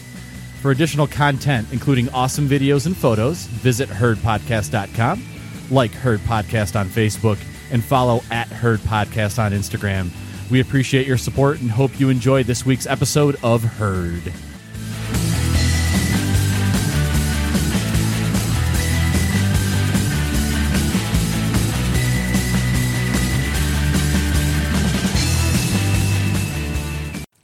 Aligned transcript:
For 0.61 0.71
additional 0.71 1.07
content, 1.07 1.69
including 1.71 2.09
awesome 2.09 2.49
videos 2.49 2.85
and 2.85 2.97
photos, 2.97 3.45
visit 3.45 3.87
herdpodcast.com, 3.87 5.23
like 5.71 5.91
Herd 5.91 6.19
Podcast 6.19 6.77
on 6.77 6.89
Facebook, 6.89 7.39
and 7.71 7.81
follow 7.81 8.23
at 8.29 8.49
Herd 8.49 8.81
Podcast 8.81 9.41
on 9.41 9.53
Instagram. 9.53 10.09
We 10.51 10.59
appreciate 10.59 11.07
your 11.07 11.17
support 11.17 11.61
and 11.61 11.71
hope 11.71 11.97
you 11.97 12.09
enjoy 12.09 12.43
this 12.43 12.65
week's 12.65 12.87
episode 12.87 13.37
of 13.41 13.63
Herd. 13.63 14.33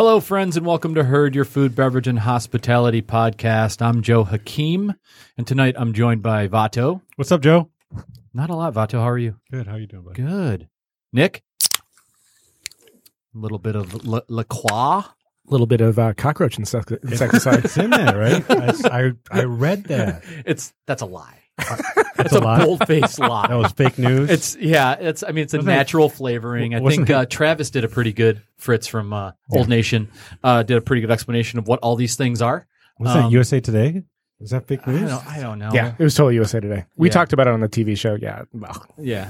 Hello, 0.05 0.19
friends, 0.19 0.55
and 0.55 0.67
welcome 0.67 0.93
to 0.93 1.03
Herd, 1.03 1.33
your 1.33 1.45
food, 1.45 1.75
beverage, 1.75 2.07
and 2.07 2.19
hospitality 2.19 3.01
podcast. 3.01 3.81
I'm 3.81 4.03
Joe 4.03 4.23
Hakeem, 4.23 4.93
and 5.35 5.47
tonight 5.47 5.73
I'm 5.79 5.93
joined 5.93 6.21
by 6.21 6.47
Vato. 6.47 7.01
What's 7.15 7.31
up, 7.31 7.41
Joe? 7.41 7.71
Not 8.31 8.51
a 8.51 8.55
lot, 8.55 8.75
Vato. 8.75 8.99
How 8.99 9.09
are 9.09 9.17
you? 9.17 9.39
Good. 9.51 9.65
How 9.65 9.77
you 9.77 9.87
doing, 9.87 10.03
buddy? 10.03 10.21
Good. 10.21 10.69
Nick? 11.11 11.41
A 11.73 11.79
little 13.33 13.57
bit 13.57 13.75
of 13.75 14.05
La, 14.05 14.19
La 14.27 14.43
Croix. 14.43 15.05
little 15.47 15.65
bit 15.65 15.81
of 15.81 15.97
uh, 15.97 16.13
cockroach 16.13 16.59
insect- 16.59 16.91
insecticide. 16.91 17.65
It's 17.65 17.75
in 17.75 17.89
there, 17.89 18.15
right? 18.15 18.45
I, 18.47 18.73
I, 18.85 19.11
I 19.31 19.43
read 19.45 19.85
that. 19.85 20.23
It's 20.45 20.71
that's 20.85 21.01
a 21.01 21.07
lie. 21.07 21.39
That's 21.57 21.81
It's 22.19 22.33
a, 22.33 22.39
a 22.39 22.39
lie. 22.43 22.63
bold 22.65 22.87
faced 22.87 23.19
lie. 23.19 23.47
That 23.47 23.55
was 23.55 23.71
fake 23.73 23.97
news. 23.97 24.29
It's 24.29 24.55
yeah. 24.55 24.93
It's 24.93 25.23
I 25.23 25.27
mean 25.31 25.43
it's 25.43 25.53
a 25.53 25.57
Wasn't 25.57 25.71
it- 25.71 25.75
natural 25.75 26.09
flavoring. 26.09 26.73
I 26.75 26.79
think 26.89 27.09
uh, 27.09 27.25
Travis 27.25 27.69
did 27.69 27.83
a 27.83 27.87
pretty 27.89 28.13
good. 28.13 28.41
Fritz 28.57 28.87
from 28.87 29.13
uh, 29.13 29.31
Old 29.51 29.67
Nation 29.69 30.09
uh, 30.43 30.63
did 30.63 30.77
a 30.77 30.81
pretty 30.81 31.01
good 31.01 31.11
explanation 31.11 31.59
of 31.59 31.67
what 31.67 31.79
all 31.81 31.95
these 31.95 32.15
things 32.15 32.41
are. 32.41 32.65
was 32.99 33.13
that 33.13 33.25
um, 33.25 33.31
USA 33.31 33.59
Today? 33.59 34.03
Is 34.39 34.49
that 34.51 34.67
fake 34.67 34.81
I 34.87 34.91
news? 34.91 35.09
don't, 35.11 35.27
I 35.27 35.39
don't 35.39 35.59
know. 35.59 35.69
yeah, 35.73 35.93
it 35.97 36.03
was 36.03 36.15
totally 36.15 36.35
USA 36.35 36.59
Today. 36.59 36.85
We 36.97 37.07
Yeah. 37.09 37.13
talked 37.13 37.33
about 37.33 37.47
it 37.47 37.53
on 37.53 37.59
the 37.59 37.69
TV 37.69 37.97
show. 37.97 38.15
Yeah, 38.19 38.43
well, 38.53 38.85
Yeah. 38.97 39.29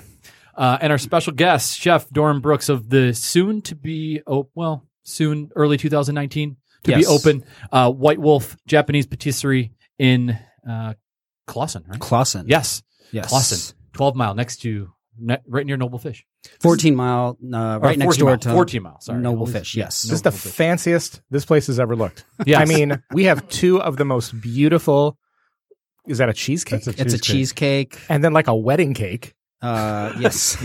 Uh, 0.55 0.77
and 0.79 0.91
our 0.91 0.97
special 0.97 1.33
guest, 1.33 1.77
Chef 1.77 2.09
Doran 2.11 2.39
Brooks 2.39 2.69
of 2.69 2.89
the 2.89 3.13
soon 3.13 3.61
to 3.63 3.75
be, 3.75 4.21
oh, 4.25 4.47
well, 4.55 4.85
soon, 5.03 5.49
early 5.55 5.75
2019 5.77 6.55
to 6.85 6.95
be 6.95 7.05
open 7.05 7.43
uh, 7.73 7.91
White 7.91 8.19
Wolf 8.19 8.55
Japanese 8.65 9.05
Patisserie 9.05 9.73
in 9.99 10.37
uh, 10.69 10.93
Clawson, 11.47 11.83
right? 11.87 11.99
Clawson. 11.99 12.45
Yes, 12.47 12.81
Yes. 13.11 13.29
Clawson, 13.29 13.75
12 13.93 14.15
mile 14.15 14.33
next 14.35 14.57
to, 14.63 14.91
ne- 15.19 15.37
right 15.47 15.65
near 15.65 15.77
Noble 15.77 15.99
Fish. 15.99 16.25
14 16.59 16.95
mile, 16.95 17.37
uh, 17.53 17.57
Or 17.57 17.79
right 17.79 17.97
next 17.97 18.17
door 18.17 18.29
mile, 18.31 18.37
to 18.39 18.51
14 18.51 18.83
miles. 18.83 19.05
Sorry. 19.05 19.19
Noble 19.21 19.39
Always- 19.39 19.53
Fish, 19.53 19.75
yes. 19.75 20.01
this 20.03 20.11
is 20.11 20.21
the 20.21 20.29
Noble 20.29 20.37
Fish. 20.39 20.51
fanciest 20.51 21.21
this 21.31 21.45
place 21.45 21.67
has 21.67 21.79
ever 21.79 21.95
looked. 21.95 22.25
Yes. 22.45 22.61
I 22.61 22.65
mean, 22.65 23.01
we 23.13 23.25
have 23.25 23.47
two 23.49 23.81
of 23.81 23.97
the 23.97 24.05
most 24.05 24.39
beautiful. 24.41 25.17
Is 26.07 26.19
that 26.19 26.29
a 26.29 26.33
cheesecake? 26.33 26.83
That's 26.83 26.99
a 26.99 27.01
It's 27.01 27.13
a 27.15 27.17
cheesecake. 27.17 27.91
cheesecake. 27.91 27.99
and 28.09 28.23
then 28.23 28.33
like 28.33 28.47
a 28.47 28.55
wedding 28.55 28.93
cake. 28.93 29.33
Uh, 29.61 30.13
yes. 30.19 30.55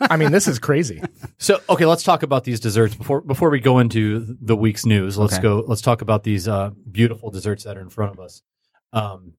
I 0.10 0.16
mean, 0.16 0.32
this 0.32 0.48
is 0.48 0.58
crazy. 0.58 1.00
So 1.38 1.60
okay, 1.68 1.86
let's 1.86 2.02
talk 2.02 2.24
about 2.24 2.42
these 2.42 2.58
desserts 2.58 2.94
before 2.96 3.20
before 3.20 3.50
we 3.50 3.60
go 3.60 3.78
into 3.78 4.36
the 4.40 4.56
week's 4.56 4.84
news. 4.84 5.16
Let's 5.16 5.34
Okay. 5.34 5.42
go. 5.42 5.64
Let's 5.68 5.82
talk 5.82 6.02
about 6.02 6.24
these 6.24 6.48
uh, 6.48 6.70
beautiful 6.90 7.30
desserts 7.30 7.62
that 7.64 7.76
are 7.76 7.80
in 7.80 7.90
front 7.90 8.12
of 8.12 8.18
us. 8.18 8.42
Um, 8.92 9.34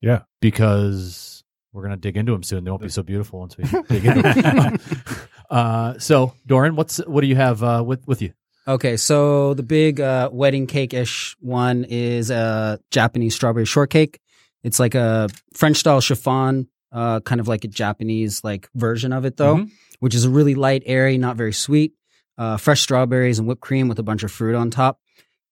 Yeah. 0.00 0.22
because 0.40 1.44
we're 1.72 1.82
gonna 1.82 1.96
dig 1.96 2.16
into 2.16 2.32
them 2.32 2.42
soon. 2.42 2.64
They 2.64 2.70
won't 2.70 2.82
be 2.82 2.88
so 2.88 3.02
beautiful 3.02 3.40
once 3.40 3.56
we 3.56 3.64
dig 3.88 4.04
into 4.04 4.22
them. 4.22 4.78
uh, 5.50 5.98
so 5.98 6.34
Doran, 6.46 6.74
what's 6.76 6.98
what 7.06 7.20
do 7.20 7.26
you 7.26 7.36
have 7.36 7.62
uh, 7.62 7.82
with 7.86 8.06
with 8.06 8.22
you? 8.22 8.32
okay, 8.68 8.96
so 8.96 9.54
the 9.54 9.62
big 9.64 10.00
uh, 10.00 10.28
wedding 10.32 10.66
cake 10.66 10.94
ish 10.94 11.36
one 11.40 11.84
is 11.88 12.30
a 12.30 12.78
Japanese 12.90 13.34
strawberry 13.34 13.64
shortcake. 13.64 14.20
It's 14.62 14.78
like 14.78 14.94
a 14.94 15.28
French 15.54 15.78
style 15.78 16.00
chiffon, 16.00 16.68
uh, 16.92 17.20
kind 17.20 17.40
of 17.40 17.48
like 17.48 17.64
a 17.64 17.68
Japanese 17.68 18.42
like 18.44 18.68
version 18.74 19.12
of 19.12 19.24
it 19.24 19.36
though, 19.36 19.56
Mhm. 19.56 19.70
which 20.00 20.14
is 20.14 20.24
a 20.24 20.30
really 20.30 20.54
light, 20.54 20.82
airy, 20.86 21.18
not 21.18 21.36
very 21.36 21.52
sweet. 21.52 21.94
Uh, 22.38 22.56
fresh 22.56 22.80
strawberries 22.80 23.38
and 23.38 23.46
whipped 23.48 23.60
cream 23.60 23.88
with 23.88 23.98
a 23.98 24.02
bunch 24.02 24.22
of 24.22 24.30
fruit 24.32 24.54
on 24.54 24.70
top. 24.70 24.98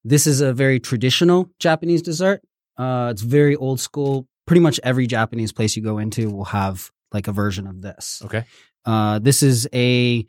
This 0.05 0.27
is 0.27 0.41
a 0.41 0.53
very 0.53 0.81
traditional 0.81 1.51
Japanese 1.59 2.03
dessert. 2.03 2.41
Uh, 2.77 3.09
it's 3.13 3.23
very 3.23 3.57
old 3.57 3.79
school. 3.81 4.27
Pretty 4.49 4.61
much 4.61 4.81
every 4.83 5.07
Japanese 5.07 5.53
place 5.53 5.77
you 5.77 5.83
go 5.83 5.99
into 5.99 6.31
will 6.31 6.47
have 6.47 6.91
like 7.13 7.29
a 7.29 7.33
version 7.33 7.67
of 7.67 7.83
this. 7.83 8.21
Okay. 8.25 8.45
Uh, 8.85 9.19
this 9.19 9.43
is 9.43 9.69
a 9.73 10.27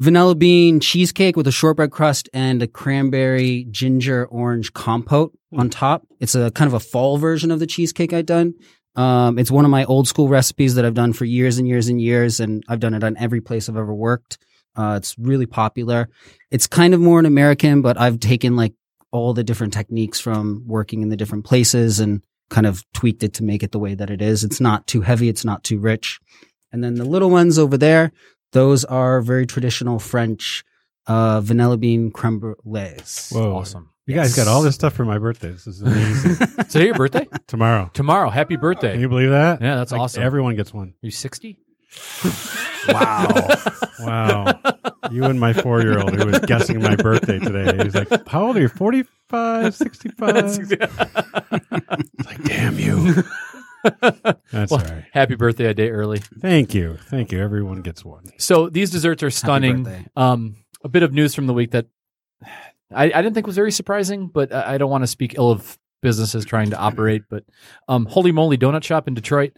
vanilla 0.00 0.34
bean 0.34 0.80
cheesecake 0.80 1.36
with 1.36 1.46
a 1.46 1.52
shortbread 1.52 1.90
crust 1.90 2.28
and 2.32 2.62
a 2.62 2.66
cranberry 2.66 3.66
ginger 3.70 4.26
orange 4.26 4.72
compote 4.72 5.36
on 5.56 5.70
top. 5.70 6.06
It's 6.20 6.34
a 6.34 6.50
kind 6.50 6.68
of 6.68 6.74
a 6.74 6.80
fall 6.80 7.16
version 7.18 7.50
of 7.50 7.60
the 7.60 7.66
cheesecake 7.66 8.12
I've 8.12 8.26
done. 8.26 8.54
Um, 8.96 9.38
it's 9.38 9.50
one 9.50 9.64
of 9.64 9.70
my 9.70 9.84
old 9.84 10.08
school 10.08 10.28
recipes 10.28 10.74
that 10.74 10.84
I've 10.84 10.94
done 10.94 11.12
for 11.12 11.24
years 11.24 11.58
and 11.58 11.68
years 11.68 11.88
and 11.88 12.00
years, 12.00 12.40
and 12.40 12.64
I've 12.68 12.80
done 12.80 12.94
it 12.94 13.04
on 13.04 13.16
every 13.16 13.40
place 13.40 13.68
I've 13.68 13.76
ever 13.76 13.94
worked. 13.94 14.38
Uh, 14.76 14.94
it's 14.96 15.16
really 15.18 15.46
popular. 15.46 16.08
It's 16.50 16.66
kind 16.66 16.94
of 16.94 17.00
more 17.00 17.20
an 17.20 17.26
American, 17.26 17.82
but 17.82 17.98
I've 17.98 18.18
taken 18.18 18.56
like 18.56 18.74
all 19.10 19.34
the 19.34 19.44
different 19.44 19.72
techniques 19.72 20.20
from 20.20 20.64
working 20.66 21.02
in 21.02 21.08
the 21.08 21.16
different 21.16 21.44
places 21.44 22.00
and 22.00 22.22
kind 22.50 22.66
of 22.66 22.82
tweaked 22.94 23.22
it 23.22 23.34
to 23.34 23.44
make 23.44 23.62
it 23.62 23.72
the 23.72 23.78
way 23.78 23.94
that 23.94 24.10
it 24.10 24.22
is. 24.22 24.44
It's 24.44 24.60
not 24.60 24.86
too 24.86 25.02
heavy. 25.02 25.28
It's 25.28 25.44
not 25.44 25.64
too 25.64 25.78
rich. 25.78 26.18
And 26.72 26.82
then 26.82 26.94
the 26.94 27.04
little 27.04 27.30
ones 27.30 27.58
over 27.58 27.76
there, 27.76 28.12
those 28.52 28.84
are 28.84 29.20
very 29.20 29.46
traditional 29.46 29.98
French 29.98 30.64
uh, 31.06 31.40
vanilla 31.40 31.76
bean 31.76 32.10
creme 32.10 32.40
brulees. 32.40 33.32
Whoa. 33.32 33.56
Awesome. 33.56 33.90
You 34.06 34.14
guys 34.14 34.34
got 34.34 34.48
all 34.48 34.62
this 34.62 34.74
stuff 34.74 34.94
for 34.94 35.04
my 35.04 35.18
birthday. 35.18 35.50
This 35.50 35.66
is 35.66 35.82
amazing. 35.82 36.36
Today 36.70 36.86
your 36.86 36.94
birthday? 36.94 37.26
Tomorrow. 37.46 37.90
Tomorrow. 37.92 38.30
Happy 38.30 38.56
birthday. 38.56 38.92
Can 38.92 39.00
you 39.00 39.08
believe 39.08 39.30
that? 39.30 39.60
Yeah, 39.60 39.76
that's 39.76 39.92
Like, 39.92 40.00
awesome. 40.00 40.22
Everyone 40.22 40.56
gets 40.56 40.72
one. 40.72 40.88
Are 40.88 40.94
you 41.06 41.10
sixty? 41.10 41.58
Wow. 42.88 43.48
wow. 44.00 44.60
You 45.10 45.24
and 45.24 45.38
my 45.40 45.52
four 45.52 45.80
year 45.82 45.98
old 45.98 46.14
who 46.14 46.26
was 46.26 46.38
guessing 46.40 46.82
my 46.82 46.96
birthday 46.96 47.38
today. 47.38 47.82
He's 47.84 47.94
like, 47.94 48.08
How 48.28 48.46
old 48.48 48.56
are 48.56 48.60
you? 48.60 48.68
45, 48.68 49.74
65? 49.74 50.68
It's 51.50 52.26
like, 52.26 52.42
damn 52.44 52.78
you. 52.78 53.22
That's 54.52 54.70
Well, 54.70 54.80
all 54.80 54.86
right. 54.86 55.04
Happy 55.12 55.34
birthday 55.34 55.66
a 55.66 55.74
day 55.74 55.90
early. 55.90 56.18
Thank 56.18 56.74
you. 56.74 56.96
Thank 57.08 57.32
you. 57.32 57.40
Everyone 57.40 57.82
gets 57.82 58.04
one. 58.04 58.24
So 58.38 58.68
these 58.68 58.90
desserts 58.90 59.22
are 59.22 59.30
stunning. 59.30 60.08
Um, 60.16 60.56
a 60.84 60.88
bit 60.88 61.02
of 61.02 61.12
news 61.12 61.34
from 61.34 61.46
the 61.46 61.54
week 61.54 61.70
that 61.72 61.86
I, 62.94 63.04
I 63.04 63.22
didn't 63.22 63.34
think 63.34 63.46
was 63.46 63.56
very 63.56 63.72
surprising, 63.72 64.28
but 64.28 64.52
I 64.52 64.74
I 64.74 64.78
don't 64.78 64.90
want 64.90 65.02
to 65.04 65.08
speak 65.08 65.34
ill 65.36 65.50
of 65.50 65.78
businesses 66.00 66.44
trying 66.44 66.70
to 66.70 66.78
operate. 66.78 67.22
But 67.28 67.44
um, 67.88 68.06
Holy 68.06 68.32
Moly 68.32 68.56
Donut 68.58 68.84
Shop 68.84 69.08
in 69.08 69.14
Detroit, 69.14 69.52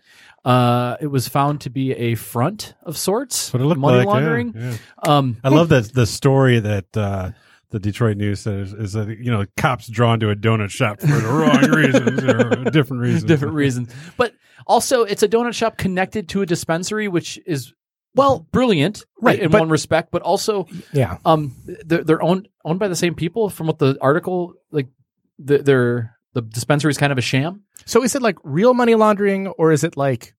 uh, 0.45 0.97
it 1.01 1.07
was 1.09 1.29
found 1.29 1.61
to 1.63 1.71
be 1.71 1.93
a 1.93 2.15
front 2.15 2.75
of 2.83 2.97
sorts, 2.97 3.53
what 3.53 3.61
it 3.63 3.65
looked 3.67 3.81
money 3.81 3.99
like. 3.99 4.07
laundering. 4.07 4.55
yeah. 4.57 4.77
Um, 5.03 5.37
I 5.45 5.49
love 5.51 5.69
that 5.71 5.93
the 5.93 6.07
story 6.07 6.59
that 6.61 6.97
uh, 6.97 7.31
the 7.71 7.79
Detroit 7.79 8.17
News 8.17 8.41
says 8.41 8.73
is 8.73 8.95
that 8.95 9.09
you 9.09 9.31
know 9.31 9.45
cops 9.57 9.87
drawn 9.89 10.21
to 10.21 10.31
a 10.31 10.37
donut 10.37 10.71
shop 10.71 11.01
for 11.01 11.07
the 11.07 11.29
wrong 11.29 11.71
reasons 11.77 12.25
or 12.25 12.71
different 12.71 13.03
reasons. 13.03 13.25
different 13.25 13.55
reasons, 13.55 13.93
but 14.17 14.35
also 14.67 15.03
it's 15.05 15.23
a 15.23 15.29
donut 15.29 15.55
shop 15.55 15.77
connected 15.77 16.29
to 16.31 16.43
a 16.43 16.47
dispensary, 16.47 17.07
which 17.09 17.39
is 17.47 17.73
well 18.17 18.41
brilliant, 18.51 19.05
Right, 19.21 19.39
in 19.39 19.51
but- 19.53 19.61
one 19.61 19.69
respect, 19.69 20.11
but 20.11 20.23
also 20.23 20.67
Yeah, 20.93 21.19
um 21.25 21.55
they're, 21.85 22.03
they're 22.03 22.23
owned 22.23 22.49
owned 22.65 22.81
by 22.81 22.89
the 22.89 22.97
same 22.97 23.15
people 23.15 23.51
from 23.51 23.67
what 23.69 23.79
the 23.79 23.97
article 24.01 24.55
like 24.73 24.89
the, 25.39 25.59
they're 25.59 26.17
the 26.35 26.43
dispensary 26.43 26.91
is 26.91 26.99
kind 26.99 27.13
of 27.13 27.19
a 27.19 27.23
sham 27.23 27.63
So 27.87 28.03
is 28.03 28.15
it 28.15 28.23
like 28.23 28.37
real 28.45 28.75
money 28.75 28.95
laundering 28.95 29.49
or 29.49 29.73
is 29.73 29.85
it 29.85 29.97
like, 29.97 30.35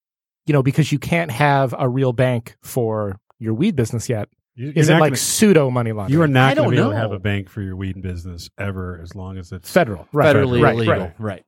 you 0.46 0.54
know, 0.54 0.64
because 0.64 0.92
you 0.92 1.00
can't 1.00 1.32
have 1.32 1.74
a 1.78 1.88
real 1.90 2.14
bank 2.14 2.56
for 2.62 3.20
your 3.40 3.54
weed 3.54 3.76
business 3.76 4.10
yet? 4.10 4.30
You- 4.56 4.74
Is 4.76 4.90
it 4.90 4.94
like 4.94 5.12
gonna- 5.12 5.16
pseudo 5.18 5.70
money 5.70 5.92
laundering? 5.92 6.18
you 6.18 6.22
are 6.24 6.28
not 6.28 6.56
going 6.56 6.70
to 6.70 6.76
be 6.76 6.82
able 6.82 6.92
to 6.92 6.98
have 6.98 7.12
a 7.12 7.20
bank 7.20 7.50
for 7.50 7.62
your 7.62 7.76
weed 7.76 8.02
business 8.02 8.50
ever 8.58 9.00
as 9.02 9.16
long 9.16 9.38
as 9.38 9.52
it's. 9.52 9.72
federal, 9.72 10.08
right? 10.12 10.36
federally 10.36 10.62
right, 10.62 10.76
illegal 10.76 10.96
right. 10.98 11.14
right 11.20 11.46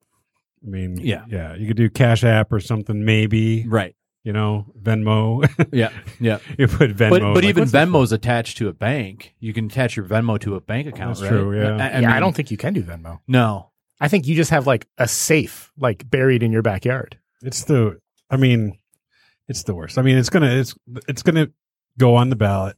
I 0.65 0.69
mean, 0.69 0.97
Yeah. 0.97 1.25
yeah. 1.27 1.55
You 1.55 1.67
could 1.67 1.77
do 1.77 1.89
Cash 1.89 2.23
App 2.23 2.53
or 2.53 2.59
something, 2.59 3.03
maybe. 3.03 3.67
right 3.67 3.95
you 4.23 4.31
know, 4.31 4.65
Venmo. 4.81 5.43
Yeah, 5.73 5.91
yeah. 6.19 6.39
you 6.57 6.67
put 6.67 6.95
Venmo. 6.95 7.09
But, 7.09 7.19
but 7.19 7.35
like, 7.35 7.43
even 7.45 7.61
what's 7.63 7.71
this 7.71 7.81
Venmo's 7.81 8.11
attached 8.11 8.57
to 8.59 8.67
a 8.69 8.73
bank. 8.73 9.35
You 9.39 9.53
can 9.53 9.65
attach 9.65 9.97
your 9.97 10.05
Venmo 10.05 10.39
to 10.41 10.55
a 10.55 10.61
bank 10.61 10.87
account. 10.87 11.17
That's 11.19 11.21
right? 11.23 11.29
true, 11.29 11.59
yeah. 11.59 11.75
I, 11.77 11.89
I 11.89 11.99
yeah, 11.99 12.15
I 12.15 12.19
don't 12.19 12.35
think 12.35 12.51
you 12.51 12.57
can 12.57 12.73
do 12.73 12.83
Venmo. 12.83 13.19
No. 13.27 13.71
I 14.03 14.09
think 14.09 14.27
you 14.27 14.35
just 14.35 14.51
have 14.51 14.67
like 14.67 14.85
a 14.97 15.07
safe 15.07 15.71
like 15.79 16.09
buried 16.09 16.43
in 16.43 16.51
your 16.51 16.61
backyard. 16.61 17.17
It's 17.41 17.63
the. 17.63 17.99
I 18.29 18.35
mean, 18.35 18.77
it's 19.47 19.63
the 19.63 19.73
worst. 19.73 19.97
I 19.97 20.01
mean, 20.01 20.17
it's 20.17 20.29
gonna. 20.29 20.51
It's 20.51 20.75
it's 21.07 21.23
gonna 21.23 21.47
go 21.97 22.15
on 22.15 22.29
the 22.29 22.35
ballot. 22.35 22.75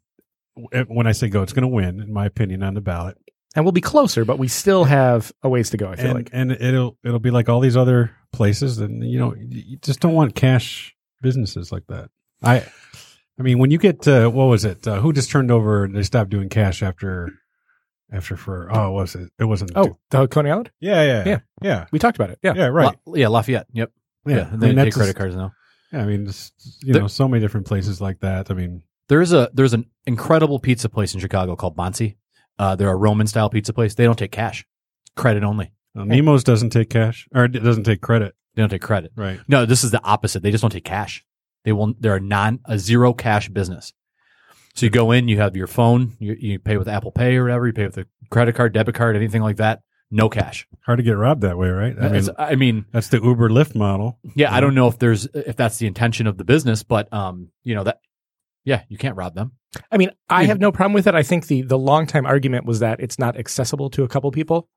When 0.87 1.07
I 1.07 1.13
say 1.13 1.27
go, 1.27 1.41
it's 1.41 1.51
gonna 1.51 1.67
win, 1.67 1.99
in 1.99 2.13
my 2.13 2.27
opinion, 2.27 2.61
on 2.61 2.75
the 2.75 2.81
ballot. 2.81 3.17
And 3.55 3.65
we'll 3.65 3.71
be 3.71 3.81
closer, 3.81 4.23
but 4.23 4.37
we 4.37 4.47
still 4.47 4.83
have 4.83 5.31
a 5.41 5.49
ways 5.49 5.71
to 5.71 5.77
go, 5.77 5.89
I 5.89 5.95
feel 5.95 6.05
and, 6.05 6.13
like. 6.13 6.29
and 6.31 6.51
it'll 6.51 6.95
it'll 7.03 7.17
be 7.17 7.31
like 7.31 7.49
all 7.49 7.59
these 7.59 7.75
other 7.75 8.11
places, 8.31 8.77
and 8.77 9.03
you 9.03 9.17
know, 9.17 9.33
you 9.35 9.77
just 9.77 10.01
don't 10.01 10.13
want 10.13 10.35
cash 10.35 10.95
businesses 11.23 11.71
like 11.71 11.87
that. 11.87 12.11
I, 12.43 12.57
I 13.39 13.41
mean, 13.41 13.57
when 13.57 13.71
you 13.71 13.79
get 13.79 14.07
uh, 14.07 14.29
what 14.29 14.45
was 14.45 14.63
it? 14.63 14.87
Uh, 14.87 14.99
who 14.99 15.11
just 15.11 15.31
turned 15.31 15.49
over? 15.49 15.89
They 15.91 16.03
stopped 16.03 16.29
doing 16.29 16.49
cash 16.49 16.83
after, 16.83 17.31
after 18.11 18.37
for 18.37 18.69
oh, 18.71 18.91
what 18.91 19.01
was 19.01 19.15
it? 19.15 19.29
It 19.39 19.45
wasn't. 19.45 19.71
Oh, 19.75 19.97
the 20.11 20.27
Coney 20.27 20.51
Island? 20.51 20.71
yeah, 20.79 21.03
yeah, 21.03 21.23
Yeah. 21.25 21.39
yeah, 21.61 21.85
We 21.91 21.99
talked 21.99 22.17
about 22.17 22.29
it. 22.29 22.39
Yeah. 22.43 22.53
yeah, 22.55 22.65
right. 22.67 22.95
La- 23.05 23.15
yeah, 23.15 23.27
Lafayette. 23.29 23.67
Yep. 23.73 23.91
yeah, 24.27 24.35
Yeah. 24.35 24.49
I 24.51 24.55
they 24.57 24.67
mean, 24.67 24.75
take 24.85 24.93
credit 24.93 25.09
just- 25.09 25.17
cards 25.17 25.35
now. 25.35 25.51
Yeah, 25.91 26.01
I 26.01 26.05
mean, 26.05 26.25
just, 26.25 26.53
you 26.83 26.93
There- 26.93 27.01
know, 27.03 27.07
so 27.07 27.27
many 27.27 27.41
different 27.41 27.67
places 27.67 28.01
like 28.01 28.19
that. 28.21 28.49
I 28.51 28.53
mean, 28.53 28.83
There's 29.07 29.33
a 29.33 29.49
there's 29.53 29.73
an 29.73 29.85
incredible 30.07 30.59
pizza 30.59 30.89
place 30.89 31.13
in 31.13 31.19
Chicago 31.19 31.55
called 31.55 31.77
Bonci. 31.77 32.15
Uh, 32.57 32.75
they're 32.75 32.89
a 32.91 32.95
Roman 32.95 33.27
style 33.27 33.49
pizza 33.49 33.71
place. 33.73 33.93
They 33.95 34.03
don't 34.05 34.17
take 34.17 34.31
cash, 34.31 34.65
credit 35.15 35.43
only. 35.43 35.71
uh, 35.95 36.03
Nemo's 36.05 36.43
doesn't 36.43 36.71
take 36.71 36.89
cash 36.89 37.27
or 37.35 37.45
it 37.45 37.49
doesn't 37.51 37.83
take 37.83 38.01
credit, 38.01 38.33
They 38.55 38.61
don't 38.61 38.69
take 38.69 38.81
credit. 38.81 39.11
right? 39.15 39.39
No, 39.47 39.65
this 39.65 39.83
is 39.83 39.91
the 39.91 40.03
opposite. 40.03 40.41
They 40.43 40.51
just 40.51 40.61
don't 40.61 40.71
take 40.71 40.83
cash. 40.85 41.23
They 41.65 41.71
will. 41.71 41.93
They're 41.99 42.15
a 42.15 42.19
non 42.21 42.59
a 42.65 42.77
zero 42.79 43.13
cash 43.13 43.49
business. 43.49 43.93
So 44.75 44.85
you 44.85 44.89
go 44.89 45.11
in, 45.11 45.27
you 45.27 45.37
have 45.37 45.55
your 45.55 45.67
phone, 45.67 46.17
you, 46.19 46.35
you 46.39 46.59
pay 46.59 46.77
with 46.77 46.87
Apple 46.87 47.11
Pay 47.11 47.37
or 47.37 47.43
whatever. 47.43 47.67
You 47.67 47.73
pay 47.73 47.85
with 47.85 47.97
a 47.97 48.05
credit 48.29 48.55
card, 48.55 48.73
debit 48.73 48.95
card, 48.95 49.15
anything 49.15 49.41
like 49.41 49.57
that. 49.57 49.81
No 50.11 50.29
cash. 50.29 50.67
Hard 50.85 50.97
to 50.97 51.03
get 51.03 51.13
robbed 51.17 51.41
that 51.41 51.57
way, 51.57 51.69
right? 51.69 51.95
I 51.97 52.03
mean, 52.03 52.15
It's- 52.15 52.29
I 52.37 52.55
mean, 52.55 52.85
that's 52.91 53.07
the 53.09 53.21
Uber 53.21 53.49
Lyft 53.49 53.73
model. 53.75 54.19
yeah, 54.35 54.53
I 54.53 54.59
don't 54.61 54.75
know 54.75 54.87
if 54.87 54.99
there's 54.99 55.25
if 55.33 55.55
that's 55.55 55.77
the 55.77 55.87
intention 55.87 56.27
of 56.27 56.37
the 56.37 56.43
business, 56.43 56.83
but 56.83 57.11
um, 57.13 57.49
you 57.63 57.73
know 57.73 57.83
that, 57.85 57.99
yeah, 58.65 58.83
you 58.89 58.97
can't 58.97 59.15
rob 59.15 59.33
them. 59.33 59.53
I 59.91 59.97
mean, 59.97 60.11
I 60.29 60.41
Yeah. 60.41 60.47
have 60.49 60.59
no 60.59 60.71
problem 60.71 60.93
with 60.93 61.07
it. 61.07 61.15
I 61.15 61.23
think 61.23 61.47
the 61.47 61.63
the 61.63 61.77
long 61.77 62.05
time 62.05 62.25
argument 62.25 62.65
was 62.65 62.79
that 62.79 62.99
it's 62.99 63.17
not 63.17 63.37
accessible 63.37 63.89
to 63.91 64.03
a 64.03 64.07
couple 64.07 64.29
people. 64.31 64.69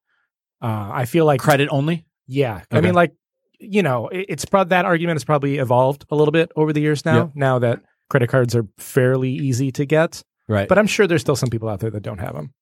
Uh, 0.62 0.90
I 0.92 1.04
feel 1.04 1.24
like 1.26 1.40
Credit 1.40 1.68
only. 1.70 2.06
Yeah, 2.26 2.62
I 2.70 2.76
Okay. 2.78 2.86
mean, 2.86 2.94
like 2.94 3.12
you 3.60 3.82
know, 3.82 4.08
it, 4.08 4.26
it's 4.28 4.44
probably 4.44 4.70
that 4.70 4.84
argument 4.86 5.16
has 5.16 5.24
probably 5.24 5.58
evolved 5.58 6.04
a 6.10 6.14
little 6.16 6.32
bit 6.32 6.50
over 6.56 6.72
the 6.72 6.80
years 6.80 7.04
now. 7.04 7.16
Yeah. 7.16 7.28
Now 7.34 7.58
that 7.58 7.80
credit 8.08 8.28
cards 8.28 8.54
are 8.54 8.66
fairly 8.78 9.30
easy 9.32 9.70
to 9.72 9.84
get, 9.84 10.22
Right. 10.48 10.68
but 10.68 10.78
I'm 10.78 10.86
sure 10.86 11.06
there's 11.06 11.20
still 11.20 11.36
some 11.36 11.50
people 11.50 11.68
out 11.68 11.80
there 11.80 11.90
that 11.90 12.02
don't 12.02 12.18
have 12.18 12.34
them. 12.34 12.52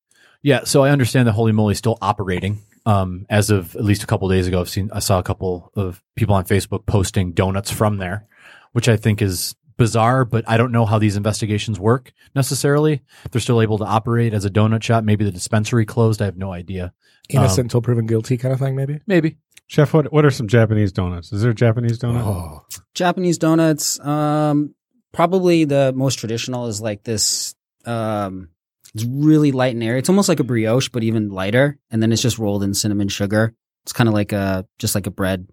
Yeah, 0.43 0.65
so 0.65 0.85
I 0.85 0.91
understand 0.91 1.27
that 1.29 1.33
Holy 1.33 1.53
Moly 1.53 1.73
is 1.73 1.79
still 1.79 1.99
operating. 2.03 2.61
Um, 2.85 3.27
as 3.29 3.51
of 3.51 3.75
at 3.75 3.85
least 3.85 4.05
a 4.05 4.07
couple 4.07 4.29
days 4.29 4.47
ago, 4.47 4.61
I've 4.61 4.69
seen 4.69 4.91
I 4.93 5.01
saw 5.01 5.19
a 5.19 5.23
couple 5.23 5.73
of 5.75 6.03
people 6.15 6.35
on 6.37 6.45
Facebook 6.45 6.87
posting 6.87 7.33
donuts 7.33 7.71
from 7.71 7.97
there, 7.97 8.27
which 8.73 8.89
I 8.89 8.97
think 8.97 9.21
is 9.23 9.57
bizarre. 9.77 10.25
But 10.25 10.45
I 10.49 10.57
don't 10.57 10.71
know 10.71 10.87
how 10.87 10.99
these 11.01 11.17
investigations 11.17 11.81
work 11.81 12.13
necessarily. 12.37 13.03
If 13.25 13.33
they're 13.33 13.41
still 13.41 13.61
able 13.61 13.79
to 13.79 13.85
operate 13.85 14.33
as 14.35 14.45
a 14.45 14.51
donut 14.51 14.83
shop, 14.85 15.03
maybe 15.03 15.25
the 15.25 15.33
dispensary 15.33 15.85
closed. 15.85 16.23
I 16.23 16.27
have 16.27 16.37
no 16.37 16.53
idea. 16.53 16.93
Innocent 17.29 17.59
Um, 17.59 17.65
until 17.65 17.83
proven 17.83 18.07
guilty, 18.07 18.37
kind 18.37 18.55
of 18.55 18.61
thing, 18.61 18.77
maybe. 18.77 19.01
Maybe 19.09 19.39
Chef, 19.67 19.93
what 19.93 20.13
what 20.13 20.25
are 20.25 20.31
some 20.31 20.47
Japanese 20.47 20.93
donuts? 20.93 21.33
Is 21.33 21.43
there 21.43 21.51
a 21.51 21.55
Japanese 21.55 21.99
donut? 21.99 22.23
Oh, 22.25 22.63
Japanese 22.95 23.37
donuts, 23.37 23.99
um, 23.99 24.75
probably 25.13 25.65
the 25.65 25.93
most 25.95 26.19
traditional 26.19 26.67
is 26.67 26.81
like 26.81 27.03
this. 27.05 27.55
Um, 27.85 28.49
it's 28.95 29.05
really 29.05 29.53
light 29.53 29.75
and 29.75 29.83
airy. 29.83 29.99
It's 29.99 30.09
almost 30.09 30.29
like 30.29 30.41
a 30.41 30.45
brioche, 30.45 30.89
but 30.89 31.03
even 31.03 31.31
lighter. 31.31 31.79
And 31.91 32.03
then 32.03 32.13
it's 32.13 32.23
just 32.23 32.39
rolled 32.39 32.63
in 32.63 32.73
cinnamon 32.75 33.09
sugar. 33.09 33.55
It's 33.85 33.93
kind 33.93 34.09
of 34.09 34.15
like 34.15 34.33
a 34.33 34.67
just 34.79 34.95
like 34.95 35.07
a 35.07 35.11
bread 35.11 35.49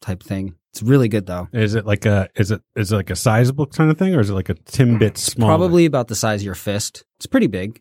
type 0.00 0.22
thing. 0.22 0.54
It's 0.72 0.82
really 0.82 1.08
good 1.08 1.26
though. 1.26 1.48
Is 1.52 1.74
it 1.74 1.84
like 1.84 2.06
a 2.06 2.28
is 2.34 2.50
it 2.50 2.62
is 2.76 2.92
it 2.92 2.96
like 2.96 3.10
a 3.10 3.16
sizable 3.16 3.66
kind 3.66 3.90
of 3.90 3.98
thing, 3.98 4.14
or 4.14 4.20
is 4.20 4.30
it 4.30 4.34
like 4.34 4.48
a 4.48 4.54
timbit 4.54 5.16
small? 5.18 5.48
Probably 5.48 5.84
about 5.84 6.08
the 6.08 6.14
size 6.14 6.40
of 6.40 6.46
your 6.46 6.54
fist. 6.54 7.04
It's 7.18 7.26
pretty 7.26 7.46
big, 7.46 7.80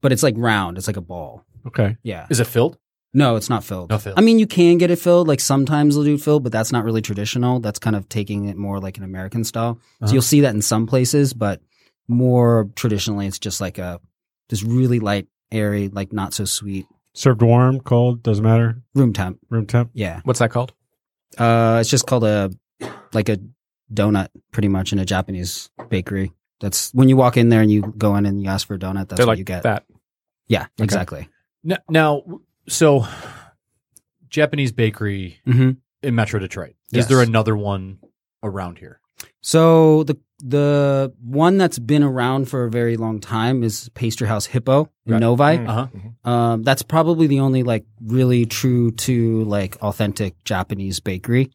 but 0.00 0.12
it's 0.12 0.22
like 0.22 0.34
round. 0.36 0.78
It's 0.78 0.86
like 0.86 0.96
a 0.96 1.02
ball. 1.02 1.44
okay. 1.66 1.96
Yeah. 2.02 2.26
is 2.30 2.40
it 2.40 2.46
filled? 2.46 2.78
No, 3.16 3.36
it's 3.36 3.48
not 3.48 3.64
filled. 3.64 3.88
No 3.88 3.98
filled. 3.98 4.18
I 4.18 4.20
mean, 4.20 4.38
you 4.38 4.46
can 4.46 4.76
get 4.76 4.90
it 4.90 4.98
filled. 4.98 5.26
Like 5.26 5.40
sometimes 5.40 5.94
they'll 5.94 6.04
do 6.04 6.18
filled, 6.18 6.42
but 6.42 6.52
that's 6.52 6.70
not 6.70 6.84
really 6.84 7.00
traditional. 7.00 7.60
That's 7.60 7.78
kind 7.78 7.96
of 7.96 8.10
taking 8.10 8.44
it 8.44 8.58
more 8.58 8.78
like 8.78 8.98
an 8.98 9.04
American 9.04 9.42
style. 9.42 9.78
Uh-huh. 9.80 10.08
So 10.08 10.12
you'll 10.12 10.22
see 10.22 10.42
that 10.42 10.54
in 10.54 10.60
some 10.60 10.86
places, 10.86 11.32
but 11.32 11.62
more 12.08 12.68
traditionally, 12.76 13.26
it's 13.26 13.38
just 13.38 13.58
like 13.58 13.78
a 13.78 14.00
just 14.50 14.62
really 14.64 15.00
light, 15.00 15.28
airy, 15.50 15.88
like 15.88 16.12
not 16.12 16.34
so 16.34 16.44
sweet 16.44 16.86
Served 17.14 17.40
warm, 17.40 17.80
cold, 17.80 18.22
doesn't 18.22 18.44
matter. 18.44 18.82
room 18.94 19.14
temp. 19.14 19.38
Room 19.48 19.64
temp. 19.66 19.90
Yeah. 19.94 20.20
what's 20.24 20.40
that 20.40 20.50
called? 20.50 20.74
Uh, 21.38 21.78
it's 21.80 21.88
just 21.88 22.06
called 22.06 22.24
a 22.24 22.50
like 23.14 23.30
a 23.30 23.38
donut, 23.90 24.28
pretty 24.52 24.68
much 24.68 24.92
in 24.92 24.98
a 24.98 25.06
Japanese 25.06 25.70
bakery. 25.88 26.32
That's 26.60 26.92
when 26.92 27.08
you 27.08 27.16
walk 27.16 27.38
in 27.38 27.48
there 27.48 27.62
and 27.62 27.70
you 27.70 27.94
go 27.96 28.14
in 28.16 28.26
and 28.26 28.42
you 28.42 28.50
ask 28.50 28.66
for 28.66 28.74
a 28.74 28.78
donut. 28.78 29.08
That's 29.08 29.16
They're 29.16 29.26
what 29.26 29.32
like 29.32 29.38
you 29.38 29.44
get. 29.44 29.62
that. 29.62 29.84
Yeah, 30.48 30.66
exactly. 30.78 31.30
Now, 31.64 31.78
now 31.88 32.22
so 32.68 33.06
Japanese 34.28 34.72
bakery 34.72 35.38
hmm 35.44 35.72
in 36.02 36.14
Metro 36.14 36.38
Detroit. 36.38 36.70
Is 36.92 36.98
Yes. 36.98 37.08
there 37.08 37.20
another 37.22 37.56
one 37.56 37.98
around 38.42 38.78
here? 38.78 39.00
So 39.40 40.04
the 40.04 40.16
the 40.40 41.14
one 41.22 41.56
that's 41.56 41.78
been 41.78 42.02
around 42.02 42.48
for 42.48 42.64
a 42.64 42.70
very 42.70 42.98
long 42.98 43.20
time 43.20 43.62
is 43.64 43.88
Pastry 43.94 44.28
House 44.28 44.44
Hippo 44.46 44.90
in 45.06 45.12
Right. 45.14 45.20
Novi. 45.20 45.42
Mm. 45.44 45.68
Uh 45.68 45.88
huh. 46.24 46.30
Um, 46.30 46.62
that's 46.62 46.82
probably 46.82 47.26
the 47.26 47.40
only 47.40 47.62
like 47.62 47.86
really 48.04 48.44
true 48.44 48.90
to 48.92 49.44
like 49.44 49.76
authentic 49.76 50.34
Japanese 50.44 51.00
bakery. 51.00 51.50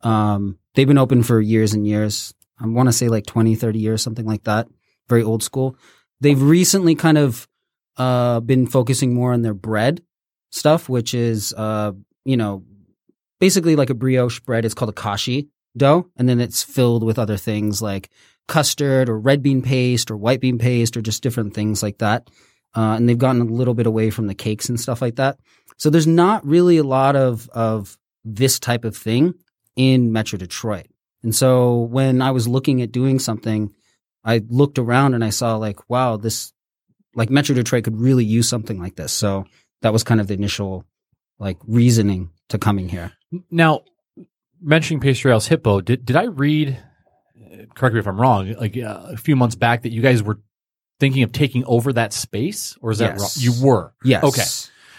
Um, 0.00 0.58
they've 0.74 0.88
been 0.88 0.98
open 0.98 1.22
for 1.22 1.40
years 1.40 1.72
and 1.74 1.86
years. 1.86 2.34
I 2.58 2.66
want 2.66 2.88
to 2.88 2.92
say 2.92 3.08
like 3.08 3.24
20, 3.26 3.54
30 3.54 3.78
years, 3.78 4.02
something 4.02 4.26
like 4.26 4.44
that. 4.44 4.66
Very 5.08 5.22
old 5.22 5.42
school. 5.44 5.76
They've 6.20 6.40
recently 6.40 6.94
kind 6.96 7.18
of 7.18 7.46
uh, 7.96 8.40
been 8.40 8.66
focusing 8.66 9.14
more 9.14 9.32
on 9.32 9.42
their 9.42 9.54
bread 9.54 10.02
stuff, 10.54 10.88
which 10.88 11.14
is, 11.14 11.52
uh, 11.56 11.92
you 12.24 12.36
know, 12.36 12.64
basically 13.40 13.76
like 13.76 13.90
a 13.90 13.94
brioche 13.94 14.40
bread. 14.40 14.64
It's 14.64 14.74
called 14.74 14.90
a 14.90 14.94
kashi 14.94 15.48
dough. 15.76 16.08
And 16.16 16.28
then 16.28 16.40
it's 16.40 16.62
filled 16.62 17.04
with 17.04 17.18
other 17.18 17.36
things 17.36 17.82
like 17.82 18.10
custard 18.46 19.08
or 19.08 19.18
red 19.18 19.42
bean 19.42 19.62
paste 19.62 20.10
or 20.10 20.16
white 20.16 20.40
bean 20.40 20.58
paste 20.58 20.96
or 20.96 21.02
just 21.02 21.22
different 21.22 21.54
things 21.54 21.82
like 21.82 21.98
that 21.98 22.28
uh, 22.74 22.94
and 22.96 23.08
they've 23.08 23.18
gotten 23.18 23.42
a 23.42 23.44
little 23.44 23.74
bit 23.74 23.86
away 23.86 24.10
from 24.10 24.26
the 24.26 24.34
cakes 24.34 24.68
and 24.68 24.80
stuff 24.80 25.00
like 25.00 25.16
that. 25.16 25.38
So 25.76 25.90
there's 25.90 26.06
not 26.06 26.44
really 26.44 26.78
a 26.78 26.84
lot 26.84 27.16
of 27.16 27.48
of 27.50 27.96
this 28.24 28.58
type 28.58 28.84
of 28.84 28.96
thing 28.96 29.34
in 29.76 30.12
Metro 30.12 30.38
Detroit. 30.38 30.86
And 31.22 31.34
so 31.34 31.80
when 31.80 32.20
I 32.20 32.30
was 32.32 32.48
looking 32.48 32.82
at 32.82 32.92
doing 32.92 33.18
something, 33.18 33.72
I 34.24 34.42
looked 34.48 34.78
around 34.78 35.14
and 35.14 35.24
I 35.24 35.30
saw 35.30 35.56
like, 35.56 35.88
wow, 35.88 36.16
this 36.16 36.52
like 37.14 37.30
Metro 37.30 37.54
Detroit 37.54 37.84
could 37.84 38.00
really 38.00 38.24
use 38.24 38.48
something 38.48 38.80
like 38.80 38.96
this. 38.96 39.12
So 39.12 39.44
that 39.84 39.92
was 39.92 40.02
kind 40.02 40.20
of 40.20 40.26
the 40.26 40.34
initial 40.34 40.84
like 41.38 41.58
reasoning 41.66 42.30
to 42.48 42.58
coming 42.58 42.88
here. 42.88 43.12
Now, 43.50 43.82
mentioning 44.60 45.00
Pastry 45.00 45.30
House 45.30 45.46
Hippo, 45.46 45.80
did 45.80 46.04
did 46.04 46.16
I 46.16 46.24
read? 46.24 46.76
uh, 47.40 47.64
Correct 47.74 47.94
me 47.94 48.00
if 48.00 48.06
I'm 48.08 48.20
wrong. 48.20 48.52
Like 48.54 48.76
uh, 48.76 49.06
a 49.10 49.16
few 49.16 49.36
months 49.36 49.54
back, 49.54 49.82
that 49.82 49.92
you 49.92 50.02
guys 50.02 50.22
were 50.22 50.40
thinking 51.00 51.22
of 51.22 51.32
taking 51.32 51.64
over 51.66 51.92
that 51.92 52.12
space, 52.12 52.76
or 52.80 52.90
is 52.92 52.98
that 52.98 53.18
wrong? 53.18 53.30
You 53.36 53.52
were, 53.62 53.94
Yes. 54.04 54.24
Okay. 54.24 54.42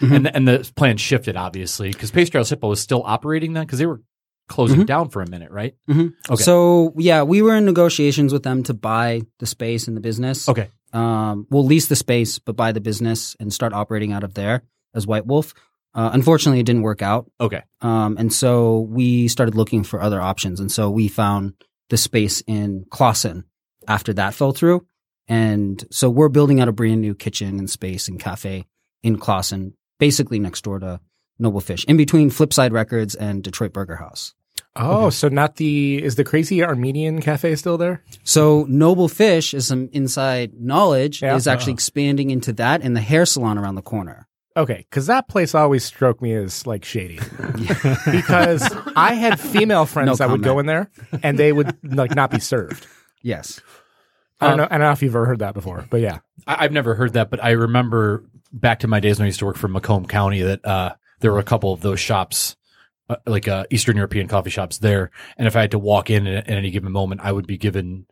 Mhm. 0.05 0.15
and 0.15 0.25
the, 0.25 0.35
and 0.35 0.47
the 0.47 0.71
plan 0.75 0.97
shifted 0.97 1.37
obviously 1.37 1.89
because 1.89 2.11
Pastry 2.11 2.37
House 2.37 2.49
Hippo 2.49 2.67
was 2.67 2.81
still 2.81 3.01
operating 3.05 3.53
then 3.53 3.63
because 3.65 3.79
they 3.79 3.85
were 3.85 4.01
closing 4.49 4.81
Mhm. 4.81 4.85
down 4.87 5.09
for 5.09 5.21
a 5.21 5.29
minute, 5.29 5.51
right? 5.51 5.73
Mhm. 5.89 6.11
Okay. 6.29 6.43
So 6.43 6.93
yeah, 6.97 7.23
we 7.23 7.41
were 7.41 7.55
in 7.55 7.63
negotiations 7.65 8.33
with 8.33 8.43
them 8.43 8.61
to 8.63 8.73
buy 8.73 9.21
the 9.39 9.45
space 9.45 9.87
and 9.87 9.95
the 9.95 10.01
business. 10.01 10.49
Okay. 10.49 10.67
Um, 10.91 11.47
we'll 11.49 11.63
lease 11.65 11.87
the 11.87 11.95
space, 11.95 12.39
but 12.39 12.57
buy 12.57 12.73
the 12.73 12.81
business 12.81 13.37
and 13.39 13.53
start 13.53 13.71
operating 13.73 14.11
out 14.11 14.23
of 14.25 14.33
there 14.33 14.63
as 14.95 15.05
White 15.05 15.25
Wolf. 15.27 15.53
Uh, 15.93 16.09
unfortunately, 16.13 16.59
it 16.59 16.65
didn't 16.65 16.81
work 16.81 17.01
out. 17.01 17.29
Okay. 17.39 17.61
Um, 17.81 18.17
and 18.17 18.33
so 18.33 18.81
we 18.81 19.27
started 19.27 19.55
looking 19.55 19.83
for 19.83 20.01
other 20.01 20.19
options. 20.21 20.59
And 20.59 20.71
so 20.71 20.89
we 20.89 21.07
found 21.07 21.53
the 21.89 21.97
space 21.97 22.41
in 22.47 22.85
Clawson 22.89 23.45
after 23.87 24.11
that 24.13 24.33
fell 24.33 24.51
through. 24.51 24.85
And 25.27 25.83
so 25.91 26.09
we're 26.09 26.29
building 26.29 26.59
out 26.59 26.67
a 26.67 26.71
brand 26.73 27.01
new 27.01 27.15
kitchen 27.15 27.59
and 27.59 27.69
space 27.69 28.07
and 28.07 28.19
cafe 28.19 28.65
in 29.03 29.17
Clawson, 29.17 29.73
basically 29.99 30.37
next 30.39 30.63
door 30.63 30.79
to 30.79 30.99
Noble 31.39 31.61
Fish, 31.61 31.83
in 31.85 31.97
between 31.97 32.29
Flipside 32.29 32.71
Records 32.71 33.15
and 33.15 33.43
Detroit 33.43 33.73
Burger 33.73 33.95
House. 33.95 34.33
Oh, 34.75 35.09
so 35.09 35.27
not 35.29 35.55
the 35.55 36.01
is 36.03 36.15
the 36.15 36.23
crazy 36.23 36.63
Armenian 36.63 37.21
cafe 37.21 37.55
still 37.55 37.77
there? 37.77 38.03
So 38.23 38.65
Noble 38.69 39.07
Fish 39.07 39.53
is 39.53 39.67
some 39.67 39.89
inside 39.93 40.53
knowledge 40.59 41.21
Yeah. 41.21 41.35
is 41.35 41.47
actually 41.47 41.73
Oh. 41.73 41.75
expanding 41.75 42.29
into 42.29 42.51
that 42.53 42.81
and 42.81 42.95
the 42.95 43.01
hair 43.01 43.25
salon 43.25 43.57
around 43.57 43.75
the 43.75 43.81
corner. 43.81 44.27
Okay, 44.57 44.85
because 44.89 45.07
that 45.07 45.27
place 45.27 45.53
always 45.53 45.83
struck 45.83 46.21
me 46.21 46.33
as 46.33 46.65
like 46.65 46.85
shady. 46.85 47.19
because 48.11 48.71
I 48.95 49.13
had 49.13 49.39
female 49.39 49.85
friends 49.85 50.07
No 50.07 50.15
that 50.15 50.29
would 50.29 50.43
go 50.43 50.59
in 50.59 50.65
there 50.65 50.89
and 51.23 51.37
they 51.37 51.51
would 51.51 51.77
like 51.83 52.15
not 52.15 52.31
be 52.31 52.39
served. 52.39 52.87
Yes. 53.21 53.59
I 54.39 54.45
don't 54.49 54.53
Um, 54.53 54.57
know. 54.59 54.63
I 54.65 54.77
don't 54.77 54.87
know 54.87 54.91
if 54.91 55.01
you've 55.01 55.15
ever 55.15 55.25
heard 55.25 55.39
that 55.39 55.53
before, 55.53 55.85
but 55.89 56.01
yeah. 56.01 56.19
I, 56.47 56.63
I've 56.65 56.71
never 56.71 56.95
heard 56.95 57.13
that, 57.13 57.29
but 57.29 57.43
I 57.43 57.51
remember 57.51 58.23
back 58.53 58.79
to 58.79 58.87
my 58.87 58.99
days 58.99 59.19
when 59.19 59.25
I 59.25 59.27
used 59.27 59.39
to 59.39 59.45
work 59.45 59.57
for 59.57 59.67
Macomb 59.67 60.05
County 60.05 60.41
that 60.41 60.65
uh, 60.65 60.93
there 61.19 61.31
were 61.33 61.39
a 61.39 61.43
couple 61.43 61.73
of 61.73 61.81
those 61.81 61.99
shops, 61.99 62.55
uh, 63.09 63.15
like 63.25 63.47
uh, 63.47 63.65
Eastern 63.71 63.97
European 63.97 64.27
coffee 64.27 64.49
shops 64.49 64.77
there. 64.77 65.11
And 65.37 65.47
if 65.47 65.55
I 65.55 65.61
had 65.61 65.71
to 65.71 65.79
walk 65.79 66.09
in 66.09 66.27
at, 66.27 66.47
at 66.47 66.57
any 66.57 66.71
given 66.71 66.91
moment, 66.91 67.21
I 67.23 67.31
would 67.31 67.47
be 67.47 67.57
given 67.57 68.05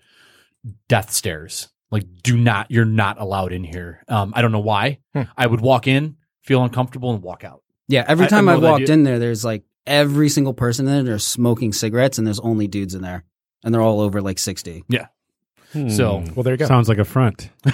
death 0.90 1.12
stares. 1.12 1.70
Like, 1.92 2.06
do 2.24 2.36
not, 2.36 2.72
you're 2.72 2.86
not 2.86 3.22
allowed 3.22 3.54
in 3.54 3.64
here. 3.64 4.04
Um, 4.08 4.34
I 4.36 4.42
don't 4.42 4.52
know 4.52 4.60
why. 4.60 5.00
Hmm. 5.14 5.24
I 5.38 5.46
would 5.46 5.62
walk 5.62 5.88
in, 5.88 6.16
feel 6.44 6.64
uncomfortable, 6.64 7.12
and 7.14 7.22
walk 7.24 7.44
out. 7.44 7.62
Yeah. 7.88 8.06
Every 8.08 8.24
I- 8.26 8.28
I 8.28 8.30
time 8.30 8.48
I've 8.50 8.62
walked 8.62 8.90
in 8.90 9.04
there, 9.04 9.20
there's 9.20 9.44
like 9.44 9.64
every 9.86 10.30
single 10.30 10.54
person 10.54 10.88
in 10.88 10.94
there, 10.94 11.04
they're 11.04 11.20
smoking 11.20 11.74
cigarettes 11.74 12.18
and 12.18 12.26
there's 12.26 12.40
only 12.40 12.68
dudes 12.68 12.96
in 12.96 13.02
there. 13.02 13.24
And 13.64 13.74
they're 13.74 13.82
all 13.82 14.00
over 14.02 14.22
like 14.22 14.40
60. 14.40 14.84
So- 14.92 16.20
Hmm. 16.20 16.34
Well, 16.36 16.44
there 16.44 16.54
you 16.54 16.58
go. 16.58 16.68
sounds 16.68 16.88
like 16.88 17.00
a 17.00 17.04
front. 17.06 17.50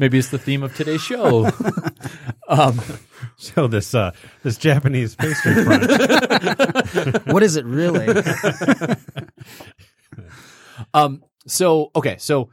Maybe 0.00 0.18
it's 0.18 0.28
the 0.30 0.38
theme 0.38 0.64
of 0.64 0.74
today's 0.74 1.00
show. 1.02 1.48
um, 2.48 2.80
So 3.36 3.68
this 3.68 3.94
uh, 3.94 4.10
this 4.42 4.56
Japanese 4.56 5.14
pastry 5.14 5.54
front. 5.62 7.26
what 7.28 7.44
is 7.44 7.54
it 7.54 7.64
really? 7.64 8.08
Um. 10.94 11.22
So 11.46 11.90
okay. 11.94 12.16
So, 12.18 12.50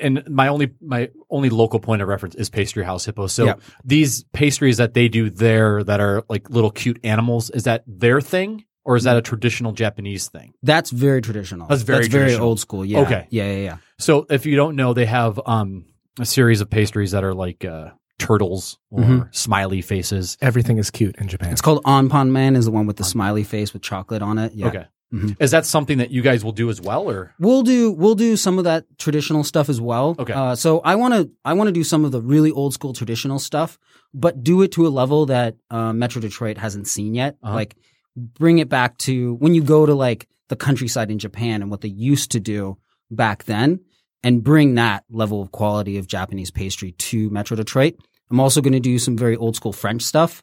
and 0.00 0.22
my 0.28 0.48
only 0.48 0.70
my 0.80 1.08
only 1.30 1.48
local 1.50 1.80
point 1.80 2.02
of 2.02 2.08
reference 2.08 2.34
is 2.34 2.48
Pastry 2.50 2.84
House 2.84 3.04
Hippo. 3.04 3.26
So 3.26 3.46
Yep. 3.46 3.60
these 3.84 4.24
pastries 4.32 4.76
that 4.78 4.94
they 4.94 5.08
do 5.08 5.30
there 5.30 5.82
that 5.84 6.00
are 6.00 6.24
like 6.28 6.50
little 6.50 6.70
cute 6.70 6.98
animals 7.04 7.50
is 7.50 7.64
that 7.64 7.84
their 7.86 8.20
thing 8.20 8.64
or 8.84 8.96
is 8.96 9.04
that 9.04 9.16
a 9.16 9.22
traditional 9.22 9.72
Japanese 9.72 10.28
thing? 10.28 10.52
That's 10.62 10.90
very 10.90 11.20
traditional. 11.20 11.66
That's 11.68 11.82
very 11.82 12.06
very 12.08 12.24
traditional. 12.26 12.48
old 12.48 12.60
school. 12.60 12.84
Yeah. 12.84 13.00
Okay. 13.00 13.26
Yeah. 13.30 13.50
Yeah. 13.50 13.56
Yeah. 13.64 13.76
So 13.98 14.26
if 14.30 14.46
you 14.46 14.56
don't 14.56 14.76
know, 14.76 14.92
they 14.94 15.06
have 15.06 15.40
um 15.46 15.84
a 16.20 16.24
series 16.24 16.60
of 16.60 16.68
pastries 16.70 17.12
that 17.12 17.22
are 17.24 17.34
like 17.34 17.64
uh, 17.64 17.90
turtles 18.18 18.78
or 18.90 19.04
Mhm. 19.04 19.34
smiley 19.34 19.80
faces. 19.80 20.36
Everything 20.40 20.78
is 20.78 20.90
cute 20.90 21.14
in 21.18 21.28
Japan. 21.28 21.52
It's 21.52 21.60
called 21.60 21.82
Anpanman 21.84 22.56
is 22.56 22.64
the 22.64 22.72
one 22.72 22.86
with 22.86 22.96
the 22.96 23.04
smiley 23.04 23.44
face 23.44 23.72
with 23.72 23.82
chocolate 23.82 24.22
on 24.22 24.38
it. 24.38 24.52
Yeah. 24.54 24.66
Okay. 24.66 24.84
Mhm. 25.12 25.36
Is 25.40 25.52
that 25.52 25.64
something 25.64 25.98
that 25.98 26.10
you 26.10 26.20
guys 26.20 26.44
will 26.44 26.52
do 26.52 26.68
as 26.68 26.80
well, 26.82 27.08
or 27.08 27.34
We'll 27.38 27.62
do 27.62 27.90
we'll 27.90 28.14
do 28.14 28.36
some 28.36 28.58
of 28.58 28.64
that 28.64 28.84
traditional 28.98 29.42
stuff 29.42 29.68
as 29.70 29.80
well. 29.80 30.14
Okay. 30.18 30.34
Uh, 30.34 30.54
so 30.54 30.80
I 30.80 30.96
want 30.96 31.14
to 31.14 31.30
I 31.44 31.54
want 31.54 31.68
to 31.68 31.72
do 31.72 31.82
some 31.84 32.04
of 32.04 32.12
the 32.12 32.20
really 32.20 32.50
old 32.50 32.74
school 32.74 32.92
traditional 32.92 33.38
stuff, 33.38 33.78
but 34.12 34.44
do 34.44 34.60
it 34.62 34.72
to 34.72 34.86
a 34.86 34.90
level 34.90 35.24
that 35.26 35.56
uh, 35.70 35.92
Metro 35.94 36.20
Detroit 36.20 36.58
hasn't 36.58 36.88
seen 36.88 37.14
yet. 37.14 37.36
Uh-huh. 37.42 37.54
Like 37.54 37.76
bring 38.16 38.58
it 38.58 38.68
back 38.68 38.98
to 38.98 39.34
when 39.36 39.54
you 39.54 39.62
go 39.62 39.86
to 39.86 39.94
like 39.94 40.28
the 40.48 40.56
countryside 40.56 41.10
in 41.10 41.18
Japan 41.18 41.62
and 41.62 41.70
what 41.70 41.80
they 41.80 41.88
used 41.88 42.30
to 42.32 42.40
do 42.40 42.76
back 43.10 43.44
then, 43.44 43.80
and 44.22 44.44
bring 44.44 44.74
that 44.74 45.04
level 45.08 45.40
of 45.40 45.52
quality 45.52 45.96
of 45.96 46.06
Japanese 46.06 46.50
pastry 46.50 46.92
to 46.92 47.30
Metro 47.30 47.56
Detroit. 47.56 47.94
I'm 48.30 48.40
also 48.40 48.60
going 48.60 48.74
to 48.74 48.80
do 48.80 48.98
some 48.98 49.16
very 49.16 49.36
old 49.36 49.56
school 49.56 49.72
French 49.72 50.02
stuff. 50.02 50.42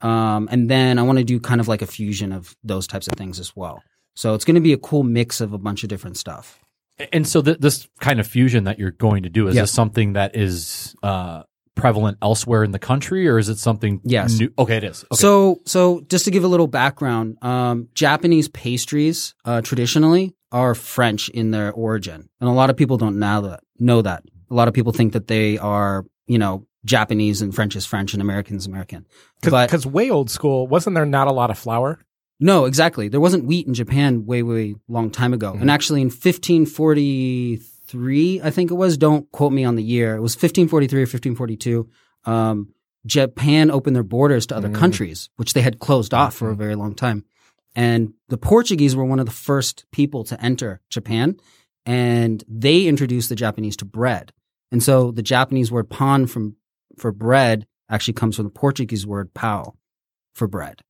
Um, 0.00 0.48
and 0.50 0.70
then 0.70 0.98
I 0.98 1.02
want 1.02 1.18
to 1.18 1.24
do 1.24 1.40
kind 1.40 1.60
of 1.60 1.68
like 1.68 1.82
a 1.82 1.86
fusion 1.86 2.32
of 2.32 2.54
those 2.62 2.86
types 2.86 3.08
of 3.08 3.14
things 3.14 3.40
as 3.40 3.54
well. 3.56 3.82
So 4.16 4.34
it's 4.34 4.44
going 4.44 4.56
to 4.56 4.60
be 4.60 4.72
a 4.72 4.78
cool 4.78 5.04
mix 5.04 5.40
of 5.40 5.52
a 5.52 5.58
bunch 5.58 5.82
of 5.84 5.88
different 5.88 6.16
stuff. 6.16 6.58
And 7.12 7.26
so 7.28 7.42
th- 7.42 7.58
this 7.58 7.86
kind 8.00 8.18
of 8.18 8.26
fusion 8.26 8.64
that 8.64 8.78
you're 8.78 8.90
going 8.90 9.22
to 9.24 9.28
do 9.28 9.46
is 9.48 9.54
Yeah. 9.54 9.62
this 9.62 9.72
something 9.72 10.14
that 10.14 10.34
is 10.34 10.96
uh, 11.02 11.42
prevalent 11.74 12.16
elsewhere 12.22 12.64
in 12.64 12.70
the 12.72 12.78
country, 12.78 13.28
or 13.28 13.38
is 13.38 13.48
it 13.50 13.58
something? 13.58 14.00
Yes. 14.02 14.38
New? 14.40 14.50
Okay, 14.58 14.78
it 14.78 14.84
is. 14.84 15.04
Okay. 15.12 15.20
So, 15.20 15.60
so 15.66 16.00
just 16.08 16.24
to 16.24 16.30
give 16.30 16.42
a 16.42 16.48
little 16.48 16.66
background, 16.66 17.36
um, 17.42 17.88
Japanese 17.94 18.48
pastries 18.48 19.34
uh, 19.44 19.60
traditionally 19.60 20.34
are 20.50 20.74
French 20.74 21.28
in 21.28 21.50
their 21.50 21.70
origin, 21.72 22.30
and 22.40 22.48
a 22.48 22.52
lot 22.52 22.70
of 22.70 22.76
people 22.78 22.96
don't 22.96 23.18
know 23.18 23.42
that. 23.42 23.60
Know 23.78 24.00
that 24.00 24.22
a 24.50 24.54
lot 24.54 24.66
of 24.68 24.72
people 24.72 24.92
think 24.92 25.12
that 25.12 25.26
they 25.26 25.58
are, 25.58 26.06
you 26.26 26.38
know, 26.38 26.66
Japanese 26.86 27.42
and 27.42 27.54
French 27.54 27.76
is 27.76 27.84
French 27.84 28.14
and 28.14 28.22
American 28.22 28.56
is 28.56 28.66
American. 28.66 29.04
But 29.42 29.66
Because 29.66 29.84
way 29.84 30.08
old 30.08 30.30
school, 30.30 30.66
wasn't 30.66 30.94
there 30.94 31.04
not 31.04 31.26
a 31.28 31.32
lot 31.32 31.50
of 31.50 31.58
flour? 31.58 31.98
No, 32.38 32.66
exactly. 32.66 33.08
There 33.08 33.20
wasn't 33.20 33.46
wheat 33.46 33.66
in 33.66 33.72
Japan 33.74 34.26
way, 34.26 34.42
way 34.42 34.74
long 34.88 35.10
time 35.10 35.32
ago. 35.32 35.52
Mm-hmm. 35.52 35.62
And 35.62 35.70
actually 35.70 36.02
in 36.02 36.08
1543, 36.10 38.40
I 38.42 38.50
think 38.50 38.70
it 38.70 38.74
was, 38.74 38.98
don't 38.98 39.30
quote 39.32 39.52
me 39.52 39.64
on 39.64 39.76
the 39.76 39.82
year. 39.82 40.16
It 40.16 40.20
was 40.20 40.34
1543 40.36 40.98
or 41.00 41.02
1542. 41.02 41.88
Um, 42.24 42.72
Japan 43.06 43.70
opened 43.70 43.94
their 43.96 44.02
borders 44.02 44.46
to 44.48 44.56
other 44.56 44.68
Mm. 44.68 44.74
countries, 44.74 45.30
which 45.36 45.52
they 45.52 45.60
had 45.62 45.78
closed 45.78 46.12
off 46.12 46.34
for 46.34 46.48
a 46.48 46.52
Mm-hmm. 46.52 46.60
very 46.62 46.74
long 46.74 46.94
time. 46.94 47.24
And 47.74 48.14
the 48.28 48.38
Portuguese 48.38 48.96
were 48.96 49.04
one 49.04 49.20
of 49.20 49.26
the 49.26 49.32
first 49.32 49.84
people 49.92 50.24
to 50.24 50.40
enter 50.42 50.80
Japan 50.90 51.36
and 51.84 52.42
they 52.48 52.86
introduced 52.86 53.28
the 53.28 53.36
Japanese 53.36 53.76
to 53.76 53.84
bread. 53.84 54.32
And 54.72 54.82
so 54.82 55.12
the 55.12 55.22
Japanese 55.22 55.70
word 55.70 55.88
pan 55.88 56.26
from, 56.26 56.56
for 56.98 57.12
bread 57.12 57.66
actually 57.88 58.14
comes 58.14 58.34
from 58.36 58.46
the 58.46 58.50
Portuguese 58.50 59.06
word 59.06 59.32
pau 59.34 59.74
for 60.34 60.48
bread. 60.48 60.82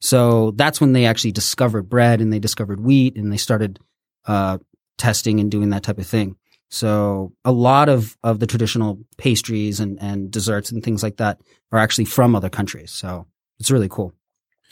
So 0.00 0.52
that's 0.52 0.80
when 0.80 0.92
they 0.92 1.06
actually 1.06 1.32
discovered 1.32 1.88
bread 1.88 2.20
and 2.20 2.32
they 2.32 2.38
discovered 2.38 2.80
wheat 2.80 3.16
and 3.16 3.32
they 3.32 3.36
started 3.36 3.78
uh, 4.26 4.58
testing 4.98 5.40
and 5.40 5.50
doing 5.50 5.70
that 5.70 5.82
type 5.82 5.98
of 5.98 6.06
thing. 6.06 6.36
So 6.70 7.32
a 7.44 7.52
lot 7.52 7.88
of, 7.88 8.16
of 8.22 8.38
the 8.40 8.46
traditional 8.46 8.98
pastries 9.18 9.80
and, 9.80 10.00
and 10.00 10.30
desserts 10.30 10.70
and 10.72 10.82
things 10.82 11.02
like 11.02 11.18
that 11.18 11.40
are 11.70 11.78
actually 11.78 12.06
from 12.06 12.34
other 12.34 12.48
countries. 12.48 12.90
So 12.90 13.26
it's 13.58 13.70
really 13.70 13.88
cool. 13.88 14.14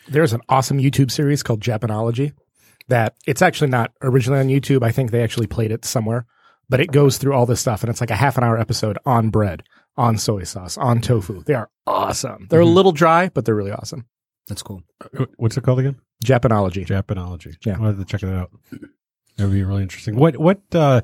There's 0.08 0.32
an 0.32 0.40
awesome 0.48 0.78
YouTube 0.78 1.10
series 1.10 1.42
called 1.42 1.60
Japanology 1.60 2.32
that 2.88 3.16
it's 3.26 3.42
actually 3.42 3.70
not 3.70 3.92
originally 4.02 4.40
on 4.40 4.48
YouTube. 4.48 4.82
I 4.82 4.92
think 4.92 5.10
they 5.10 5.22
actually 5.22 5.46
played 5.46 5.72
it 5.72 5.84
somewhere, 5.84 6.24
but 6.68 6.80
it 6.80 6.90
goes 6.90 7.18
through 7.18 7.34
all 7.34 7.46
this 7.46 7.60
stuff 7.60 7.82
and 7.82 7.90
it's 7.90 8.00
like 8.00 8.10
a 8.10 8.16
half 8.16 8.38
an 8.38 8.44
hour 8.44 8.58
episode 8.58 8.98
on 9.04 9.28
bread, 9.28 9.62
on 9.96 10.16
soy 10.16 10.44
sauce, 10.44 10.78
on 10.78 11.00
tofu. 11.00 11.42
They 11.44 11.54
are 11.54 11.68
awesome. 11.86 12.46
They're 12.48 12.60
a 12.60 12.66
little 12.66 12.92
dry, 12.92 13.28
but 13.28 13.44
they're 13.44 13.54
really 13.54 13.72
awesome. 13.72 14.06
That's 14.46 14.62
cool. 14.62 14.82
What's 15.36 15.56
it 15.56 15.62
called 15.62 15.78
again? 15.80 15.96
Japanology. 16.24 16.86
Japanology. 16.86 17.56
Yeah. 17.64 17.76
I'll 17.78 17.86
have 17.86 17.98
to 17.98 18.04
check 18.04 18.20
that 18.22 18.34
out. 18.34 18.50
That 19.36 19.44
would 19.44 19.52
be 19.52 19.64
really 19.64 19.82
interesting. 19.82 20.16
What 20.16 20.36
what 20.36 20.60
uh, 20.72 21.00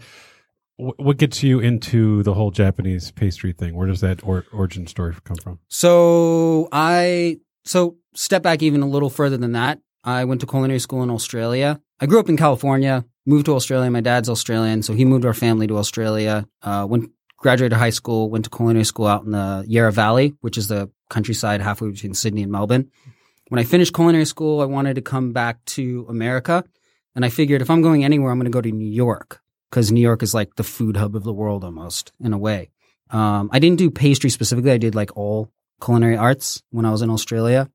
what 0.76 1.16
gets 1.16 1.42
you 1.42 1.58
into 1.58 2.22
the 2.22 2.34
whole 2.34 2.50
Japanese 2.50 3.10
pastry 3.10 3.52
thing? 3.52 3.74
Where 3.74 3.86
does 3.86 4.00
that 4.02 4.22
or, 4.26 4.44
origin 4.52 4.86
story 4.86 5.14
come 5.24 5.36
from? 5.38 5.58
So 5.68 6.68
I 6.70 7.38
so 7.64 7.96
step 8.14 8.42
back 8.42 8.62
even 8.62 8.82
a 8.82 8.86
little 8.86 9.10
further 9.10 9.36
than 9.36 9.52
that. 9.52 9.80
I 10.04 10.24
went 10.24 10.40
to 10.42 10.46
culinary 10.46 10.78
school 10.78 11.02
in 11.02 11.10
Australia. 11.10 11.80
I 11.98 12.06
grew 12.06 12.20
up 12.20 12.28
in 12.28 12.36
California, 12.36 13.06
moved 13.24 13.46
to 13.46 13.54
Australia. 13.54 13.90
My 13.90 14.02
dad's 14.02 14.28
Australian, 14.28 14.82
so 14.82 14.92
he 14.92 15.04
moved 15.04 15.24
our 15.24 15.34
family 15.34 15.66
to 15.66 15.78
Australia. 15.78 16.46
Uh, 16.62 16.86
went 16.88 17.10
graduated 17.38 17.78
high 17.78 17.90
school, 17.90 18.30
went 18.30 18.44
to 18.44 18.50
culinary 18.50 18.84
school 18.84 19.06
out 19.06 19.24
in 19.24 19.32
the 19.32 19.64
Yarra 19.66 19.92
Valley, 19.92 20.34
which 20.40 20.58
is 20.58 20.68
the 20.68 20.90
countryside 21.08 21.60
halfway 21.60 21.90
between 21.90 22.14
Sydney 22.14 22.42
and 22.42 22.52
Melbourne. 22.52 22.90
When 23.48 23.60
I 23.60 23.64
finished 23.64 23.94
culinary 23.94 24.24
school, 24.24 24.60
I 24.60 24.64
wanted 24.64 24.94
to 24.94 25.02
come 25.02 25.32
back 25.32 25.64
to 25.76 26.04
America, 26.08 26.64
and 27.14 27.24
I 27.24 27.28
figured 27.28 27.62
if 27.62 27.70
I'm 27.70 27.82
going 27.82 28.04
anywhere, 28.04 28.32
I'm 28.32 28.38
going 28.38 28.50
to 28.50 28.50
go 28.50 28.60
to 28.60 28.72
New 28.72 28.90
York 28.90 29.40
because 29.70 29.92
New 29.92 30.00
York 30.00 30.22
is 30.22 30.34
like 30.34 30.56
the 30.56 30.64
food 30.64 30.96
hub 30.96 31.14
of 31.14 31.22
the 31.22 31.32
world 31.32 31.62
almost 31.62 32.12
in 32.20 32.32
a 32.32 32.38
way. 32.38 32.70
Um, 33.10 33.48
I 33.52 33.60
didn't 33.60 33.78
do 33.78 33.90
pastry 33.90 34.30
specifically. 34.30 34.72
I 34.72 34.78
did 34.78 34.94
like 34.94 35.16
all 35.16 35.52
culinary 35.80 36.16
arts 36.16 36.62
when 36.70 36.84
I 36.84 36.90
was 36.90 37.02
in 37.02 37.10
Australia. 37.10 37.70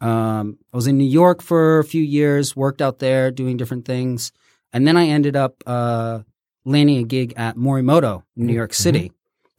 Um, 0.00 0.58
I 0.72 0.76
was 0.76 0.86
in 0.86 0.96
New 0.96 1.04
York 1.04 1.42
for 1.42 1.80
a 1.80 1.84
few 1.84 2.02
years, 2.02 2.54
worked 2.54 2.80
out 2.80 3.00
there 3.00 3.30
doing 3.30 3.56
different 3.56 3.84
things. 3.84 4.32
And 4.72 4.86
then 4.86 4.96
I 4.96 5.08
ended 5.08 5.34
up 5.34 5.62
uh, 5.66 6.20
landing 6.64 6.98
a 6.98 7.02
gig 7.02 7.34
at 7.36 7.56
Morimoto 7.56 8.22
in 8.36 8.46
New 8.46 8.54
York 8.54 8.72
City, 8.72 9.12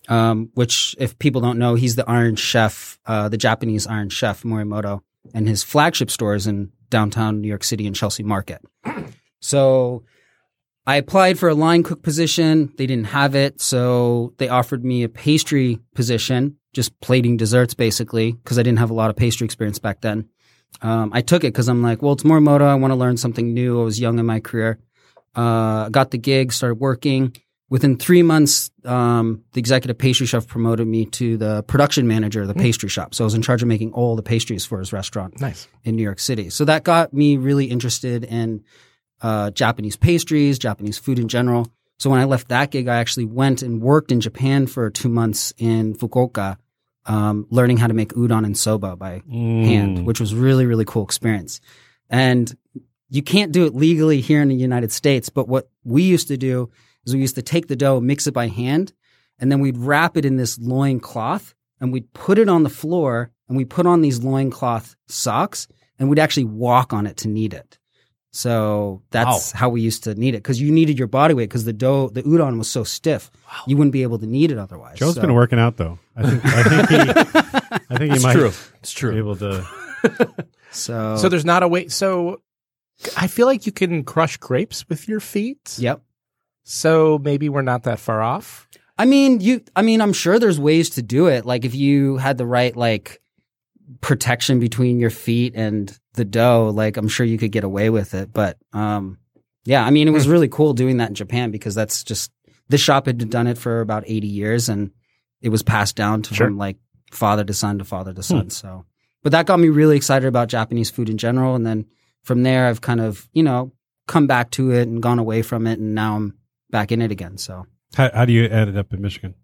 um, 0.08 0.50
which, 0.54 0.96
if 0.98 1.20
people 1.20 1.42
don't 1.42 1.60
know, 1.60 1.76
he's 1.76 1.96
the 1.96 2.10
Iron 2.10 2.38
Chef, 2.38 3.00
uh, 3.06 3.28
the 3.28 3.38
Japanese 3.38 3.86
Iron 3.86 4.10
Chef, 4.10 4.44
Morimoto, 4.44 5.02
and 5.34 5.48
his 5.48 5.64
flagship 5.64 6.10
store 6.12 6.36
is 6.36 6.48
in 6.48 6.72
downtown 6.90 7.42
New 7.42 7.48
York 7.48 7.64
City 7.64 7.86
in 7.88 7.94
Chelsea 7.94 8.24
Market. 8.24 8.62
So 9.44 10.04
I 10.86 10.98
applied 10.98 11.40
for 11.40 11.50
a 11.50 11.56
line 11.56 11.84
cook 11.84 12.04
position. 12.04 12.72
They 12.78 12.86
didn't 12.86 13.08
have 13.08 13.36
it. 13.36 13.60
So 13.60 14.34
they 14.38 14.50
offered 14.50 14.86
me 14.86 15.04
a 15.04 15.10
pastry 15.10 15.80
position, 15.96 16.58
just 16.74 17.00
plating 17.02 17.38
desserts 17.38 17.74
basically, 17.74 18.34
because 18.34 18.60
I 18.60 18.64
didn't 18.64 18.80
have 18.80 18.92
a 18.92 18.94
lot 18.96 19.10
of 19.10 19.16
pastry 19.16 19.46
experience 19.46 19.80
back 19.80 20.02
then. 20.02 20.30
Um, 20.82 21.12
I 21.14 21.22
took 21.22 21.44
it 21.44 21.54
because 21.54 21.68
I'm 21.68 21.82
like, 21.82 22.02
well, 22.02 22.14
it's 22.14 22.24
Morimoto. 22.24 22.62
I 22.62 22.76
want 22.76 22.92
to 22.92 22.96
learn 22.96 23.18
something 23.18 23.54
new. 23.54 23.82
I 23.82 23.84
was 23.84 24.00
young 24.00 24.20
in 24.20 24.26
my 24.26 24.40
career. 24.40 24.80
Uh, 25.36 25.90
got 25.90 26.12
the 26.12 26.18
gig, 26.18 26.54
started 26.54 26.76
working. 26.76 27.36
Within 27.72 27.96
three 27.96 28.22
months, 28.22 28.70
um, 28.84 29.46
the 29.54 29.60
executive 29.60 29.98
pastry 29.98 30.28
chef 30.28 30.46
promoted 30.46 30.86
me 30.86 31.06
to 31.06 31.38
the 31.38 31.64
production 31.64 32.06
manager 32.06 32.42
of 32.42 32.50
the 32.50 32.54
pastry 32.54 32.90
shop. 32.90 33.16
So 33.16 33.24
I 33.24 33.26
was 33.26 33.34
in 33.34 33.42
charge 33.42 33.62
of 33.62 33.70
making 33.70 33.94
all 33.94 34.18
the 34.18 34.22
pastries 34.22 34.66
for 34.66 34.78
his 34.80 34.92
restaurant 34.92 35.40
Nice. 35.40 35.70
in 35.86 35.96
New 35.96 36.04
York 36.04 36.20
City. 36.20 36.50
So 36.50 36.66
that 36.66 36.84
got 36.84 37.14
me 37.14 37.38
really 37.38 37.68
interested 37.68 38.26
in 38.26 38.62
uh, 39.22 39.52
Japanese 39.52 39.96
pastries, 39.96 40.60
Japanese 40.60 40.98
food 40.98 41.18
in 41.18 41.30
general. 41.30 41.72
So 41.98 42.10
when 42.10 42.20
I 42.20 42.26
left 42.26 42.50
that 42.50 42.72
gig, 42.72 42.90
I 42.90 42.98
actually 42.98 43.24
went 43.26 43.62
and 43.62 43.82
worked 43.82 44.12
in 44.12 44.20
Japan 44.20 44.68
for 44.68 44.90
two 44.90 45.08
months 45.08 45.54
in 45.58 45.96
Fukuoka 45.96 46.58
um, 47.06 47.48
learning 47.50 47.78
how 47.78 47.88
to 47.88 47.94
make 47.94 48.10
udon 48.14 48.46
and 48.46 48.58
soba 48.58 48.98
by 48.98 49.22
Mm. 49.32 49.64
hand, 49.66 50.06
which 50.06 50.20
was 50.20 50.36
really, 50.36 50.66
really 50.66 50.86
cool 50.86 51.04
experience. 51.06 51.62
And 52.10 52.54
you 53.10 53.22
can't 53.24 53.54
do 53.54 53.66
it 53.66 53.74
legally 53.74 54.20
here 54.20 54.42
in 54.42 54.50
the 54.50 54.56
United 54.56 54.92
States, 54.92 55.30
but 55.30 55.48
what 55.48 55.70
we 55.86 56.04
used 56.04 56.28
to 56.28 56.38
do 56.38 56.70
is 57.06 57.14
we 57.14 57.22
used 57.22 57.36
to 57.36 57.42
take 57.42 57.68
the 57.68 57.76
dough, 57.76 58.00
mix 58.00 58.28
it 58.28 58.34
by 58.34 58.48
hand, 58.48 58.94
and 59.40 59.52
then 59.52 59.60
we'd 59.60 59.78
wrap 59.78 60.18
it 60.18 60.26
in 60.26 60.38
this 60.38 60.58
loin 60.60 61.00
cloth 61.00 61.54
and 61.80 61.92
we'd 61.92 62.12
put 62.14 62.38
it 62.38 62.48
on 62.50 62.64
the 62.64 62.70
floor 62.70 63.32
and 63.48 63.58
we 63.58 63.66
put 63.66 63.86
on 63.86 64.02
these 64.02 64.24
loincloth 64.24 64.96
socks 65.08 65.68
and 66.00 66.10
we'd 66.10 66.20
actually 66.20 66.44
walk 66.46 66.94
on 66.94 67.08
it 67.08 67.18
to 67.18 67.28
knead 67.28 67.54
it. 67.54 67.78
So 68.34 69.02
that's 69.12 69.52
how 69.52 69.68
we 69.70 69.82
used 69.82 70.06
to 70.06 70.16
knead 70.16 70.36
it 70.36 70.38
because 70.38 70.62
you 70.62 70.72
needed 70.72 70.98
your 70.98 71.10
body 71.10 71.34
weight 71.34 71.50
because 71.50 71.66
the 71.66 71.74
dough, 71.74 72.08
the 72.10 72.24
udon 72.24 72.58
was 72.58 72.70
so 72.70 72.84
stiff, 72.86 73.30
you 73.68 73.76
wouldn't 73.76 73.92
be 73.92 74.04
able 74.04 74.20
to 74.20 74.26
knead 74.26 74.52
it 74.52 74.58
otherwise. 74.58 74.98
Joe's 75.00 75.16
So- 75.16 75.22
been 75.22 75.34
working 75.34 75.60
out 75.60 75.76
though. 75.78 76.00
I 76.16 76.30
think 76.30 76.46
I 76.46 76.64
think 76.64 76.90
he 76.90 77.80
I 77.90 77.98
think 77.98 78.12
he 78.12 78.16
It's 78.16 78.24
might 78.24 78.34
true. 78.34 78.48
It's 78.80 78.94
be 78.94 79.00
true. 79.00 79.18
able 79.18 79.36
to. 79.38 79.66
So, 80.74 81.18
So 81.18 81.28
there's 81.28 81.44
not 81.44 81.64
a 81.64 81.68
way. 81.68 81.90
So 81.90 82.42
I 83.18 83.28
feel 83.28 83.46
like 83.46 83.66
you 83.66 83.74
can 83.74 84.06
crush 84.06 84.38
grapes 84.38 84.88
with 84.88 85.08
your 85.10 85.20
feet. 85.20 85.76
yep. 85.78 86.02
So 86.64 87.18
maybe 87.18 87.50
we're 87.50 87.62
not 87.62 87.84
that 87.84 88.00
far 88.00 88.22
off. 88.22 88.68
I 88.98 89.06
mean, 89.06 89.40
you. 89.42 89.62
I 89.76 89.82
mean, 89.82 90.00
I'm 90.02 90.14
sure 90.14 90.38
there's 90.38 90.60
ways 90.60 90.92
to 90.92 91.02
do 91.02 91.28
it. 91.28 91.46
Like 91.46 91.66
if 91.66 91.74
you 91.74 92.18
had 92.18 92.38
the 92.38 92.46
right 92.46 92.76
like 92.76 93.20
protection 94.02 94.60
between 94.60 95.00
your 95.00 95.10
feet 95.10 95.54
and 95.56 95.98
the 96.14 96.26
dough, 96.26 96.72
like 96.74 96.98
I'm 96.98 97.08
sure 97.08 97.26
you 97.26 97.38
could 97.38 97.52
get 97.52 97.64
away 97.64 97.90
with 97.90 98.14
it. 98.14 98.32
But 98.32 98.58
um, 98.74 99.18
yeah, 99.66 99.86
I 99.86 99.90
mean, 99.90 100.08
it 100.08 100.12
was 100.12 100.26
Hmm. 100.26 100.32
really 100.32 100.48
cool 100.50 100.74
doing 100.74 100.98
that 100.98 101.10
in 101.10 101.16
Japan 101.16 101.52
because 101.52 101.76
that's 101.76 102.04
just 102.04 102.32
this 102.70 102.82
shop 102.82 103.06
had 103.08 103.30
done 103.30 103.48
it 103.48 103.58
for 103.58 103.82
about 103.82 104.04
80 104.08 104.28
years 104.28 104.70
and 104.70 104.92
it 105.42 105.50
was 105.50 105.64
passed 105.64 105.96
down 105.96 106.22
to 106.24 106.34
Sure. 106.34 106.48
from 106.48 106.58
like 106.58 106.78
father 107.12 107.44
to 107.44 107.54
son 107.54 107.80
to 107.80 107.86
father 107.86 108.14
to 108.14 108.24
son. 108.24 108.50
So, 108.50 108.86
but 109.24 109.32
that 109.34 109.46
got 109.46 109.60
me 109.60 109.70
really 109.70 109.98
excited 109.98 110.28
about 110.28 110.48
Japanese 110.48 110.90
food 110.90 111.10
in 111.10 111.18
general. 111.18 111.56
And 111.56 111.66
then 111.66 111.86
from 112.24 112.44
there, 112.44 112.68
I've 112.68 112.82
kind 112.82 113.02
of 113.02 113.28
you 113.34 113.44
know 113.44 113.72
come 114.08 114.28
back 114.28 114.52
to 114.52 114.72
it 114.72 114.88
and 114.88 115.02
gone 115.02 115.20
away 115.20 115.42
from 115.42 115.66
it, 115.68 115.80
and 115.80 115.96
now 115.96 116.16
I'm 116.16 116.38
back 116.72 116.92
in 116.92 117.02
it 117.02 117.12
again. 117.12 117.38
So. 117.38 117.66
How, 117.96 118.10
how 118.14 118.26
do 118.26 118.34
you 118.34 118.46
add 118.46 118.70
it 118.70 118.78
up 118.78 118.94
in 118.94 119.02
Michigan? 119.02 119.36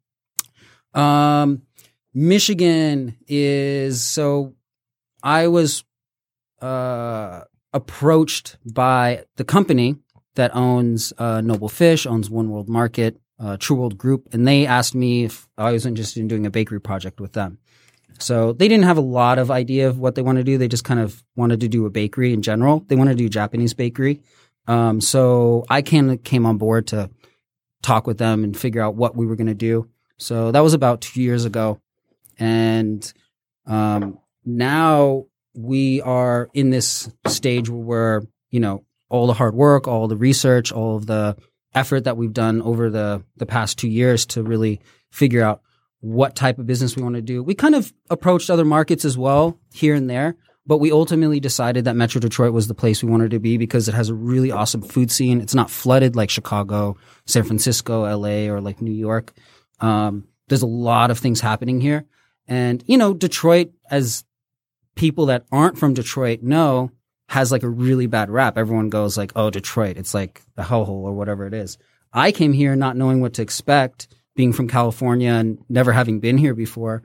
Um, 0.93 1.63
Michigan 2.13 3.17
is 3.27 4.03
so. 4.03 4.55
I 5.21 5.47
was 5.47 5.83
uh, 6.61 7.41
approached 7.73 8.57
by 8.65 9.25
the 9.35 9.43
company 9.43 9.97
that 10.35 10.55
owns 10.55 11.13
uh, 11.17 11.41
Noble 11.41 11.69
Fish, 11.69 12.05
owns 12.05 12.29
One 12.29 12.49
World 12.49 12.69
Market, 12.69 13.19
uh, 13.39 13.57
True 13.57 13.75
World 13.75 13.97
Group, 13.97 14.33
and 14.33 14.47
they 14.47 14.65
asked 14.65 14.95
me 14.95 15.25
if 15.25 15.47
I 15.57 15.71
was 15.71 15.85
interested 15.85 16.19
in 16.21 16.27
doing 16.27 16.45
a 16.45 16.51
bakery 16.51 16.79
project 16.79 17.19
with 17.19 17.33
them. 17.33 17.59
So 18.19 18.53
they 18.53 18.67
didn't 18.67 18.85
have 18.85 18.97
a 18.97 19.01
lot 19.01 19.37
of 19.37 19.51
idea 19.51 19.87
of 19.87 19.99
what 19.99 20.15
they 20.15 20.21
want 20.21 20.37
to 20.37 20.43
do. 20.43 20.57
They 20.57 20.67
just 20.67 20.83
kind 20.83 20.99
of 20.99 21.23
wanted 21.35 21.59
to 21.59 21.67
do 21.67 21.85
a 21.85 21.89
bakery 21.89 22.33
in 22.33 22.41
general. 22.41 22.83
They 22.87 22.95
wanted 22.95 23.17
to 23.17 23.23
do 23.23 23.29
Japanese 23.29 23.73
bakery. 23.73 24.21
Um, 24.67 24.99
so 25.01 25.65
I 25.69 25.81
came 25.81 26.17
came 26.19 26.45
on 26.45 26.57
board 26.57 26.87
to 26.87 27.09
talk 27.81 28.05
with 28.05 28.17
them 28.17 28.43
and 28.43 28.57
figure 28.57 28.81
out 28.81 28.95
what 28.95 29.15
we 29.15 29.25
were 29.25 29.35
going 29.35 29.47
to 29.47 29.53
do. 29.53 29.89
So 30.17 30.51
that 30.51 30.61
was 30.61 30.73
about 30.73 31.01
two 31.01 31.21
years 31.21 31.45
ago, 31.45 31.79
and 32.37 33.11
um, 33.65 34.19
now 34.45 35.25
we 35.55 36.01
are 36.01 36.49
in 36.53 36.69
this 36.69 37.09
stage 37.27 37.69
where 37.69 38.23
you 38.49 38.59
know 38.59 38.83
all 39.09 39.27
the 39.27 39.33
hard 39.33 39.55
work, 39.55 39.87
all 39.87 40.07
the 40.07 40.17
research, 40.17 40.71
all 40.71 40.97
of 40.97 41.05
the 41.05 41.37
effort 41.73 42.05
that 42.05 42.17
we've 42.17 42.33
done 42.33 42.61
over 42.61 42.89
the 42.89 43.23
the 43.37 43.45
past 43.45 43.77
two 43.77 43.89
years 43.89 44.25
to 44.25 44.43
really 44.43 44.81
figure 45.11 45.43
out 45.43 45.61
what 45.99 46.35
type 46.35 46.59
of 46.59 46.67
business 46.67 46.95
we 46.95 47.03
want 47.03 47.15
to 47.15 47.21
do. 47.21 47.41
We 47.43 47.55
kind 47.55 47.75
of 47.75 47.93
approached 48.09 48.49
other 48.49 48.65
markets 48.65 49.05
as 49.05 49.17
well 49.17 49.59
here 49.73 49.95
and 49.95 50.09
there, 50.09 50.35
but 50.67 50.79
we 50.79 50.91
ultimately 50.91 51.39
decided 51.39 51.85
that 51.85 51.95
Metro 51.95 52.19
Detroit 52.19 52.51
was 52.51 52.67
the 52.67 52.75
place 52.75 53.01
we 53.01 53.09
wanted 53.09 53.31
to 53.31 53.39
be 53.39 53.57
because 53.57 53.87
it 53.87 53.93
has 53.93 54.09
a 54.09 54.13
really 54.13 54.51
awesome 54.51 54.81
food 54.81 55.09
scene. 55.09 55.39
It's 55.39 55.55
not 55.55 55.71
flooded 55.71 56.15
like 56.15 56.29
Chicago, 56.29 56.97
San 57.25 57.43
Francisco, 57.43 58.03
LA, 58.03 58.51
or 58.53 58.59
like 58.59 58.81
New 58.81 58.91
York. 58.91 59.33
Um, 59.79 60.27
there's 60.49 60.63
a 60.63 60.67
lot 60.67 61.09
of 61.09 61.19
things 61.19 61.39
happening 61.39 61.79
here. 61.79 62.05
And, 62.49 62.83
you 62.85 62.97
know, 62.97 63.13
Detroit, 63.13 63.71
as 63.89 64.25
people 64.95 65.27
that 65.27 65.45
aren't 65.53 65.77
from 65.77 65.93
Detroit 65.93 66.41
know, 66.41 66.91
has 67.29 67.51
like 67.51 67.63
a 67.63 67.69
really 67.69 68.07
bad 68.07 68.29
rap. 68.29 68.57
Everyone 68.57 68.89
goes 68.89 69.17
like, 69.17 69.31
oh, 69.35 69.49
Detroit, 69.49 69.97
it's 69.97 70.13
like 70.13 70.41
the 70.55 70.63
hellhole 70.63 71.03
or 71.03 71.13
whatever 71.13 71.47
it 71.47 71.53
is. 71.53 71.77
I 72.11 72.31
came 72.31 72.53
here 72.53 72.75
not 72.75 72.97
knowing 72.97 73.21
what 73.21 73.35
to 73.35 73.41
expect, 73.41 74.07
being 74.35 74.53
from 74.53 74.67
California 74.67 75.31
and 75.31 75.59
never 75.69 75.91
having 75.91 76.19
been 76.19 76.37
here 76.37 76.53
before 76.53 77.03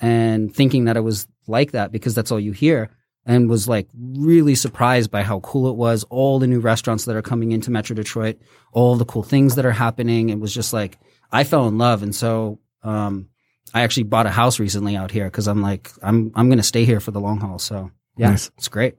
and 0.00 0.54
thinking 0.54 0.84
that 0.84 0.96
it 0.96 1.00
was 1.00 1.26
like 1.46 1.72
that 1.72 1.90
because 1.90 2.14
that's 2.14 2.30
all 2.30 2.40
you 2.40 2.52
hear 2.52 2.90
and 3.26 3.50
was 3.50 3.66
like 3.68 3.88
really 3.94 4.54
surprised 4.54 5.10
by 5.10 5.22
how 5.22 5.40
cool 5.40 5.68
it 5.68 5.76
was, 5.76 6.04
all 6.04 6.38
the 6.38 6.46
new 6.46 6.60
restaurants 6.60 7.04
that 7.06 7.16
are 7.16 7.22
coming 7.22 7.52
into 7.52 7.70
Metro 7.70 7.94
Detroit, 7.94 8.38
all 8.72 8.96
the 8.96 9.04
cool 9.04 9.22
things 9.24 9.56
that 9.56 9.66
are 9.66 9.72
happening. 9.72 10.30
It 10.30 10.38
was 10.40 10.54
just 10.54 10.72
like 10.72 10.98
I 11.32 11.44
fell 11.44 11.66
in 11.68 11.76
love 11.76 12.02
and 12.02 12.14
so 12.14 12.60
um 12.82 13.28
I 13.74 13.82
actually 13.82 14.04
bought 14.04 14.26
a 14.26 14.30
house 14.30 14.60
recently 14.60 14.96
out 14.96 15.10
here 15.10 15.28
cuz 15.28 15.48
I'm 15.48 15.60
like 15.60 15.90
I'm 16.02 16.30
I'm 16.36 16.48
going 16.48 16.58
to 16.58 16.62
stay 16.62 16.84
here 16.84 17.00
for 17.00 17.10
the 17.10 17.20
long 17.20 17.40
haul. 17.40 17.58
So, 17.58 17.90
yeah, 18.16 18.30
Nice. 18.30 18.50
it's 18.56 18.68
great. 18.68 18.94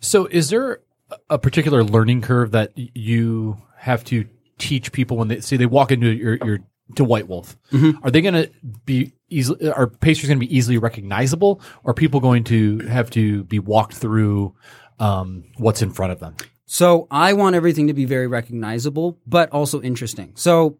So, 0.00 0.26
is 0.26 0.50
there 0.50 0.80
a 1.30 1.38
particular 1.38 1.82
learning 1.82 2.20
curve 2.20 2.50
that 2.50 2.72
you 2.76 3.56
have 3.78 4.04
to 4.04 4.26
teach 4.58 4.92
people 4.92 5.16
when 5.16 5.28
they 5.28 5.40
see 5.40 5.56
they 5.56 5.66
walk 5.66 5.90
into 5.90 6.08
your 6.12 6.36
your 6.44 6.58
to 6.94 7.04
White 7.04 7.28
Wolf? 7.28 7.56
Are 8.02 8.10
they 8.10 8.20
going 8.22 8.34
to 8.34 8.50
be 8.84 9.12
easily? 9.28 9.70
Are 9.70 9.88
pastries 9.88 10.28
going 10.28 10.38
to 10.38 10.46
be 10.46 10.56
easily 10.56 10.78
recognizable? 10.78 11.60
Or 11.84 11.90
are 11.90 11.94
people 11.94 12.20
going 12.20 12.44
to 12.44 12.78
have 12.80 13.10
to 13.10 13.44
be 13.44 13.58
walked 13.58 13.94
through 13.94 14.54
um, 14.98 15.44
what's 15.56 15.82
in 15.82 15.90
front 15.90 16.12
of 16.12 16.20
them? 16.20 16.36
So 16.66 17.06
I 17.10 17.32
want 17.32 17.54
everything 17.54 17.88
to 17.88 17.94
be 17.94 18.04
very 18.04 18.26
recognizable, 18.26 19.18
but 19.26 19.50
also 19.50 19.80
interesting. 19.82 20.32
So 20.34 20.78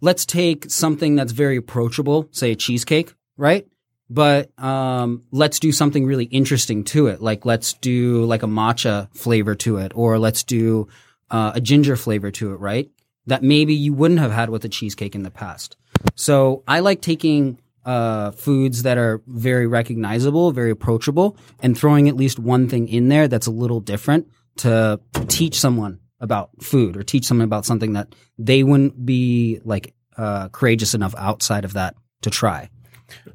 let's 0.00 0.26
take 0.26 0.70
something 0.70 1.16
that's 1.16 1.32
very 1.32 1.56
approachable, 1.56 2.28
say 2.32 2.52
a 2.52 2.56
cheesecake, 2.56 3.14
right? 3.36 3.66
But 4.08 4.56
um, 4.62 5.24
let's 5.32 5.58
do 5.58 5.72
something 5.72 6.06
really 6.06 6.26
interesting 6.26 6.84
to 6.84 7.08
it. 7.08 7.20
Like 7.20 7.44
let's 7.44 7.72
do 7.74 8.24
like 8.24 8.42
a 8.42 8.46
matcha 8.46 9.08
flavor 9.16 9.54
to 9.56 9.78
it, 9.78 9.92
or 9.94 10.18
let's 10.18 10.44
do 10.44 10.88
uh, 11.30 11.52
a 11.54 11.60
ginger 11.60 11.96
flavor 11.96 12.30
to 12.32 12.52
it, 12.52 12.56
right? 12.60 12.90
That 13.26 13.42
maybe 13.42 13.74
you 13.74 13.92
wouldn't 13.92 14.20
have 14.20 14.32
had 14.32 14.50
with 14.50 14.64
a 14.64 14.68
cheesecake 14.68 15.14
in 15.14 15.22
the 15.22 15.30
past. 15.30 15.76
So 16.14 16.62
I 16.68 16.80
like 16.80 17.00
taking 17.00 17.58
uh, 17.84 18.32
foods 18.32 18.82
that 18.82 18.98
are 18.98 19.22
very 19.26 19.66
recognizable, 19.66 20.50
very 20.52 20.70
approachable, 20.70 21.36
and 21.60 21.76
throwing 21.76 22.08
at 22.08 22.16
least 22.16 22.38
one 22.38 22.68
thing 22.68 22.88
in 22.88 23.08
there 23.08 23.28
that's 23.28 23.46
a 23.46 23.50
little 23.50 23.80
different 23.80 24.28
to 24.58 25.00
teach 25.28 25.58
someone 25.58 26.00
about 26.20 26.50
food 26.62 26.96
or 26.96 27.02
teach 27.02 27.24
someone 27.24 27.44
about 27.44 27.64
something 27.64 27.92
that 27.92 28.14
they 28.38 28.62
wouldn't 28.62 29.04
be 29.04 29.60
like 29.64 29.94
uh, 30.16 30.48
courageous 30.48 30.94
enough 30.94 31.14
outside 31.16 31.64
of 31.64 31.74
that 31.74 31.94
to 32.22 32.30
try. 32.30 32.70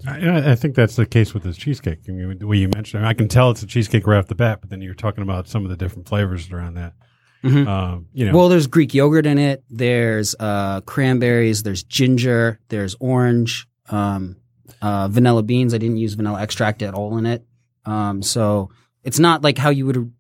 I, 0.08 0.52
I 0.52 0.56
think 0.56 0.76
that's 0.76 0.96
the 0.96 1.06
case 1.06 1.34
with 1.34 1.44
this 1.44 1.56
cheesecake. 1.56 2.00
I 2.10 2.12
mean, 2.12 2.38
the 2.38 2.48
way 2.48 2.58
you 2.58 2.70
mentioned, 2.76 3.06
it, 3.06 3.08
I 3.08 3.14
can 3.14 3.28
tell 3.28 3.52
it's 3.52 3.64
a 3.64 3.68
cheesecake 3.68 4.06
right 4.06 4.18
off 4.18 4.28
the 4.28 4.36
bat. 4.36 4.60
But 4.62 4.70
then 4.70 4.82
you're 4.82 4.94
talking 4.94 5.22
about 5.22 5.48
some 5.48 5.64
of 5.64 5.70
the 5.70 5.78
different 5.78 6.10
flavors 6.10 6.52
around 6.52 6.74
that. 6.74 6.94
Mhm. 7.44 7.68
Um, 7.68 8.06
you 8.14 8.26
know, 8.26 8.38
Well, 8.38 8.50
there's 8.50 8.68
Greek 8.68 8.94
yogurt 8.94 9.26
in 9.26 9.38
it. 9.38 9.64
There's 9.70 10.36
uh, 10.40 10.82
cranberries. 10.82 11.64
There's 11.64 11.84
ginger. 11.84 12.60
There's 12.70 12.96
orange. 13.00 13.68
Um, 13.90 14.38
uh, 14.82 15.08
vanilla 15.08 15.44
beans. 15.44 15.74
I 15.74 15.78
didn't 15.78 15.98
use 15.98 16.14
vanilla 16.14 16.42
extract 16.42 16.82
at 16.82 16.94
all 16.94 17.18
in 17.18 17.26
it. 17.26 17.46
Um, 17.86 18.22
so 18.22 18.70
it's 19.04 19.20
not 19.20 19.44
like 19.44 19.58
how 19.58 19.70
you 19.70 19.86
would 19.86 20.14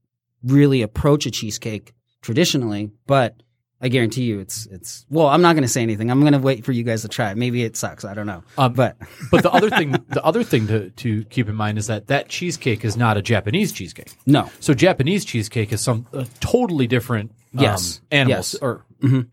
really 0.43 0.81
approach 0.81 1.25
a 1.25 1.31
cheesecake 1.31 1.93
traditionally, 2.21 2.91
but 3.07 3.41
I 3.81 3.87
guarantee 3.87 4.23
you 4.23 4.39
it's 4.39 4.67
it's 4.67 5.05
well, 5.09 5.27
I'm 5.27 5.41
not 5.41 5.53
going 5.53 5.63
to 5.63 5.67
say 5.67 5.81
anything. 5.81 6.11
I'm 6.11 6.19
going 6.21 6.33
to 6.33 6.39
wait 6.39 6.63
for 6.65 6.71
you 6.71 6.83
guys 6.83 7.01
to 7.01 7.07
try 7.07 7.31
it. 7.31 7.37
Maybe 7.37 7.63
it 7.63 7.75
sucks. 7.75 8.05
I 8.05 8.13
don't 8.13 8.27
know. 8.27 8.43
Um, 8.57 8.73
but 8.73 8.95
But 9.31 9.41
the 9.43 9.51
other 9.51 9.69
thing, 9.69 9.91
the 10.09 10.23
other 10.23 10.43
thing 10.43 10.67
to, 10.67 10.89
to 10.91 11.23
keep 11.25 11.49
in 11.49 11.55
mind 11.55 11.77
is 11.77 11.87
that 11.87 12.07
that 12.07 12.29
cheesecake 12.29 12.85
is 12.85 12.95
not 12.95 13.17
a 13.17 13.21
Japanese 13.21 13.71
cheesecake. 13.71 14.11
no. 14.25 14.49
So 14.59 14.73
Japanese 14.73 15.25
cheesecake 15.25 15.71
is 15.73 15.81
some 15.81 16.05
uh, 16.13 16.25
totally 16.39 16.85
different 16.87 17.31
um, 17.57 17.63
Yes. 17.63 18.01
animals 18.11 18.53
Yes. 18.53 18.61
or 18.61 18.85
Mhm. 19.01 19.27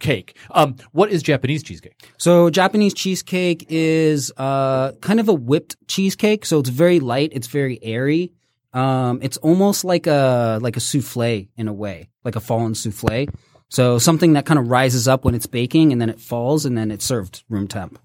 cake. 0.00 0.36
Um, 0.50 0.76
what 0.92 1.10
is 1.10 1.22
Japanese 1.22 1.62
cheesecake? 1.62 1.94
So 2.18 2.50
Japanese 2.50 2.94
cheesecake 2.94 3.66
is 3.68 4.32
uh 4.36 4.92
kind 5.00 5.20
of 5.20 5.28
a 5.28 5.34
whipped 5.34 5.76
cheesecake. 5.88 6.46
So 6.46 6.58
it's 6.60 6.70
very 6.70 7.00
light. 7.00 7.30
It's 7.32 7.46
very 7.48 7.78
airy. 7.82 8.32
Um, 8.72 9.20
it's 9.22 9.36
almost 9.38 9.84
like 9.84 10.06
a 10.06 10.58
like 10.60 10.76
a 10.76 10.80
souffle 10.80 11.48
in 11.56 11.68
a 11.68 11.72
way, 11.72 12.08
like 12.24 12.34
a 12.36 12.40
fallen 12.40 12.74
souffle. 12.74 13.28
So 13.68 13.98
something 13.98 14.34
that 14.34 14.46
kind 14.46 14.58
of 14.58 14.70
rises 14.70 15.08
up 15.08 15.24
when 15.24 15.34
it's 15.34 15.46
baking, 15.46 15.92
and 15.92 16.00
then 16.00 16.10
it 16.10 16.20
falls, 16.20 16.64
and 16.64 16.76
then 16.76 16.90
it's 16.90 17.04
served 17.04 17.42
room 17.48 17.66
temp. 17.66 17.98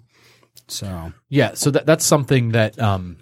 So 0.68 1.12
Yeah, 1.28 1.54
so 1.54 1.70
that 1.70 1.86
that's 1.86 2.04
something 2.04 2.52
that 2.52 2.78
um, 2.78 3.16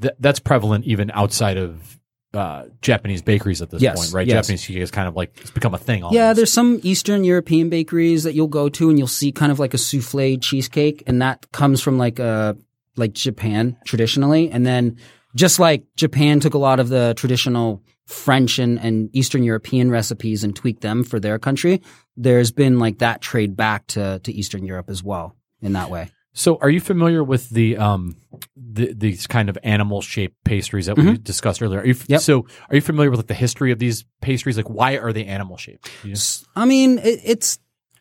th- 0.00 0.14
that's 0.18 0.40
prevalent 0.40 0.84
even 0.84 1.10
outside 1.12 1.56
of 1.56 1.98
uh, 2.34 2.64
Japanese 2.82 3.22
bakeries 3.22 3.62
at 3.62 3.70
this 3.70 3.82
Yes, 3.82 3.96
point, 3.96 4.12
right? 4.12 4.26
yes. 4.26 4.46
Japanese 4.46 4.62
cheesecake 4.62 4.82
is 4.82 4.90
kind 4.90 5.08
of 5.08 5.16
like 5.16 5.32
it's 5.40 5.50
become 5.50 5.74
a 5.74 5.78
thing. 5.78 6.02
Almost. 6.02 6.14
Yeah, 6.14 6.32
there's 6.34 6.52
some 6.52 6.80
Eastern 6.82 7.24
European 7.24 7.68
bakeries 7.70 8.24
that 8.24 8.34
you'll 8.34 8.48
go 8.48 8.68
to 8.68 8.90
and 8.90 8.98
you'll 8.98 9.06
see 9.08 9.32
kind 9.32 9.50
of 9.50 9.58
like 9.58 9.74
a 9.74 9.78
souffle 9.78 10.36
cheesecake, 10.40 11.02
and 11.06 11.22
that 11.22 11.50
comes 11.52 11.80
from 11.80 11.98
like 11.98 12.20
uh 12.20 12.54
like 12.96 13.12
Japan 13.12 13.76
traditionally, 13.84 14.50
and 14.50 14.66
then 14.66 14.98
just 15.34 15.58
like 15.58 15.84
Japan 15.96 16.40
took 16.40 16.54
a 16.54 16.58
lot 16.58 16.80
of 16.80 16.88
the 16.88 17.14
traditional 17.16 17.82
French 18.08 18.58
and, 18.58 18.80
and 18.80 19.10
Eastern 19.12 19.42
European 19.42 19.90
recipes 19.90 20.42
and 20.42 20.56
tweak 20.56 20.80
them 20.80 21.04
for 21.04 21.20
their 21.20 21.38
country. 21.38 21.82
There's 22.16 22.50
been 22.50 22.78
like 22.78 22.98
that 22.98 23.20
trade 23.20 23.56
back 23.56 23.86
to 23.88 24.18
to 24.20 24.32
Eastern 24.32 24.64
Europe 24.64 24.90
as 24.90 25.04
well 25.04 25.36
in 25.60 25.74
that 25.74 25.90
way. 25.90 26.10
So, 26.32 26.56
are 26.60 26.70
you 26.70 26.80
familiar 26.80 27.22
with 27.22 27.50
the 27.50 27.76
um 27.76 28.16
the, 28.56 28.92
these 28.94 29.26
kind 29.26 29.48
of 29.48 29.58
animal 29.62 30.00
shaped 30.00 30.36
pastries 30.44 30.86
that 30.86 30.96
we 30.96 31.18
discussed 31.18 31.60
earlier? 31.62 31.80
Are 31.80 31.86
you, 31.86 31.92
f- 31.92 32.02
Mm-hmm. 32.02 32.12
Yep. 32.12 32.20
So, 32.20 32.46
are 32.70 32.74
you 32.74 32.80
familiar 32.80 33.10
with 33.10 33.18
like 33.18 33.26
the 33.26 33.34
history 33.34 33.72
of 33.72 33.78
these 33.78 34.04
pastries? 34.20 34.56
Like, 34.56 34.70
why 34.70 34.98
are 34.98 35.12
they 35.12 35.24
animal 35.24 35.56
shaped? 35.56 35.90
You 36.04 36.14
know? 36.14 36.20
I 36.56 36.64
mean, 36.64 36.98
it, 36.98 37.20
it's 37.24 37.58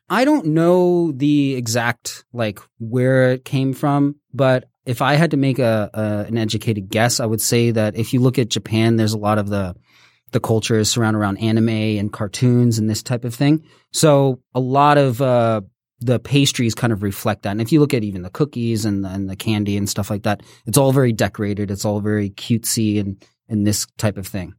I 0.10 0.24
don't 0.24 0.48
know 0.48 1.12
the 1.12 1.56
exact 1.56 2.26
like 2.32 2.60
where 2.80 3.32
it 3.34 3.44
came 3.44 3.74
from, 3.74 4.16
but 4.34 4.70
if 4.86 5.02
I 5.02 5.16
had 5.16 5.32
to 5.32 5.38
make 5.38 5.60
a, 5.60 5.90
a 5.94 6.02
an 6.28 6.38
educated 6.38 6.90
guess, 6.90 7.20
I 7.20 7.26
would 7.26 7.42
say 7.42 7.72
that 7.72 7.98
if 7.98 8.14
you 8.14 8.22
look 8.22 8.40
at 8.40 8.50
Japan, 8.50 8.96
there's 8.96 9.14
a 9.14 9.18
lot 9.18 9.38
of 9.38 9.50
the 9.50 9.76
the 10.32 10.40
culture 10.40 10.78
is 10.78 10.90
surrounded 10.90 11.20
around 11.20 11.38
anime 11.38 11.70
and 11.70 12.12
cartoons 12.12 12.80
and 12.80 12.90
this 12.90 13.02
type 13.04 13.24
of 13.26 13.34
thing. 13.34 13.64
So 13.94 14.42
a 14.54 14.60
lot 14.60 14.98
of 14.98 15.22
uh, 15.22 15.62
the 16.00 16.20
pastries 16.20 16.76
kind 16.76 16.92
of 16.94 17.02
reflect 17.02 17.44
that. 17.44 17.52
And 17.52 17.62
if 17.62 17.72
you 17.72 17.80
look 17.80 17.94
at 17.94 18.04
even 18.04 18.22
the 18.22 18.30
cookies 18.30 18.86
and 18.86 19.04
the, 19.04 19.10
and 19.10 19.30
the 19.30 19.36
candy 19.36 19.78
and 19.78 19.90
stuff 19.90 20.10
like 20.10 20.24
that, 20.24 20.42
it's 20.66 20.78
all 20.78 20.92
very 20.92 21.14
decorated. 21.14 21.72
It's 21.72 21.86
all 21.86 22.02
very 22.02 22.30
cutesy 22.30 23.00
and 23.00 23.24
and 23.50 23.66
this 23.66 23.88
type 23.98 24.18
of 24.18 24.28
thing. 24.28 24.54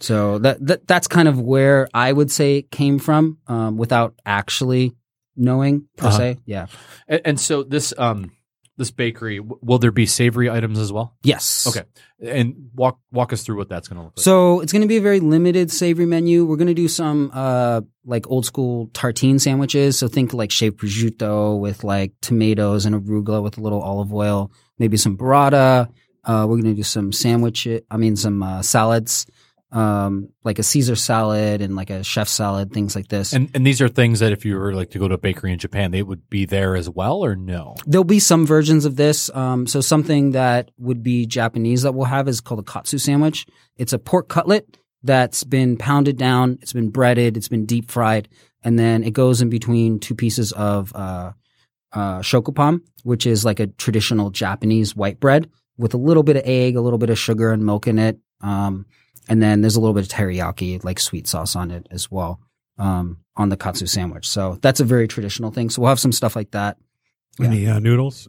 So 0.00 0.38
that, 0.38 0.64
that 0.66 0.86
that's 0.86 1.08
kind 1.08 1.28
of 1.28 1.40
where 1.40 1.88
I 1.92 2.12
would 2.12 2.30
say 2.30 2.58
it 2.58 2.70
came 2.70 2.98
from, 2.98 3.38
um, 3.48 3.76
without 3.76 4.14
actually 4.24 4.92
knowing 5.36 5.88
per 5.96 6.06
Uh-huh. 6.08 6.16
se. 6.16 6.36
Yeah. 6.46 6.66
And, 7.06 7.20
and 7.24 7.40
so 7.40 7.62
this 7.62 7.92
um 7.98 8.30
this 8.78 8.92
bakery 8.92 9.40
will 9.40 9.78
there 9.78 9.90
be 9.90 10.06
savory 10.06 10.48
items 10.48 10.78
as 10.78 10.92
well? 10.92 11.16
Yes. 11.22 11.66
Okay, 11.66 11.82
and 12.22 12.70
walk 12.74 13.00
walk 13.10 13.32
us 13.32 13.42
through 13.42 13.56
what 13.56 13.68
that's 13.68 13.88
going 13.88 13.98
to 13.98 14.04
look 14.04 14.16
like. 14.16 14.24
So 14.24 14.60
it's 14.60 14.72
going 14.72 14.82
to 14.82 14.88
be 14.88 14.96
a 14.96 15.02
very 15.02 15.20
limited 15.20 15.70
savory 15.70 16.06
menu. 16.06 16.46
We're 16.46 16.56
going 16.56 16.68
to 16.68 16.74
do 16.74 16.88
some 16.88 17.30
uh 17.34 17.82
like 18.06 18.30
old 18.30 18.46
school 18.46 18.86
tartine 18.94 19.40
sandwiches. 19.40 19.98
So 19.98 20.08
think 20.08 20.32
like 20.32 20.52
shaved 20.52 20.78
prosciutto 20.78 21.58
with 21.60 21.84
like 21.84 22.12
tomatoes 22.22 22.86
and 22.86 22.94
arugula 22.94 23.42
with 23.42 23.58
a 23.58 23.60
little 23.60 23.82
olive 23.82 24.14
oil, 24.14 24.50
maybe 24.78 24.96
some 24.96 25.18
burrata. 25.18 25.90
Uh, 26.24 26.46
we're 26.48 26.56
going 26.56 26.64
to 26.64 26.74
do 26.74 26.82
some 26.82 27.12
sandwich. 27.12 27.66
I 27.90 27.96
mean 27.96 28.14
some 28.16 28.42
uh, 28.42 28.62
salads, 28.62 29.26
um, 29.70 30.30
like 30.44 30.58
a 30.58 30.62
Caesar 30.62 30.96
salad 30.96 31.60
and 31.60 31.76
like 31.76 31.90
a 31.90 32.02
chef 32.02 32.28
salad, 32.28 32.72
things 32.72 32.96
like 32.96 33.08
this. 33.08 33.32
and 33.32 33.50
and 33.54 33.66
these 33.66 33.80
are 33.80 33.88
things 33.88 34.20
that 34.20 34.32
if 34.32 34.44
you 34.44 34.56
were 34.56 34.72
like 34.72 34.90
to 34.90 34.98
go 34.98 35.08
to 35.08 35.14
a 35.14 35.18
bakery 35.18 35.52
in 35.52 35.58
Japan, 35.58 35.90
they 35.90 36.02
would 36.02 36.28
be 36.30 36.46
there 36.46 36.74
as 36.74 36.88
well, 36.88 37.24
or 37.24 37.36
no? 37.36 37.74
There'll 37.86 38.04
be 38.04 38.18
some 38.18 38.46
versions 38.46 38.84
of 38.84 38.96
this. 38.96 39.30
Um, 39.34 39.66
so 39.66 39.80
something 39.80 40.32
that 40.32 40.70
would 40.78 41.02
be 41.02 41.26
Japanese 41.26 41.82
that 41.82 41.92
we'll 41.92 42.06
have 42.06 42.28
is 42.28 42.40
called 42.40 42.60
a 42.60 42.62
katsu 42.62 42.98
sandwich. 42.98 43.46
It's 43.76 43.92
a 43.92 43.98
pork 43.98 44.28
cutlet 44.28 44.78
that's 45.02 45.44
been 45.44 45.76
pounded 45.76 46.16
down. 46.16 46.58
It's 46.62 46.72
been 46.72 46.88
breaded. 46.88 47.36
It's 47.36 47.48
been 47.48 47.66
deep 47.66 47.90
fried, 47.90 48.28
and 48.64 48.78
then 48.78 49.04
it 49.04 49.12
goes 49.12 49.42
in 49.42 49.50
between 49.50 50.00
two 50.00 50.14
pieces 50.14 50.52
of 50.52 50.94
uh, 50.94 51.32
uh, 51.92 52.22
which 53.02 53.26
is 53.26 53.44
like 53.44 53.60
a 53.60 53.66
traditional 53.66 54.30
Japanese 54.30 54.96
white 54.96 55.20
bread 55.20 55.50
with 55.76 55.94
a 55.94 55.98
little 55.98 56.22
bit 56.22 56.36
of 56.36 56.42
egg, 56.44 56.76
a 56.76 56.80
little 56.80 56.98
bit 56.98 57.10
of 57.10 57.18
sugar 57.18 57.52
and 57.52 57.64
milk 57.64 57.86
in 57.86 57.98
it. 57.98 58.18
Um, 58.40 58.86
and 59.28 59.42
then 59.42 59.60
there's 59.60 59.76
a 59.76 59.80
little 59.80 59.94
bit 59.94 60.04
of 60.04 60.08
teriyaki, 60.10 60.82
like 60.84 60.98
sweet 60.98 61.26
sauce 61.26 61.54
on 61.56 61.70
it 61.70 61.86
as 61.90 62.10
well, 62.10 62.40
um, 62.78 63.18
on 63.36 63.48
the 63.48 63.56
katsu 63.56 63.86
sandwich. 63.86 64.28
So 64.28 64.58
that's 64.62 64.80
a 64.80 64.84
very 64.84 65.08
traditional 65.08 65.50
thing. 65.50 65.70
So 65.70 65.82
we'll 65.82 65.90
have 65.90 66.00
some 66.00 66.12
stuff 66.12 66.34
like 66.36 66.50
that. 66.52 66.76
Any 67.40 67.66
uh, 67.68 67.78
noodles? 67.78 68.28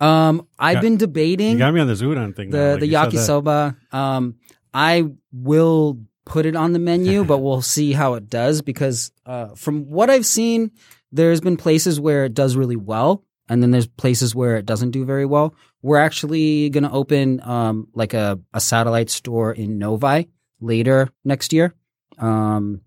Um, 0.00 0.46
I've 0.58 0.74
Got- 0.76 0.82
been 0.82 0.92
You 0.94 0.98
debating 0.98 1.58
got 1.58 1.72
me 1.74 1.80
on 1.80 1.86
this 1.86 2.02
udon 2.02 2.34
thing. 2.34 2.50
now, 2.50 2.56
the 2.56 2.70
like 2.72 2.80
the 2.80 2.86
you 2.88 2.92
yakisoba. 2.96 3.76
Um, 3.94 4.36
I 4.72 5.04
will 5.32 6.00
put 6.26 6.46
it 6.46 6.56
on 6.56 6.72
the 6.72 6.78
menu, 6.80 7.24
but 7.24 7.38
we'll 7.38 7.62
see 7.76 7.92
how 7.92 8.14
it 8.14 8.28
does 8.28 8.62
because 8.62 9.12
uh, 9.26 9.54
from 9.54 9.84
what 9.88 10.10
I've 10.10 10.26
seen, 10.26 10.72
there's 11.12 11.40
been 11.40 11.56
places 11.56 12.00
where 12.00 12.24
it 12.24 12.34
does 12.34 12.56
really 12.56 12.74
well, 12.76 13.24
and 13.48 13.62
then 13.62 13.70
there's 13.70 13.86
places 13.86 14.34
where 14.34 14.56
it 14.56 14.66
doesn't 14.66 14.90
do 14.92 15.04
very 15.04 15.26
well. 15.26 15.54
We're 15.82 15.98
actually 15.98 16.70
going 16.70 16.84
to 16.84 16.90
open 16.92 17.40
um, 17.42 17.88
like 17.94 18.14
a, 18.14 18.38
a 18.52 18.60
satellite 18.60 19.10
store 19.10 19.52
in 19.52 19.78
Novi 19.78 20.28
later 20.60 21.08
next 21.24 21.52
year. 21.52 21.74
Um, 22.18 22.80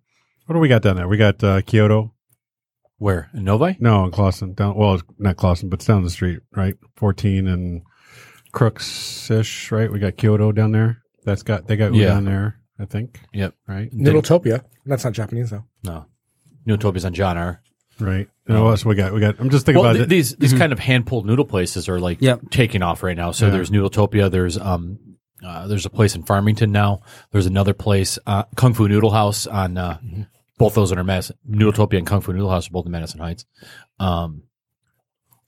What 0.46 0.54
do 0.54 0.60
we 0.60 0.68
got 0.68 0.82
down 0.82 0.96
there? 0.96 1.08
We 1.08 1.18
got 1.18 1.44
uh, 1.44 1.62
Kyoto. 1.62 2.14
Where 3.00 3.30
in 3.34 3.44
Novi? 3.44 3.78
No, 3.80 4.06
in 4.06 4.12
Clawson. 4.12 4.54
Down. 4.56 4.76
Well, 4.76 4.96
it's 4.96 5.04
not 5.20 5.38
Clawson, 5.38 5.70
but 5.70 5.78
it's 5.80 5.86
down 5.86 6.04
the 6.04 6.10
street, 6.10 6.40
right? 6.56 6.74
Fourteen 6.96 7.46
and 7.48 7.84
Crooks 8.52 9.30
ish, 9.30 9.72
right? 9.72 9.92
We 9.92 10.00
got 10.00 10.18
Kyoto 10.18 10.52
down 10.52 10.72
there. 10.72 11.04
That's 11.24 11.44
got 11.44 11.68
they 11.68 11.76
got 11.76 11.92
udon 11.92 11.98
Yeah. 12.00 12.20
there. 12.22 12.60
I 12.80 12.86
think. 12.86 13.20
Yep. 13.34 13.54
Right. 13.68 13.92
Noodletopia. 13.92 14.64
That's 14.86 15.04
not 15.04 15.14
Japanese 15.14 15.50
though. 15.52 15.66
No, 15.84 16.06
Notobi's 16.68 17.06
on 17.06 17.14
John 17.14 17.38
R. 17.38 17.62
Right. 18.00 18.28
And 18.48 18.64
what 18.64 18.70
else 18.72 18.86
we 18.86 18.96
got? 18.96 19.14
We 19.14 19.20
got. 19.20 19.40
I'm 19.40 19.50
just 19.50 19.66
thinking 19.66 19.82
Well, 19.82 19.92
about 19.92 19.98
th- 19.98 20.06
it. 20.06 20.10
these 20.10 20.36
these 20.36 20.54
kind 20.54 20.72
of 20.72 20.80
hand 20.80 21.06
pulled 21.06 21.26
noodle 21.26 21.46
places 21.46 21.90
are 21.90 22.00
like 22.00 22.22
Yep. 22.22 22.50
taking 22.52 22.82
off 22.82 23.04
right 23.04 23.18
now. 23.18 23.32
So 23.32 23.46
Yeah. 23.46 23.52
there's 23.52 23.70
Noodletopia. 23.72 24.30
There's 24.32 24.58
um 24.58 25.00
uh, 25.46 25.68
there's 25.68 25.86
a 25.86 25.90
place 25.90 26.16
in 26.16 26.24
Farmington 26.24 26.72
now. 26.72 27.02
There's 27.32 27.46
another 27.46 27.74
place, 27.74 28.18
uh, 28.26 28.44
Kung 28.56 28.74
Fu 28.74 28.88
Noodle 28.88 29.12
House 29.12 29.46
on 29.46 29.78
uh, 29.78 30.00
both 30.58 30.74
those 30.76 30.92
are 30.92 31.00
in 31.00 31.06
Madison. 31.06 31.36
Noodletopia 31.50 31.98
and 32.00 32.08
Kung 32.08 32.22
Fu 32.22 32.34
Noodle 32.34 32.50
House 32.50 32.68
are 32.68 32.72
both 32.72 32.86
in 32.86 32.92
Madison 32.92 33.20
Heights. 33.20 33.46
Um, 34.00 34.44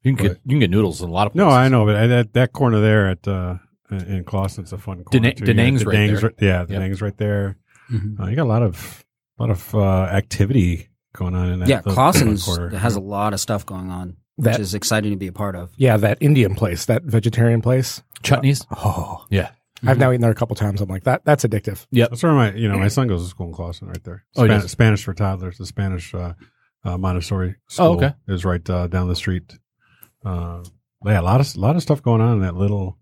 you 0.03 0.15
can 0.15 0.23
get 0.23 0.31
Right. 0.33 0.41
you 0.45 0.49
can 0.51 0.59
get 0.59 0.69
noodles 0.69 1.01
in 1.01 1.09
a 1.09 1.11
lot 1.11 1.27
of 1.27 1.35
No. 1.35 1.49
I 1.49 1.67
know, 1.69 1.85
but 1.85 2.07
that 2.07 2.33
that 2.33 2.53
corner 2.53 2.79
there 2.81 3.09
at 3.09 3.27
uh, 3.27 3.55
in 3.89 4.23
Clawson's 4.25 4.71
a 4.73 4.77
fun 4.77 5.03
corner. 5.03 5.29
Da- 5.29 5.31
too. 5.33 5.39
You 5.41 5.45
got 5.45 5.47
right 5.47 5.55
Danang's 5.55 5.83
there. 6.21 6.31
yeah, 6.39 6.65
the 6.65 6.73
Yep. 6.73 7.01
Right 7.01 7.17
there. 7.17 7.57
Mhm. 7.91 8.19
Uh, 8.19 8.27
you 8.27 8.35
got 8.35 8.43
a 8.43 8.45
lot 8.45 8.61
of 8.63 9.03
a 9.39 9.41
lot 9.43 9.49
of 9.49 9.73
uh, 9.73 10.03
activity 10.03 10.88
going 11.13 11.35
on 11.35 11.49
in 11.49 11.59
that. 11.59 11.69
yeah, 11.69 11.81
the- 11.81 11.91
Clawson's 11.93 12.45
has 12.73 12.95
a 12.95 12.99
lot 12.99 13.33
of 13.33 13.39
stuff 13.39 13.65
going 13.65 13.89
on, 13.89 14.17
which 14.35 14.59
is 14.59 14.73
exciting 14.73 15.11
to 15.11 15.17
be 15.17 15.27
a 15.27 15.31
part 15.33 15.55
of. 15.55 15.71
Yeah, 15.77 15.97
that 15.97 16.17
Indian 16.21 16.55
place, 16.55 16.85
that 16.85 17.03
vegetarian 17.03 17.61
place. 17.61 18.01
chutneys. 18.23 18.65
Oh, 18.75 19.25
Yeah. 19.29 19.49
I've 19.87 19.97
now 19.97 20.11
eaten 20.11 20.19
there 20.19 20.31
a 20.31 20.35
couple 20.35 20.57
times. 20.57 20.81
I'm 20.81 20.89
like 20.89 21.05
that. 21.05 21.23
That's 21.23 21.45
addictive. 21.45 21.85
Yeah, 21.89 22.07
That's 22.09 22.21
where 22.21 22.33
my 22.33 22.51
you 22.53 22.67
know 22.67 22.77
my 22.77 22.89
son 22.89 23.07
goes 23.07 23.23
to 23.23 23.29
school 23.29 23.47
in 23.47 23.53
Clawson, 23.53 23.87
right 23.87 24.03
there. 24.03 24.25
Oh, 24.35 24.43
he 24.43 24.49
Span- 24.49 24.59
does? 24.59 24.71
Spanish 24.71 25.03
for 25.05 25.13
toddlers. 25.13 25.57
The 25.57 25.65
Spanish 25.65 26.13
uh, 26.13 26.33
uh, 26.83 26.97
Montessori 26.97 27.55
school 27.69 27.95
okay. 27.95 28.13
is 28.27 28.43
right 28.43 28.69
uh, 28.69 28.87
down 28.87 29.07
the 29.07 29.15
street. 29.15 29.57
Uh, 30.25 30.63
yeah, 31.05 31.21
a 31.21 31.23
lot 31.23 31.39
of 31.39 31.55
a 31.55 31.59
lot 31.59 31.77
of 31.77 31.81
stuff 31.81 32.01
going 32.03 32.19
on 32.19 32.33
in 32.33 32.39
that 32.41 32.55
little 32.55 32.97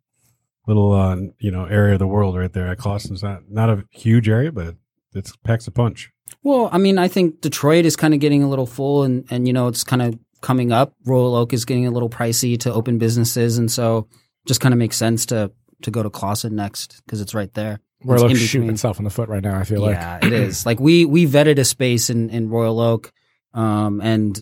little 0.68 0.94
uh, 0.94 1.16
you 1.40 1.50
know 1.50 1.66
area 1.66 1.94
of 1.94 2.00
the 2.00 2.06
world 2.06 2.38
right 2.38 2.54
there. 2.54 2.68
At 2.68 2.78
Clawson's 2.78 3.24
not 3.24 3.50
not 3.50 3.72
a 3.72 3.84
huge 3.90 4.30
area, 4.30 4.52
but 4.52 4.76
it's 5.16 5.36
packs 5.38 5.66
a 5.66 5.72
punch. 5.72 6.12
Well, 6.44 6.70
I 6.72 6.78
mean, 6.78 6.98
I 6.98 7.08
think 7.08 7.42
Detroit 7.42 7.86
is 7.86 7.96
kind 7.96 8.14
of 8.14 8.20
getting 8.20 8.44
a 8.44 8.50
little 8.50 8.66
full, 8.66 9.04
and 9.04 9.26
and 9.30 9.48
you 9.48 9.54
know, 9.54 9.68
it's 9.68 9.84
kind 9.84 10.02
of 10.02 10.18
coming 10.42 10.72
up. 10.72 10.94
Royal 11.06 11.36
Oak 11.36 11.54
is 11.54 11.66
getting 11.66 11.88
a 11.88 11.92
little 11.92 12.10
pricey 12.10 12.60
to 12.62 12.74
open 12.74 12.98
businesses, 12.98 13.58
and 13.58 13.72
so 13.72 14.08
just 14.46 14.62
kind 14.62 14.74
of 14.74 14.78
makes 14.78 14.98
sense 14.98 15.26
to 15.28 15.52
to 15.84 15.92
go 15.92 16.04
to 16.04 16.10
Clawson 16.10 16.56
next 16.56 17.02
because 17.06 17.22
it's 17.22 17.34
right 17.34 17.54
there. 17.54 17.80
Royal 18.04 18.26
Oak's 18.26 18.40
shooting 18.40 18.70
itself 18.70 19.00
in 19.00 19.04
the 19.04 19.10
foot 19.10 19.30
right 19.30 19.44
now. 19.44 19.60
I 19.60 19.64
feel 19.64 19.82
like. 19.82 19.96
Yeah, 19.96 20.20
it 20.22 20.34
is. 20.34 20.66
Like 20.66 20.80
we 20.80 21.06
we 21.06 21.26
vetted 21.26 21.58
a 21.60 21.66
space 21.66 22.10
in 22.10 22.30
in 22.30 22.50
Royal 22.50 22.80
Oak, 22.80 23.12
um, 23.54 24.02
and 24.02 24.42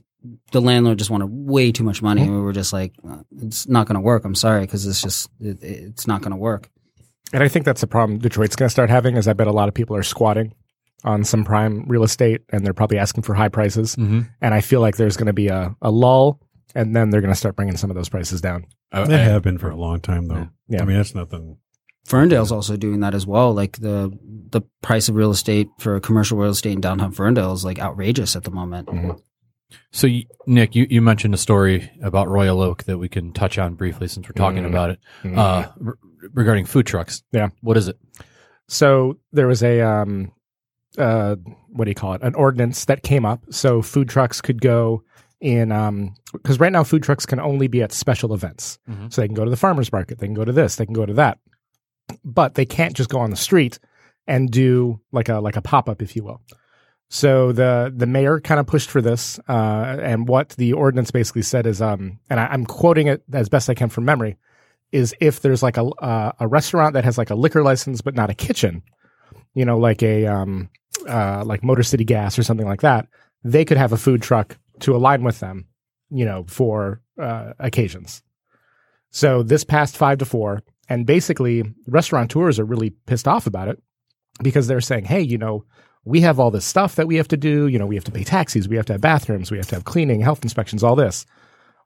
the 0.51 0.61
landlord 0.61 0.97
just 0.97 1.09
wanted 1.09 1.27
way 1.27 1.71
too 1.71 1.83
much 1.83 2.01
money, 2.01 2.23
and 2.23 2.31
we 2.31 2.41
were 2.41 2.53
just 2.53 2.73
like, 2.73 2.93
uh, 3.07 3.21
it's 3.41 3.67
not 3.67 3.87
going 3.87 3.95
to 3.95 4.01
work. 4.01 4.25
I'm 4.25 4.35
sorry, 4.35 4.61
because 4.61 4.85
it's 4.85 5.01
just 5.01 5.29
it, 5.39 5.59
it's 5.61 6.07
not 6.07 6.21
going 6.21 6.31
to 6.31 6.37
work. 6.37 6.69
And 7.33 7.43
I 7.43 7.47
think 7.47 7.65
that's 7.65 7.81
the 7.81 7.87
problem 7.87 8.19
Detroit's 8.19 8.55
going 8.55 8.67
to 8.67 8.71
start 8.71 8.89
having 8.89 9.17
is 9.17 9.27
I 9.27 9.33
bet 9.33 9.47
a 9.47 9.51
lot 9.51 9.67
of 9.67 9.73
people 9.73 9.95
are 9.95 10.03
squatting 10.03 10.53
on 11.05 11.23
some 11.23 11.45
prime 11.45 11.85
real 11.87 12.03
estate 12.03 12.41
and 12.51 12.65
they're 12.65 12.73
probably 12.73 12.97
asking 12.97 13.23
for 13.23 13.33
high 13.33 13.47
prices. 13.49 13.95
Mm-hmm. 13.95 14.21
And 14.41 14.53
I 14.53 14.59
feel 14.59 14.81
like 14.81 14.97
there's 14.97 15.15
going 15.15 15.27
to 15.27 15.33
be 15.33 15.47
a, 15.47 15.73
a 15.81 15.89
lull 15.91 16.41
and 16.73 16.93
then 16.95 17.09
they're 17.11 17.21
going 17.21 17.33
to 17.33 17.39
start 17.39 17.55
bringing 17.55 17.77
some 17.77 17.89
of 17.89 17.95
those 17.95 18.09
prices 18.09 18.41
down. 18.41 18.65
They 18.91 19.17
have 19.23 19.41
been 19.43 19.57
for 19.57 19.69
a 19.69 19.75
long 19.77 20.01
time 20.01 20.27
though. 20.27 20.49
Yeah. 20.67 20.81
I 20.81 20.85
mean 20.85 20.97
that's 20.97 21.15
nothing. 21.15 21.57
Ferndale's 22.05 22.51
also 22.51 22.75
doing 22.77 22.99
that 22.99 23.15
as 23.15 23.25
well. 23.25 23.53
Like 23.53 23.77
the 23.77 24.11
the 24.51 24.61
price 24.81 25.09
of 25.09 25.15
real 25.15 25.31
estate 25.31 25.67
for 25.79 25.99
commercial 25.99 26.37
real 26.37 26.51
estate 26.51 26.73
in 26.73 26.81
downtown 26.81 27.11
Ferndale 27.11 27.53
is 27.53 27.65
like 27.65 27.79
outrageous 27.79 28.35
at 28.35 28.43
the 28.43 28.51
moment. 28.51 28.89
So, 29.91 30.05
you, 30.07 30.23
Nick, 30.45 30.75
you, 30.75 30.85
you 30.89 31.01
mentioned 31.01 31.33
a 31.33 31.37
story 31.37 31.89
about 32.01 32.29
Royal 32.29 32.61
Oak 32.61 32.83
that 32.83 32.99
we 32.99 33.09
can 33.09 33.33
touch 33.33 33.57
on 33.57 33.73
briefly 33.73 34.07
since 34.07 34.27
we're 34.27 34.33
talking 34.33 34.63
Mm. 34.63 34.67
about 34.67 34.91
it 34.91 34.99
uh, 35.35 35.67
re- 35.77 35.93
regarding 36.33 36.65
food 36.65 36.85
trucks. 36.85 37.23
Yeah. 37.31 37.49
What 37.61 37.75
is 37.75 37.87
it? 37.87 37.97
So 38.67 39.17
there 39.33 39.47
was 39.47 39.63
a 39.63 39.81
um, 39.81 40.31
uh, 40.97 41.35
what 41.69 41.85
do 41.85 41.91
you 41.91 41.95
call 41.95 42.13
it? 42.13 42.21
An 42.23 42.35
ordinance 42.35 42.85
that 42.85 43.03
came 43.03 43.25
up. 43.25 43.43
So 43.49 43.81
food 43.81 44.09
trucks 44.09 44.41
could 44.41 44.61
go 44.61 45.03
in 45.41 45.69
um 45.71 46.15
because 46.31 46.59
right 46.61 46.71
now 46.71 46.83
food 46.83 47.03
trucks 47.03 47.25
can 47.25 47.39
only 47.39 47.67
be 47.67 47.81
at 47.81 47.91
special 47.91 48.33
events. 48.33 48.79
Mhm. 48.89 49.11
So 49.11 49.21
they 49.21 49.27
can 49.27 49.35
go 49.35 49.43
to 49.43 49.51
the 49.51 49.57
farmers 49.57 49.91
market, 49.91 50.19
they 50.19 50.27
can 50.27 50.33
go 50.33 50.45
to 50.45 50.53
this, 50.53 50.77
they 50.77 50.85
can 50.85 50.93
go 50.93 51.05
to 51.05 51.13
that, 51.15 51.39
but 52.23 52.55
they 52.55 52.65
can't 52.65 52.95
just 52.95 53.09
go 53.09 53.19
on 53.19 53.31
the 53.31 53.35
street 53.35 53.77
and 54.27 54.49
do 54.49 54.99
like 55.11 55.27
a 55.29 55.39
like 55.39 55.57
a 55.57 55.61
pop 55.61 55.89
up, 55.89 56.01
if 56.01 56.15
you 56.15 56.23
will. 56.23 56.41
So 57.09 57.51
the 57.51 57.93
the 57.95 58.07
mayor 58.07 58.39
kind 58.39 58.59
of 58.59 58.65
pushed 58.65 58.89
for 58.89 59.01
this, 59.01 59.39
uh, 59.47 59.97
and 60.01 60.27
what 60.27 60.49
the 60.57 60.73
ordinance 60.73 61.11
basically 61.11 61.43
said 61.43 61.67
is, 61.67 61.81
um, 61.81 62.17
and 62.29 62.39
I, 62.39 62.47
I'm 62.47 62.65
quoting 62.65 63.07
it 63.07 63.21
as 63.31 63.47
best 63.49 63.69
I 63.69 63.75
can 63.75 63.89
from 63.89 64.05
memory, 64.05 64.37
is 64.91 65.13
if 65.19 65.41
there's 65.41 65.61
like 65.61 65.77
a 65.77 65.83
uh, 65.85 66.31
a 66.39 66.47
restaurant 66.47 66.93
that 66.93 67.03
has 67.03 67.17
like 67.17 67.29
a 67.29 67.35
liquor 67.35 67.61
license 67.61 68.01
but 68.01 68.15
not 68.15 68.29
a 68.31 68.33
kitchen, 68.33 68.81
you 69.53 69.65
know, 69.65 69.77
like 69.77 70.01
a 70.01 70.25
um, 70.25 70.69
uh, 71.07 71.43
like 71.45 71.63
Motor 71.63 71.83
City 71.83 72.03
Gas 72.03 72.37
or 72.37 72.43
something 72.43 72.67
like 72.67 72.81
that, 72.81 73.07
they 73.43 73.65
could 73.65 73.77
have 73.77 73.93
a 73.93 73.97
food 73.97 74.21
truck 74.21 74.57
to 74.81 74.95
align 74.95 75.23
with 75.23 75.39
them, 75.39 75.67
you 76.09 76.25
know, 76.25 76.45
for 76.47 77.01
uh, 77.21 77.53
occasions. 77.59 78.21
So 79.11 79.43
this 79.43 79.63
passed 79.63 79.95
five 79.95 80.17
to 80.17 80.25
four, 80.25 80.63
and 80.89 81.05
basically 81.05 81.63
restaurateurs 81.87 82.59
are 82.59 82.65
really 82.65 82.91
pissed 83.05 83.27
off 83.27 83.47
about 83.47 83.69
it 83.69 83.81
because 84.43 84.67
they're 84.67 84.81
saying, 84.81 85.05
hey, 85.05 85.21
you 85.21 85.37
know, 85.37 85.63
we 86.03 86.21
have 86.21 86.39
all 86.39 86.51
this 86.51 86.65
stuff 86.65 86.95
that 86.95 87.07
we 87.07 87.15
have 87.15 87.27
to 87.29 87.37
do. 87.37 87.67
You 87.67 87.79
know, 87.79 87.85
we 87.85 87.95
have 87.95 88.03
to 88.05 88.11
pay 88.11 88.23
taxis, 88.23 88.67
we 88.67 88.75
have 88.75 88.85
to 88.87 88.93
have 88.93 89.01
bathrooms, 89.01 89.51
we 89.51 89.57
have 89.57 89.67
to 89.67 89.75
have 89.75 89.85
cleaning, 89.85 90.21
health 90.21 90.43
inspections, 90.43 90.83
all 90.83 90.95
this. 90.95 91.25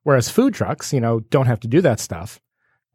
Whereas 0.03 0.29
food 0.29 0.53
trucks, 0.53 0.93
you 0.93 0.99
know, 0.99 1.19
don't 1.19 1.45
have 1.45 1.59
to 1.61 1.67
do 1.67 1.81
that 1.81 1.99
stuff. 1.99 2.39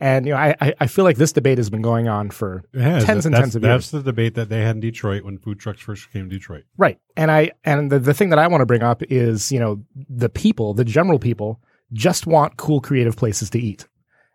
And 0.00 0.26
you 0.26 0.32
know, 0.32 0.38
I 0.38 0.54
I- 0.60 0.74
I 0.80 0.86
feel 0.86 1.04
like 1.04 1.16
this 1.16 1.32
debate 1.32 1.58
has 1.58 1.70
been 1.70 1.82
going 1.82 2.08
on 2.08 2.30
for 2.30 2.64
It 2.72 2.80
has. 2.80 3.04
tens 3.04 3.26
and 3.26 3.34
tens 3.34 3.54
of 3.56 3.62
years. 3.62 3.72
That's 3.72 3.90
the 3.90 4.02
debate 4.02 4.34
that 4.34 4.48
they 4.48 4.60
had 4.62 4.76
in 4.76 4.80
Detroit 4.80 5.24
when 5.24 5.38
food 5.38 5.58
trucks 5.60 5.80
first 5.80 6.10
came 6.12 6.28
to 6.28 6.36
Detroit. 6.36 6.64
Right. 6.76 6.98
And 7.16 7.30
I 7.30 7.52
and 7.64 7.90
the, 7.92 7.98
the 8.00 8.14
thing 8.14 8.30
that 8.30 8.38
I 8.38 8.46
want 8.48 8.60
to 8.62 8.66
bring 8.66 8.82
up 8.82 9.02
is, 9.04 9.52
you 9.52 9.60
know, 9.60 9.84
the 9.94 10.28
people, 10.28 10.74
the 10.74 10.84
general 10.84 11.18
people 11.18 11.60
just 11.92 12.26
want 12.26 12.56
cool 12.56 12.80
creative 12.80 13.16
places 13.16 13.50
to 13.50 13.58
eat. 13.60 13.86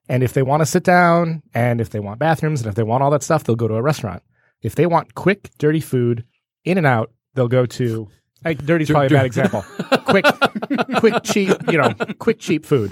And 0.07 0.23
if 0.23 0.33
they 0.33 0.41
want 0.41 0.61
to 0.61 0.65
sit 0.65 0.83
down 0.83 1.43
and 1.53 1.79
if 1.81 1.89
they 1.91 1.99
want 1.99 2.19
bathrooms 2.19 2.61
and 2.61 2.69
if 2.69 2.75
they 2.75 2.83
want 2.83 3.03
all 3.03 3.11
that 3.11 3.21
stuff, 3.21 3.43
they'll 3.43 3.55
go 3.55 3.67
to 3.67 3.75
a 3.75 3.81
restaurant. 3.81 4.23
If 4.61 4.75
they 4.75 4.85
want 4.87 5.13
quick, 5.13 5.51
dirty 5.57 5.81
food, 5.81 6.23
in 6.65 6.77
and 6.77 6.87
out, 6.87 7.11
they'll 7.35 7.47
go 7.47 7.65
to 7.65 8.07
like 8.43 8.65
dirty's 8.65 8.89
probably 8.89 9.07
a 9.07 9.09
bad 9.11 9.25
example. 9.25 9.63
quick 10.05 10.25
quick 10.97 11.23
cheap, 11.23 11.49
you 11.71 11.77
know, 11.77 11.93
quick 12.17 12.39
cheap 12.39 12.65
food. 12.65 12.91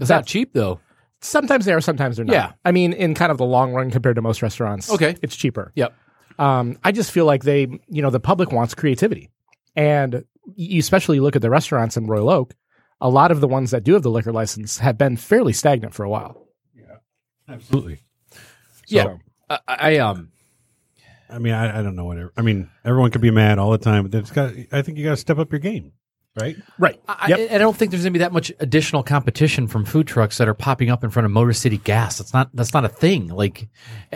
It's 0.00 0.10
not 0.10 0.26
cheap 0.26 0.52
though. 0.54 0.80
Sometimes 1.22 1.64
they 1.66 1.72
are, 1.72 1.80
sometimes 1.80 2.16
they're 2.16 2.24
not. 2.24 2.32
Yeah. 2.32 2.52
I 2.64 2.72
mean, 2.72 2.92
in 2.92 3.14
kind 3.14 3.30
of 3.30 3.38
the 3.38 3.44
long 3.44 3.72
run 3.72 3.90
compared 3.90 4.16
to 4.16 4.22
most 4.22 4.40
restaurants, 4.42 4.90
Okay. 4.90 5.16
it's 5.22 5.36
cheaper. 5.36 5.72
Yep. 5.74 5.94
Um, 6.38 6.78
I 6.82 6.92
just 6.92 7.10
feel 7.12 7.26
like 7.26 7.42
they, 7.44 7.66
you 7.88 8.00
know, 8.00 8.08
the 8.10 8.20
public 8.20 8.52
wants 8.52 8.74
creativity, 8.74 9.30
and 9.76 10.24
you 10.56 10.80
especially 10.80 11.20
look 11.20 11.36
at 11.36 11.42
the 11.42 11.50
restaurants 11.50 11.96
in 11.98 12.06
Royal 12.06 12.30
Oak. 12.30 12.54
A 13.02 13.08
lot 13.10 13.30
of 13.30 13.40
the 13.40 13.48
ones 13.48 13.70
that 13.72 13.84
do 13.84 13.92
have 13.94 14.02
the 14.02 14.10
liquor 14.10 14.32
license 14.32 14.78
have 14.78 14.96
been 14.96 15.16
fairly 15.16 15.52
stagnant 15.52 15.92
for 15.94 16.04
a 16.04 16.08
while. 16.08 16.46
Yeah. 16.74 16.96
Absolutely. 17.48 18.00
Yeah. 18.88 19.16
I, 19.50 19.58
I 19.68 19.96
um 19.98 20.30
I 21.28 21.38
mean, 21.38 21.52
I, 21.52 21.78
I 21.78 21.82
don't 21.82 21.94
know 21.96 22.04
whatever. 22.06 22.32
I 22.36 22.42
mean, 22.42 22.70
everyone 22.84 23.10
could 23.10 23.20
be 23.20 23.30
mad 23.30 23.58
all 23.58 23.70
the 23.70 23.78
time, 23.78 24.06
but 24.08 24.18
it's 24.18 24.30
got. 24.32 24.52
I 24.72 24.82
think 24.82 24.98
you 24.98 25.04
got 25.04 25.10
to 25.10 25.16
step 25.16 25.38
up 25.38 25.52
your 25.52 25.60
game, 25.60 25.92
right? 26.40 26.56
Right. 26.78 27.00
I, 27.08 27.28
Yep. 27.28 27.50
I 27.52 27.58
don't 27.58 27.76
think 27.76 27.90
there's 27.90 28.02
going 28.02 28.12
to 28.12 28.18
be 28.18 28.22
that 28.24 28.32
much 28.32 28.52
additional 28.60 29.02
competition 29.02 29.66
from 29.66 29.84
food 29.84 30.06
trucks 30.06 30.38
that 30.38 30.48
are 30.48 30.54
popping 30.54 30.90
up 30.90 31.04
in 31.04 31.10
front 31.10 31.26
of 31.26 31.32
Motor 31.32 31.52
City 31.52 31.78
Gas. 31.78 32.18
That's 32.18 32.32
not 32.32 32.50
that's 32.54 32.72
not 32.74 32.84
a 32.84 32.88
thing. 32.88 33.28
Like, 33.28 33.68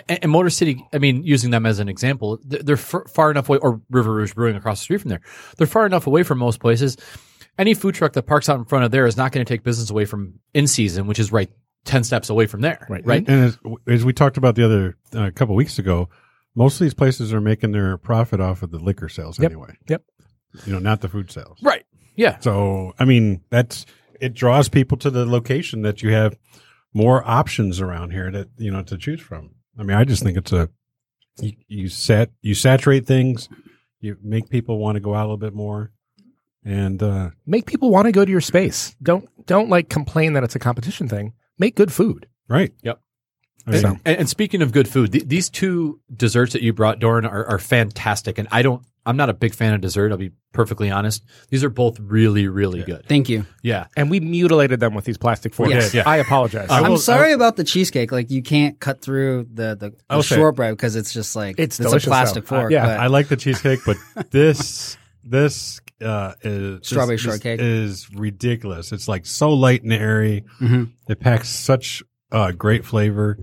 and, 0.08 0.18
and 0.22 0.32
Motor 0.32 0.50
City, 0.50 0.84
I 0.92 0.98
mean, 0.98 1.22
using 1.24 1.50
them 1.50 1.66
as 1.66 1.78
an 1.78 1.88
example, 1.88 2.38
they're, 2.44 2.62
they're 2.62 2.76
far, 2.76 3.06
far 3.06 3.30
enough 3.30 3.48
away, 3.48 3.58
or 3.58 3.80
River 3.90 4.12
Rouge 4.14 4.34
Brewing 4.34 4.56
across 4.56 4.80
the 4.80 4.84
street 4.84 5.00
from 5.00 5.10
there. 5.10 5.20
They're 5.56 5.66
far 5.66 5.86
enough 5.86 6.06
away 6.06 6.22
from 6.22 6.38
most 6.38 6.60
places. 6.60 6.96
Any 7.56 7.74
food 7.74 7.94
truck 7.94 8.14
that 8.14 8.22
parks 8.24 8.48
out 8.48 8.58
in 8.58 8.64
front 8.64 8.84
of 8.84 8.90
there 8.90 9.06
is 9.06 9.16
not 9.16 9.30
going 9.30 9.44
to 9.44 9.48
take 9.52 9.62
business 9.62 9.90
away 9.90 10.06
from 10.06 10.40
in 10.54 10.66
season, 10.66 11.06
which 11.06 11.18
is 11.18 11.30
right 11.30 11.50
ten 11.84 12.02
steps 12.02 12.30
away 12.30 12.46
from 12.46 12.62
there. 12.62 12.86
Right. 12.88 13.06
Right. 13.06 13.28
And 13.28 13.44
as, 13.44 13.58
as 13.86 14.04
we 14.04 14.12
talked 14.12 14.36
about 14.36 14.54
the 14.56 14.64
other 14.64 14.96
a 15.12 15.30
couple 15.30 15.54
weeks 15.54 15.78
ago, 15.78 16.08
most 16.56 16.74
of 16.74 16.80
these 16.80 16.94
places 16.94 17.32
are 17.32 17.40
making 17.40 17.72
their 17.72 17.96
profit 17.96 18.40
off 18.40 18.62
of 18.62 18.70
the 18.70 18.78
liquor 18.78 19.08
sales 19.08 19.38
Yep. 19.38 19.50
anyway. 19.52 19.76
Yep. 19.88 20.02
You 20.66 20.72
know, 20.72 20.78
not 20.78 21.00
the 21.00 21.08
food 21.08 21.30
sales. 21.30 21.58
Right. 21.62 21.83
Yeah. 22.16 22.38
So, 22.40 22.94
I 22.98 23.04
mean, 23.04 23.42
that's 23.50 23.86
it 24.20 24.34
draws 24.34 24.68
people 24.68 24.96
to 24.98 25.10
the 25.10 25.26
location 25.26 25.82
that 25.82 26.02
you 26.02 26.12
have 26.12 26.36
more 26.92 27.26
options 27.28 27.80
around 27.80 28.12
here 28.12 28.30
that 28.30 28.48
you 28.56 28.70
know 28.70 28.82
to 28.84 28.96
choose 28.96 29.20
from. 29.20 29.50
I 29.78 29.82
mean, 29.82 29.96
I 29.96 30.04
just 30.04 30.22
think 30.22 30.38
it's 30.38 30.52
a 30.52 30.70
you, 31.38 31.52
you 31.66 31.88
set 31.88 32.30
you 32.40 32.54
saturate 32.54 33.06
things, 33.06 33.48
you 34.00 34.16
make 34.22 34.48
people 34.48 34.78
want 34.78 34.96
to 34.96 35.00
go 35.00 35.14
out 35.14 35.22
a 35.22 35.28
little 35.28 35.36
bit 35.36 35.54
more, 35.54 35.92
and 36.64 37.02
uh, 37.02 37.30
Make 37.46 37.66
people 37.66 37.90
want 37.90 38.06
to 38.06 38.12
go 38.12 38.24
to 38.24 38.30
your 38.30 38.40
space. 38.40 38.94
Don't 39.02 39.28
don't 39.46 39.68
like 39.68 39.88
complain 39.88 40.34
that 40.34 40.44
it's 40.44 40.54
a 40.54 40.60
competition 40.60 41.08
thing. 41.08 41.32
Make 41.58 41.74
good 41.74 41.92
food. 41.92 42.26
right. 42.48 42.72
Yep. 42.82 43.00
I 43.66 43.70
mean, 43.70 44.00
And, 44.04 44.18
and 44.18 44.28
speaking 44.28 44.60
of 44.62 44.72
good 44.72 44.88
food, 44.88 45.12
th- 45.12 45.24
these 45.26 45.48
two 45.50 46.00
desserts 46.14 46.52
that 46.52 46.62
you 46.62 46.72
brought, 46.72 46.98
Doran, 46.98 47.24
are, 47.24 47.44
are 47.46 47.58
fantastic. 47.58 48.38
And 48.38 48.46
I 48.52 48.62
don't, 48.62 48.82
I'm 49.06 49.16
not 49.16 49.28
a 49.30 49.34
big 49.34 49.54
fan 49.54 49.74
of 49.74 49.80
dessert. 49.80 50.12
I'll 50.12 50.18
be 50.18 50.32
perfectly 50.52 50.90
honest. 50.90 51.22
These 51.50 51.62
are 51.64 51.68
both 51.70 51.98
really, 52.00 52.48
really 52.48 52.82
good. 52.82 53.06
Thank 53.06 53.28
you. 53.28 53.44
Yeah. 53.62 53.86
And 53.96 54.10
we 54.10 54.20
mutilated 54.20 54.80
them 54.80 54.94
with 54.94 55.04
these 55.04 55.18
plastic 55.18 55.54
forks. 55.54 55.72
Yes. 55.72 55.94
Yeah. 55.94 56.04
I 56.06 56.16
apologize. 56.18 56.68
I 56.70 56.80
I'm 56.80 56.90
will- 56.92 56.98
sorry 56.98 57.32
about 57.32 57.56
the 57.56 57.64
cheesecake. 57.64 58.12
Like 58.12 58.30
you 58.30 58.42
can't 58.42 58.78
cut 58.80 59.00
through 59.02 59.48
the 59.52 59.74
the, 59.74 59.90
the 60.08 60.16
will 60.16 60.22
shortbread 60.22 60.72
because 60.76 60.96
it's 60.96 61.12
just 61.12 61.36
like 61.36 61.56
It's 61.58 61.78
a 61.80 61.84
plastic 62.00 62.46
though. 62.46 62.56
Uh, 62.56 62.60
fork. 62.60 62.72
yeah, 62.72 62.86
but 62.86 63.00
I 63.00 63.06
like 63.08 63.28
the 63.28 63.36
cheesecake, 63.36 63.80
but 63.84 63.96
this 64.30 64.96
this 65.22 65.80
uh, 66.02 66.32
is 66.42 66.86
Strawberry 66.86 67.16
this- 67.16 67.22
shortcake. 67.24 67.58
this 67.58 67.66
is 67.66 68.10
ridiculous. 68.14 68.92
It's 68.92 69.08
like 69.08 69.26
so 69.26 69.52
light 69.52 69.82
and 69.82 69.92
airy. 69.92 70.44
Mhm. 70.60 70.92
It 71.08 71.20
packs 71.20 71.48
such 71.50 72.02
uh, 72.32 72.52
great 72.52 72.84
flavor. 72.84 73.38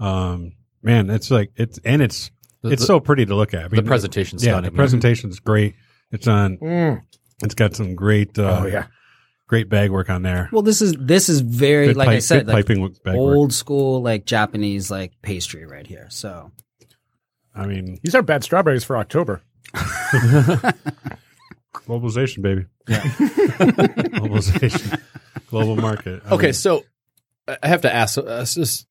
Um, 0.00 0.52
man, 0.82 1.10
it's 1.10 1.30
like 1.30 1.50
it's 1.56 1.78
and 1.84 2.02
it's 2.02 2.30
The- 2.62 2.70
it's 2.70 2.82
the- 2.82 2.86
so 2.86 3.00
pretty 3.00 3.26
to 3.26 3.34
look 3.34 3.54
at. 3.54 3.64
I 3.64 3.68
The 3.68 3.76
mean, 3.76 3.86
presentation's 3.86 4.44
yeah, 4.44 4.52
stunning. 4.52 4.70
the 4.70 4.76
presentation's 4.76 5.40
great. 5.40 5.74
It's 6.10 6.26
on. 6.28 6.58
Mm. 6.58 7.02
It's 7.42 7.54
got 7.54 7.74
some 7.74 7.94
great. 7.94 8.38
Uh, 8.38 8.60
oh 8.62 8.66
yeah. 8.66 8.86
great 9.48 9.68
bag 9.68 9.90
work 9.90 10.08
on 10.10 10.22
there. 10.22 10.48
well, 10.52 10.62
this 10.62 10.80
is 10.82 10.94
this 10.98 11.28
is 11.28 11.40
very 11.40 11.88
Good 11.88 11.96
like 11.96 12.08
I 12.08 12.18
said, 12.20 12.46
good 12.46 12.54
like 12.54 12.66
piping 12.66 12.80
with 12.82 13.02
bag 13.02 13.16
work. 13.16 13.36
old 13.36 13.52
school 13.52 14.00
like 14.02 14.24
Japanese 14.24 14.90
like 14.90 15.12
pastry 15.22 15.66
right 15.66 15.86
here. 15.86 16.06
So 16.10 16.50
I 17.54 17.66
mean, 17.66 17.98
These 18.02 18.14
are 18.14 18.22
bad 18.22 18.42
strawberries 18.44 18.84
for 18.84 18.96
October. 18.96 19.42
globalization, 21.74 22.42
baby. 22.42 22.66
Yeah, 22.88 23.00
globalization, 24.20 25.00
global 25.48 25.76
market. 25.76 26.22
I 26.26 26.34
Okay. 26.34 26.46
mean, 26.46 26.52
So 26.54 26.84
I 27.46 27.66
have 27.66 27.82
to 27.82 27.94
ask, 27.94 28.18
uh, 28.18 28.44
just 28.44 28.86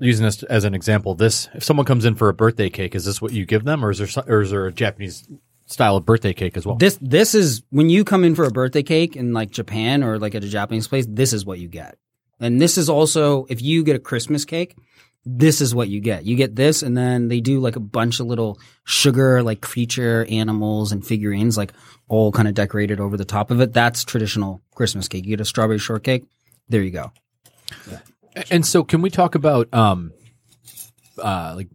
using 0.00 0.24
this 0.24 0.42
as 0.44 0.64
an 0.64 0.74
example, 0.74 1.14
this, 1.14 1.48
if 1.54 1.64
someone 1.64 1.86
comes 1.86 2.04
in 2.04 2.14
for 2.14 2.28
a 2.28 2.34
birthday 2.34 2.70
cake, 2.70 2.94
is 2.94 3.04
this 3.04 3.20
what 3.20 3.32
you 3.32 3.46
give 3.46 3.64
them 3.64 3.84
or 3.84 3.90
is 3.90 3.98
there, 3.98 4.24
or 4.26 4.42
is 4.42 4.50
there 4.50 4.66
a 4.66 4.72
Japanese 4.72 5.28
style 5.66 5.96
of 5.96 6.04
birthday 6.04 6.32
cake 6.32 6.56
as 6.56 6.66
well? 6.66 6.74
this 6.76 6.98
this 7.00 7.32
is 7.32 7.62
when 7.70 7.88
you 7.88 8.02
come 8.02 8.24
in 8.24 8.34
for 8.34 8.44
a 8.44 8.50
birthday 8.50 8.82
cake 8.82 9.14
in 9.14 9.32
like 9.32 9.50
Japan 9.50 10.02
or 10.02 10.18
like 10.18 10.34
at 10.34 10.42
a 10.42 10.48
Japanese 10.48 10.88
place, 10.88 11.06
this 11.08 11.32
is 11.32 11.44
what 11.44 11.58
you 11.58 11.68
get. 11.68 11.96
And 12.40 12.60
this 12.60 12.78
is 12.78 12.88
also 12.88 13.46
if 13.48 13.62
you 13.62 13.84
get 13.84 13.96
a 13.96 14.00
Christmas 14.00 14.44
cake, 14.44 14.76
this 15.24 15.60
is 15.60 15.74
what 15.74 15.88
you 15.88 16.00
get. 16.00 16.24
You 16.24 16.34
get 16.34 16.56
this 16.56 16.82
and 16.82 16.96
then 16.96 17.28
they 17.28 17.40
do 17.40 17.60
like 17.60 17.76
a 17.76 17.80
bunch 17.80 18.20
of 18.20 18.26
little 18.26 18.58
sugar 18.84 19.42
like 19.42 19.60
creature 19.60 20.26
animals 20.28 20.92
and 20.92 21.06
figurines 21.06 21.56
like 21.56 21.72
all 22.08 22.32
kind 22.32 22.48
of 22.48 22.54
decorated 22.54 22.98
over 22.98 23.16
the 23.16 23.24
top 23.24 23.50
of 23.50 23.60
it. 23.60 23.72
That's 23.72 24.04
traditional 24.04 24.62
Christmas 24.74 25.06
cake. 25.06 25.24
You 25.24 25.36
get 25.36 25.40
a 25.42 25.44
strawberry 25.44 25.78
shortcake. 25.78 26.24
There 26.68 26.82
you 26.82 26.90
go. 26.90 27.12
And 28.50 28.64
so, 28.64 28.84
can 28.84 29.02
we 29.02 29.10
talk 29.10 29.34
about 29.34 29.72
um, 29.74 30.12
uh, 31.18 31.54
like 31.56 31.68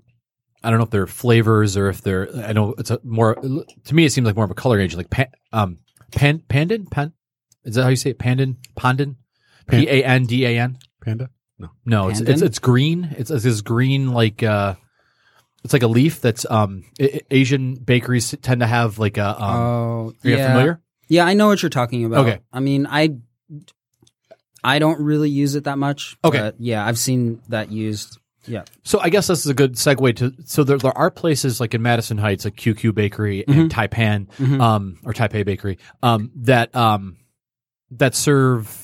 I 0.63 0.69
don't 0.69 0.79
know 0.79 0.85
if 0.85 0.89
they're 0.89 1.05
flavors 1.07 1.77
or 1.77 1.89
if 1.89 2.01
they're 2.01 2.27
I 2.35 2.51
know 2.53 2.73
it's 2.77 2.89
a 2.89 2.99
more 3.03 3.35
to 3.35 3.93
me 3.95 4.05
it 4.05 4.11
seems 4.11 4.25
like 4.25 4.35
more 4.35 4.45
of 4.45 4.51
a 4.51 4.55
color 4.55 4.79
agent 4.79 4.97
like 4.97 5.11
pan, 5.11 5.27
um 5.53 5.77
pan 6.11 6.41
pandan 6.49 6.89
pan 6.89 7.13
is 7.63 7.75
that 7.75 7.83
how 7.83 7.89
you 7.89 7.95
say 7.95 8.09
it 8.11 8.19
pandan 8.19 8.57
pandan 8.75 9.15
P 9.67 9.87
A 9.87 10.03
N 10.03 10.25
D 10.25 10.43
A 10.45 10.57
N 10.59 10.79
panda. 11.03 11.29
no 11.85 12.09
it's, 12.09 12.19
it's 12.19 12.41
it's 12.41 12.59
green 12.59 13.13
it's, 13.17 13.29
it's 13.29 13.43
this 13.43 13.61
green 13.61 14.11
like 14.11 14.41
uh 14.41 14.73
it's 15.63 15.73
like 15.73 15.83
a 15.83 15.87
leaf 15.87 16.19
that's 16.19 16.49
um 16.49 16.83
I- 16.99 17.11
I- 17.15 17.21
Asian 17.29 17.75
bakeries 17.75 18.33
tend 18.41 18.61
to 18.61 18.67
have 18.67 18.97
like 18.97 19.17
a 19.17 19.27
um 19.39 19.55
oh, 19.55 20.13
are 20.23 20.29
you 20.29 20.37
yeah. 20.37 20.47
familiar 20.47 20.81
Yeah, 21.07 21.25
I 21.25 21.35
know 21.35 21.47
what 21.47 21.61
you're 21.61 21.69
talking 21.69 22.05
about. 22.05 22.25
Okay. 22.25 22.39
I 22.51 22.59
mean, 22.59 22.87
I 22.89 23.17
I 24.65 24.79
don't 24.79 24.99
really 24.99 25.29
use 25.29 25.55
it 25.55 25.63
that 25.65 25.77
much. 25.77 26.17
Okay. 26.23 26.39
but 26.39 26.55
yeah, 26.59 26.85
I've 26.85 26.97
seen 26.97 27.41
that 27.49 27.71
used. 27.71 28.17
Yeah. 28.47 28.63
So 28.83 28.99
I 28.99 29.09
guess 29.09 29.27
this 29.27 29.39
is 29.39 29.47
a 29.47 29.53
good 29.55 29.73
segue 29.73 30.15
to. 30.17 30.33
So 30.45 30.63
there, 30.63 30.77
there 30.77 30.95
are 30.97 31.09
places 31.09 31.59
like 31.59 31.73
in 31.73 31.81
Madison 31.81 32.17
Heights, 32.17 32.45
like 32.45 32.55
QQ 32.55 32.93
Bakery 32.93 33.43
and 33.47 33.71
Taipan, 33.71 34.27
Mhm. 34.37 34.61
um, 34.61 34.97
or 35.03 35.13
Taipei 35.13 35.43
Bakery, 35.45 35.77
um, 36.03 36.31
that 36.37 36.75
um, 36.75 37.17
that 37.91 38.13
serve. 38.15 38.81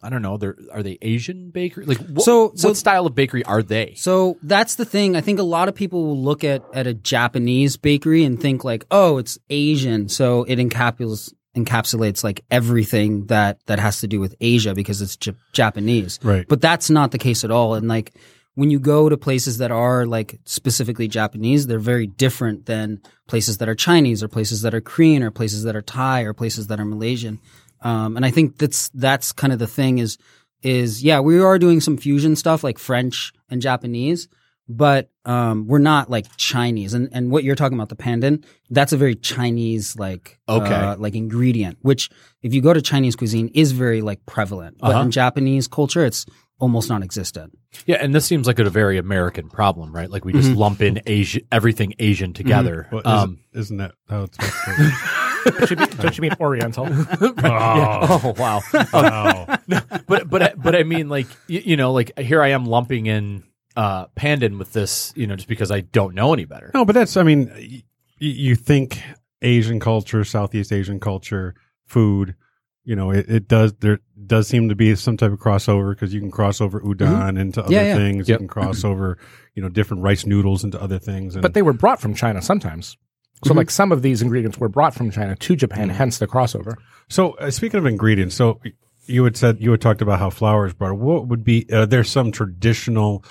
I 0.00 0.10
don't 0.10 0.22
know. 0.22 0.36
They're 0.36 0.56
are 0.72 0.82
they 0.84 0.96
Asian 1.02 1.50
bakery? 1.50 1.84
Like 1.86 1.98
what, 1.98 2.22
So- 2.22 2.52
so- 2.54 2.68
what 2.68 2.76
style 2.76 3.04
of 3.06 3.14
bakery 3.16 3.42
are 3.44 3.62
they? 3.64 3.94
So 3.96 4.36
that's 4.44 4.76
the 4.76 4.84
thing. 4.84 5.16
I 5.16 5.20
think 5.22 5.40
a 5.40 5.42
lot 5.42 5.68
of 5.68 5.74
people 5.74 6.04
will 6.06 6.22
look 6.22 6.44
at 6.44 6.62
at 6.72 6.86
a 6.86 6.94
Japanese 6.94 7.76
bakery 7.76 8.22
and 8.24 8.40
think 8.40 8.62
like, 8.62 8.84
oh, 8.92 9.18
it's 9.18 9.38
Asian, 9.50 10.08
so 10.08 10.44
it 10.44 10.56
encapsulates 10.60 11.32
encapsulates 11.64 12.22
like 12.22 12.44
everything 12.50 13.26
that 13.26 13.64
that 13.66 13.78
has 13.78 14.00
to 14.00 14.06
do 14.06 14.20
with 14.20 14.34
Asia 14.40 14.74
because 14.74 15.02
it's 15.02 15.16
J- 15.16 15.34
Japanese. 15.52 16.18
Right. 16.22 16.46
But 16.48 16.60
that's 16.60 16.90
not 16.90 17.10
the 17.10 17.18
case 17.18 17.44
at 17.44 17.50
all. 17.50 17.74
And 17.74 17.88
like 17.88 18.14
when 18.54 18.70
you 18.70 18.80
go 18.80 19.08
to 19.08 19.16
places 19.16 19.58
that 19.58 19.70
are 19.70 20.04
like 20.06 20.40
specifically 20.44 21.06
Japanese, 21.06 21.66
they're 21.66 21.78
very 21.78 22.06
different 22.06 22.66
than 22.66 23.00
places 23.28 23.58
that 23.58 23.68
are 23.68 23.74
Chinese 23.74 24.22
or 24.22 24.28
places 24.28 24.62
that 24.62 24.74
are 24.74 24.80
Korean 24.80 25.22
or 25.22 25.30
places 25.30 25.62
that 25.62 25.76
are 25.76 25.82
Thai 25.82 26.22
or 26.22 26.32
places 26.32 26.66
that 26.66 26.80
are 26.80 26.84
Malaysian. 26.84 27.38
Um, 27.82 28.16
and 28.16 28.26
I 28.26 28.30
think 28.30 28.58
that's 28.58 28.88
that's 28.90 29.32
kind 29.32 29.52
of 29.52 29.58
the 29.58 29.66
thing 29.68 29.98
is 29.98 30.18
is 30.60 31.04
yeah 31.04 31.20
we 31.20 31.38
are 31.38 31.56
doing 31.56 31.80
some 31.80 31.96
fusion 31.96 32.34
stuff 32.34 32.64
like 32.64 32.78
French 32.78 33.32
and 33.48 33.62
Japanese, 33.62 34.26
but 34.68 35.10
um, 35.24 35.66
we're 35.66 35.78
not 35.78 36.10
like 36.10 36.26
Chinese. 36.36 36.94
And 36.94 37.08
and 37.12 37.30
what 37.30 37.44
you're 37.44 37.54
talking 37.56 37.76
about 37.78 37.88
the 37.88 37.96
pandan, 37.96 38.44
that's 38.70 38.92
a 38.92 38.96
very 38.96 39.14
Chinese 39.14 39.96
like 39.96 40.38
Okay. 40.48 40.74
uh, 40.74 40.96
like 40.96 41.14
ingredient, 41.14 41.78
which 41.82 42.10
if 42.42 42.52
you 42.54 42.60
go 42.60 42.72
to 42.72 42.82
Chinese 42.82 43.16
cuisine 43.16 43.48
is 43.54 43.72
very 43.72 44.00
like 44.02 44.24
prevalent, 44.26 44.76
but 44.78 44.90
Uh-huh. 44.92 45.02
in 45.04 45.10
Japanese 45.10 45.68
culture 45.68 46.04
it's 46.04 46.26
almost 46.60 46.88
non-existent. 46.88 47.56
Yeah, 47.86 47.96
and 48.00 48.12
this 48.14 48.24
seems 48.24 48.46
like 48.48 48.58
a 48.58 48.68
very 48.68 48.98
American 48.98 49.48
problem, 49.48 49.92
right? 49.94 50.10
Like 50.10 50.24
we 50.24 50.32
just 50.32 50.50
lump 50.50 50.80
in 50.82 51.00
Asia, 51.06 51.40
everything 51.52 51.94
Asian 52.00 52.32
together. 52.32 52.88
Well, 52.90 53.02
Um, 53.04 53.38
isn't, 53.52 53.60
isn't 53.60 53.76
that 53.76 53.92
how 54.08 54.22
it's 54.24 54.36
supposed 54.44 54.66
to 54.66 55.50
Don't 55.52 55.70
you 55.70 55.76
mean, 55.76 55.88
don't 56.00 56.18
you 56.18 56.22
mean 56.22 56.32
Oriental? 56.40 56.88
yeah. 57.42 58.06
Oh 58.10 58.34
wow. 58.36 58.60
Wow. 58.92 59.58
but 60.06 60.28
but 60.28 60.60
but 60.60 60.74
I 60.74 60.82
mean, 60.82 61.08
like 61.08 61.26
you, 61.46 61.62
you 61.64 61.76
know, 61.76 61.92
like 61.92 62.18
here 62.18 62.42
I 62.42 62.48
am 62.48 62.64
lumping 62.64 63.06
in 63.06 63.44
uh 63.78 64.06
pandan 64.16 64.58
with 64.58 64.72
this, 64.72 65.12
you 65.14 65.26
know, 65.28 65.36
just 65.36 65.46
because 65.48 65.70
I 65.70 65.80
don't 65.80 66.14
know 66.14 66.32
any 66.34 66.44
better. 66.44 66.70
No, 66.74 66.84
but 66.84 66.94
that's, 66.94 67.16
I 67.16 67.22
mean, 67.22 67.48
y- 67.56 67.82
you 68.18 68.56
think 68.56 69.00
Asian 69.40 69.78
culture, 69.78 70.24
Southeast 70.24 70.72
Asian 70.72 70.98
culture, 70.98 71.54
food, 71.86 72.34
you 72.82 72.96
know, 72.96 73.12
it, 73.12 73.26
it 73.30 73.46
does, 73.46 73.74
there 73.74 74.00
does 74.26 74.48
seem 74.48 74.68
to 74.70 74.74
be 74.74 74.96
some 74.96 75.16
type 75.16 75.30
of 75.30 75.38
crossover 75.38 75.90
because 75.94 76.12
you 76.12 76.20
can 76.20 76.30
cross 76.32 76.60
over 76.60 76.80
udon 76.80 77.38
into 77.38 77.62
other 77.62 77.72
Yeah, 77.72 77.82
yeah. 77.84 77.94
things. 77.94 78.28
Yep. 78.28 78.34
You 78.34 78.38
can 78.38 78.48
cross 78.48 78.82
over, 78.82 79.16
you 79.54 79.62
know, 79.62 79.68
different 79.68 80.02
rice 80.02 80.26
noodles 80.26 80.64
into 80.64 80.82
other 80.82 80.98
things. 80.98 81.36
And 81.36 81.42
but 81.42 81.54
they 81.54 81.62
were 81.62 81.72
brought 81.74 82.00
from 82.00 82.14
China 82.14 82.42
sometimes. 82.42 82.96
So 83.44 83.54
like 83.54 83.70
some 83.70 83.92
of 83.92 84.02
these 84.02 84.20
ingredients 84.22 84.58
were 84.58 84.68
brought 84.68 84.94
from 84.94 85.12
China 85.12 85.36
to 85.36 85.54
Japan, 85.54 85.88
hence 85.90 86.18
the 86.18 86.26
crossover. 86.26 86.74
So 87.08 87.34
uh, 87.34 87.52
speaking 87.52 87.78
of 87.78 87.86
ingredients, 87.86 88.34
so 88.34 88.60
you 89.06 89.22
had 89.22 89.36
said 89.36 89.58
you 89.60 89.70
had 89.70 89.80
talked 89.80 90.02
about 90.02 90.18
how 90.18 90.30
flour 90.30 90.66
is 90.66 90.74
brought. 90.74 90.98
What 90.98 91.28
would 91.28 91.44
be 91.44 91.64
uh, 91.72 91.86
there's 91.86 92.10
some 92.10 92.32
traditional 92.32 93.24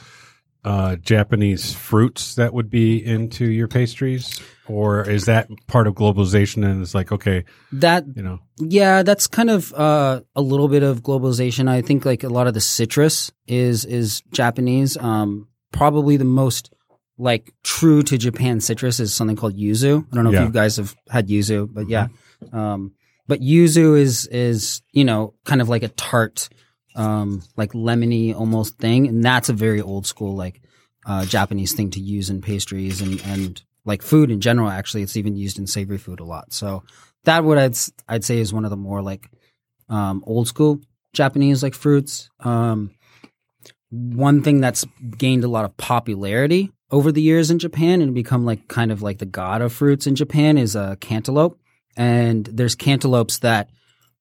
uh, 0.67 0.95
Japanese 0.97 1.73
fruits 1.73 2.35
that 2.35 2.53
would 2.53 2.69
be 2.69 2.97
into 3.03 3.45
your 3.45 3.67
pastries, 3.69 4.41
or 4.67 5.07
is 5.09 5.23
that 5.25 5.47
part 5.67 5.87
of 5.87 5.93
globalization? 5.95 6.65
And 6.65 6.81
it's 6.81 6.93
like 6.93 7.11
okay, 7.11 7.45
That 7.71 8.03
you 8.15 8.21
know, 8.21 8.39
Yeah, 8.59 9.03
that's 9.03 9.27
kind 9.27 9.49
of 9.49 9.73
uh, 9.73 10.21
a 10.35 10.41
little 10.41 10.67
bit 10.67 10.83
of 10.83 11.01
globalization. 11.03 11.69
I 11.69 11.81
think 11.81 12.03
like 12.05 12.23
a 12.23 12.29
lot 12.29 12.47
of 12.47 12.53
the 12.53 12.61
citrus 12.61 13.31
is 13.47 13.85
is 13.85 14.21
Japanese. 14.31 14.97
Um, 14.97 15.47
probably 15.71 16.17
the 16.17 16.25
most 16.25 16.73
like 17.17 17.53
true 17.63 18.03
to 18.03 18.17
Japan 18.17 18.59
citrus 18.59 18.99
is 18.99 19.13
something 19.13 19.37
called 19.37 19.55
yuzu. 19.57 20.05
I 20.11 20.15
don't 20.15 20.23
know 20.25 20.31
Yeah. 20.31 20.41
if 20.41 20.47
you 20.47 20.53
guys 20.53 20.75
have 20.77 20.95
had 21.09 21.29
yuzu, 21.29 21.67
but 21.73 21.87
yeah. 21.89 22.07
Um, 22.51 22.91
but 23.27 23.39
yuzu 23.41 23.97
is 23.97 24.27
is 24.27 24.81
you 24.91 25.05
know 25.05 25.33
kind 25.45 25.61
of 25.61 25.69
like 25.69 25.83
a 25.83 25.89
tart, 25.89 26.49
um, 26.97 27.43
like 27.55 27.71
lemony 27.71 28.35
almost 28.35 28.77
thing, 28.77 29.07
and 29.07 29.23
that's 29.23 29.49
a 29.49 29.53
very 29.53 29.81
old 29.81 30.05
school 30.05 30.35
like 30.35 30.61
uh, 31.05 31.25
Japanese 31.25 31.73
thing 31.73 31.91
to 31.91 32.01
use 32.01 32.29
in 32.29 32.41
pastries 32.41 33.01
and 33.01 33.21
and 33.21 33.61
like 33.85 34.01
food 34.01 34.31
in 34.31 34.41
general. 34.41 34.69
Actually, 34.69 35.03
it's 35.03 35.15
even 35.15 35.37
used 35.37 35.59
in 35.59 35.67
savory 35.67 35.97
food 35.97 36.19
a 36.19 36.25
lot. 36.25 36.51
So 36.51 36.83
that 37.23 37.43
what 37.43 37.57
I'd 37.57 37.77
I'd 38.09 38.25
say 38.25 38.39
is 38.39 38.51
one 38.51 38.65
of 38.65 38.71
the 38.71 38.77
more 38.77 39.01
like 39.01 39.29
um, 39.89 40.23
old 40.27 40.47
school 40.47 40.81
Japanese 41.13 41.63
like 41.63 41.75
fruits. 41.75 42.29
Um, 42.39 42.91
one 43.89 44.43
thing 44.43 44.59
that's 44.59 44.85
gained 45.17 45.43
a 45.45 45.47
lot 45.47 45.63
of 45.63 45.77
popularity 45.77 46.71
over 46.91 47.11
the 47.11 47.21
years 47.21 47.51
in 47.51 47.59
Japan 47.59 48.01
and 48.01 48.13
become 48.13 48.45
like 48.45 48.67
kind 48.67 48.91
of 48.91 49.01
like 49.01 49.19
the 49.19 49.25
god 49.25 49.61
of 49.61 49.71
fruits 49.71 50.07
in 50.07 50.15
Japan 50.15 50.57
is 50.57 50.75
uh, 50.75 50.95
cantaloupe. 50.99 51.59
And 51.95 52.45
there's 52.45 52.75
cantaloupes 52.75 53.39
that, 53.39 53.69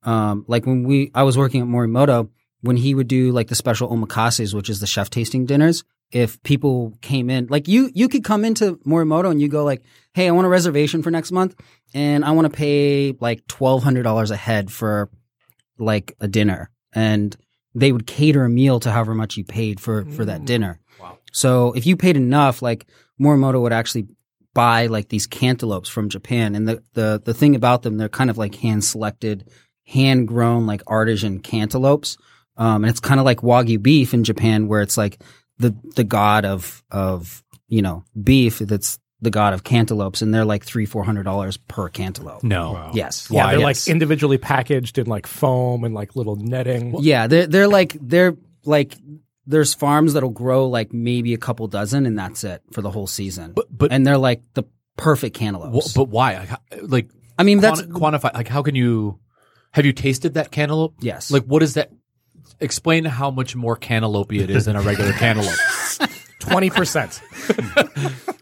um, 0.03 0.45
like 0.49 0.67
when 0.67 0.85
we 0.85 1.11
I 1.15 1.25
was 1.25 1.37
working 1.37 1.61
at 1.61 1.67
Morimoto 1.67 2.31
when 2.67 2.77
he 2.77 2.95
would 2.95 3.09
do 3.09 3.33
like 3.33 3.49
the 3.49 3.55
special 3.55 3.89
omakases, 3.89 4.55
which 4.55 4.69
is 4.69 4.81
the 4.81 4.87
chef 4.87 5.11
tasting 5.11 5.47
dinners. 5.47 5.85
If 6.13 6.41
people 6.45 6.97
came 7.01 7.31
in, 7.31 7.49
like 7.49 7.67
you, 7.67 7.91
you 7.93 8.09
could 8.09 8.23
come 8.23 8.45
into 8.45 8.77
Morimoto 8.87 9.29
and 9.29 9.41
you 9.41 9.49
go 9.49 9.65
like, 9.65 9.83
"Hey, 10.15 10.29
I 10.29 10.31
want 10.31 10.47
a 10.47 10.51
reservation 10.51 11.03
for 11.03 11.11
next 11.11 11.33
month, 11.33 11.57
and 11.95 12.25
I 12.25 12.31
want 12.31 12.45
to 12.45 12.57
pay 12.57 13.17
like 13.21 13.47
twelve 13.49 13.83
hundred 13.83 14.05
dollars 14.05 14.31
a 14.31 14.37
head 14.37 14.71
for 14.71 15.11
like 15.79 16.15
a 16.21 16.29
dinner 16.29 16.71
and 16.97 17.37
they 17.75 17.93
would 17.93 18.07
cater 18.07 18.45
a 18.45 18.49
meal 18.49 18.81
to 18.81 18.91
however 18.91 19.15
much 19.15 19.37
you 19.37 19.45
paid 19.45 19.79
for 19.79 20.07
for 20.07 20.25
that 20.25 20.41
mm. 20.41 20.47
dinner. 20.47 20.81
Wow. 21.01 21.19
So 21.31 21.73
if 21.75 21.87
you 21.87 21.97
paid 21.97 22.17
enough, 22.17 22.63
like 22.63 22.87
Morimoto 23.21 23.61
would 23.61 23.73
actually 23.73 24.09
buy 24.55 24.87
like 24.87 25.11
these 25.11 25.27
cantaloupes 25.27 25.91
from 25.91 26.09
Japan. 26.09 26.55
And 26.57 26.67
the 26.67 26.83
the 26.95 27.23
the 27.23 27.35
thing 27.35 27.55
about 27.55 27.83
them, 27.83 27.99
they're 27.99 28.09
kind 28.09 28.31
of 28.31 28.39
like 28.39 28.55
hand 28.57 28.83
selected, 28.83 29.49
hand 29.87 30.27
grown 30.27 30.67
like 30.67 30.83
artisan 30.87 31.41
cantaloupes. 31.41 32.17
Um, 32.57 32.85
and 32.85 32.91
it's 32.91 33.01
kind 33.01 33.21
of 33.21 33.27
like 33.27 33.41
wagyu 33.41 33.83
beef 33.83 34.15
in 34.15 34.25
Japan, 34.25 34.69
where 34.69 34.81
it's 34.83 34.97
like 34.97 35.21
the 35.59 35.75
the 35.95 36.05
god 36.05 36.45
of 36.45 36.83
of 36.91 37.43
you 37.69 37.83
know 37.83 38.05
beef 38.23 38.59
that's 38.59 38.99
the 39.23 39.31
god 39.31 39.55
of 39.55 39.65
cantaloupes, 39.65 40.21
and 40.23 40.33
they're 40.33 40.45
like 40.45 40.65
three 40.65 40.87
four 40.87 41.05
hundred 41.05 41.25
dollars 41.25 41.57
per 41.57 41.89
cantaloupe. 41.89 42.43
No. 42.45 42.73
Wow. 42.73 42.91
Yes. 42.95 43.29
Yeah, 43.31 43.45
Why, 43.45 43.51
they're 43.53 43.61
yes. 43.61 43.87
like 43.87 43.93
individually 43.93 44.39
packaged 44.39 44.99
in 44.99 45.07
like 45.07 45.27
foam 45.27 45.85
and 45.85 45.95
like 45.95 46.17
little 46.17 46.37
netting. 46.37 46.95
Yeah, 47.01 47.27
they're 47.27 47.47
they're 47.47 47.69
like 47.69 47.97
they're 48.01 48.37
like 48.65 48.97
there's 49.47 49.75
farms 49.75 50.13
that'll 50.15 50.31
grow 50.31 50.67
like 50.69 50.93
maybe 50.93 51.33
a 51.33 51.39
couple 51.39 51.67
dozen 51.69 52.05
and 52.05 52.19
that's 52.19 52.43
it 52.45 52.63
for 52.73 52.83
the 52.83 52.91
whole 52.91 53.07
season. 53.07 53.53
But 53.53 53.67
but 53.71 53.93
and 53.93 54.07
they're 54.07 54.19
like 54.19 54.43
the 54.55 54.65
perfect 54.97 55.37
cantaloupes. 55.37 55.93
wh- 55.93 55.97
but 55.97 56.09
why? 56.09 56.57
Like, 56.83 57.09
I 57.39 57.43
mean, 57.43 57.61
that's 57.61 57.83
quanti- 57.83 58.19
quantify. 58.19 58.35
Like 58.35 58.49
how 58.49 58.63
can 58.63 58.75
you? 58.75 59.19
Have 59.73 59.85
you 59.87 59.93
tasted 59.93 60.35
that 60.35 60.51
cantaloupe? 60.51 60.95
yes. 61.01 61.31
Like 61.31 61.45
what 61.45 61.63
is 61.63 61.75
that? 61.75 61.91
Explain 62.61 63.05
how 63.05 63.31
much 63.31 63.55
more 63.57 63.77
cantaloupe 63.77 64.33
it 64.33 64.51
is 64.51 64.65
than 64.67 64.77
a 64.77 64.81
regular 64.83 65.13
cantaloupe. 65.13 65.59
Twenty 66.41 66.71
percent. 66.71 67.21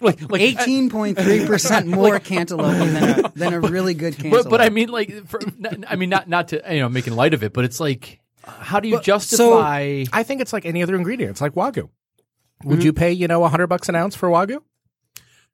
like 0.01 0.21
like 0.31 0.41
eighteen 0.41 0.91
point 0.91 1.19
three 1.19 1.47
percent 1.47 1.87
more 1.87 2.19
cantaloupe 2.21 2.77
than 2.77 3.19
a, 3.25 3.29
than 3.35 3.55
a 3.55 3.61
really 3.61 3.95
good 3.95 4.17
cantaloupe. 4.17 4.45
But, 4.45 4.51
but 4.51 4.61
I 4.61 4.69
mean, 4.69 4.89
like, 4.91 5.27
for, 5.27 5.41
n- 5.43 5.85
I 5.89 5.97
mean, 5.97 6.11
not 6.11 6.29
not 6.29 6.49
to 6.49 6.63
you 6.71 6.81
know 6.81 6.89
making 6.89 7.15
light 7.15 7.35
of 7.35 7.43
it, 7.43 7.53
but 7.53 7.65
it's 7.65 7.81
like, 7.81 8.21
how 8.45 8.81
do 8.81 8.89
you 8.89 8.97
But- 8.97 9.05
justify? 9.05 10.05
I 10.13 10.23
think 10.23 10.41
it's 10.43 10.53
like 10.53 10.67
any 10.67 10.83
other 10.83 10.97
ingredient. 10.97 11.31
It's 11.31 11.41
like 11.41 11.55
wagyu. 11.55 11.89
Would 12.65 12.83
you 12.85 12.93
pay 12.93 13.13
you 13.13 13.27
know 13.29 13.45
a 13.45 13.49
hundred 13.49 13.69
bucks 13.69 13.89
an 13.89 13.95
ounce 13.95 14.15
for 14.15 14.29
wagyu? 14.29 14.61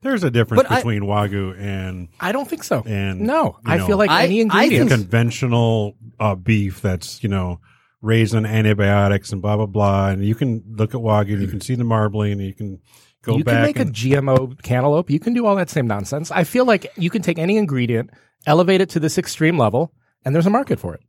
there's 0.02 0.24
a 0.24 0.30
difference 0.30 0.62
But 0.62 0.72
I- 0.72 0.76
between 0.76 1.02
wagyu 1.02 1.60
and 1.60 2.08
I 2.18 2.32
don't 2.32 2.48
think 2.48 2.64
so. 2.64 2.82
and 2.86 3.20
no, 3.20 3.58
you 3.66 3.72
I 3.72 3.76
know, 3.76 3.86
feel 3.86 3.98
like 3.98 4.08
I- 4.10 4.24
any 4.24 4.38
I 4.38 4.42
ingredient. 4.42 4.88
think- 4.88 5.02
conventional 5.02 5.94
uh, 6.18 6.34
beef 6.34 6.80
that's 6.80 7.22
you 7.22 7.28
know 7.28 7.60
raised 8.02 8.34
on 8.34 8.46
antibiotics 8.46 9.32
and 9.32 9.42
blah 9.42 9.56
blah 9.56 9.66
blah. 9.66 10.08
And 10.08 10.24
you 10.24 10.34
can 10.34 10.62
look 10.68 10.94
at 10.94 11.00
wagyu 11.00 11.34
and 11.34 11.42
you 11.42 11.48
can 11.48 11.60
see 11.60 11.74
the 11.74 11.84
marbling 11.84 12.32
and 12.32 12.42
you 12.42 12.54
can 12.54 12.80
go 13.22 13.36
you 13.36 13.44
back 13.44 13.52
You 13.52 13.56
can 13.56 13.62
make 13.62 13.78
and 13.78 13.90
a 13.90 13.92
GMO 13.92 14.62
cantaloupe. 14.62 15.10
You 15.10 15.20
can 15.20 15.34
do 15.34 15.46
all 15.46 15.56
that 15.56 15.70
same 15.70 15.86
nonsense. 15.86 16.30
I 16.30 16.44
feel 16.44 16.64
like 16.64 16.90
you 16.96 17.10
can 17.10 17.22
take 17.22 17.38
any 17.38 17.56
ingredient, 17.56 18.10
elevate 18.46 18.80
it 18.80 18.90
to 18.90 19.00
this 19.00 19.18
extreme 19.18 19.58
level, 19.58 19.92
and 20.24 20.34
there's 20.34 20.46
a 20.46 20.50
market 20.50 20.78
for 20.78 20.94
it. 20.94 21.00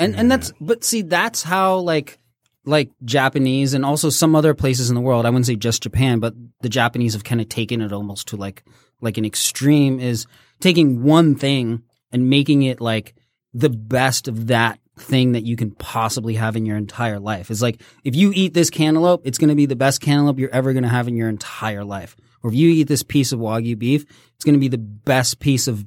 and 0.00 0.16
and 0.16 0.30
that's 0.30 0.52
but 0.60 0.84
see 0.84 1.02
that's 1.02 1.42
how 1.42 1.78
like 1.78 2.18
like 2.64 2.90
Japanese 3.04 3.74
and 3.74 3.84
also 3.84 4.08
some 4.08 4.36
other 4.36 4.54
places 4.54 4.88
in 4.88 4.94
the 4.94 5.00
world. 5.00 5.26
I 5.26 5.30
wouldn't 5.30 5.46
say 5.46 5.56
just 5.56 5.82
Japan, 5.82 6.20
but 6.20 6.34
the 6.60 6.68
Japanese 6.68 7.12
have 7.14 7.24
kind 7.24 7.40
of 7.40 7.48
taken 7.48 7.80
it 7.80 7.92
almost 7.92 8.28
to 8.28 8.36
like 8.36 8.64
like 9.00 9.18
an 9.18 9.24
extreme 9.24 9.98
is 9.98 10.26
taking 10.60 11.02
one 11.02 11.34
thing 11.34 11.82
and 12.12 12.30
making 12.30 12.62
it 12.62 12.80
like 12.80 13.14
the 13.52 13.68
best 13.68 14.28
of 14.28 14.46
that 14.46 14.78
thing 14.98 15.32
that 15.32 15.44
you 15.44 15.56
can 15.56 15.70
possibly 15.70 16.34
have 16.34 16.54
in 16.56 16.66
your 16.66 16.76
entire 16.76 17.18
life. 17.18 17.50
It's 17.50 17.62
like 17.62 17.80
if 18.04 18.14
you 18.14 18.32
eat 18.34 18.52
this 18.54 18.70
cantaloupe, 18.70 19.22
it's 19.26 19.38
going 19.38 19.48
to 19.48 19.54
be 19.54 19.66
the 19.66 19.76
best 19.76 20.00
cantaloupe 20.00 20.38
you're 20.38 20.50
ever 20.54 20.72
going 20.72 20.82
to 20.82 20.88
have 20.88 21.08
in 21.08 21.16
your 21.16 21.28
entire 21.28 21.84
life. 21.84 22.16
Or 22.42 22.50
if 22.50 22.56
you 22.56 22.68
eat 22.70 22.88
this 22.88 23.02
piece 23.02 23.32
of 23.32 23.40
wagyu 23.40 23.78
beef, 23.78 24.04
it's 24.34 24.44
going 24.44 24.54
to 24.54 24.60
be 24.60 24.68
the 24.68 24.78
best 24.78 25.38
piece 25.40 25.66
of 25.68 25.84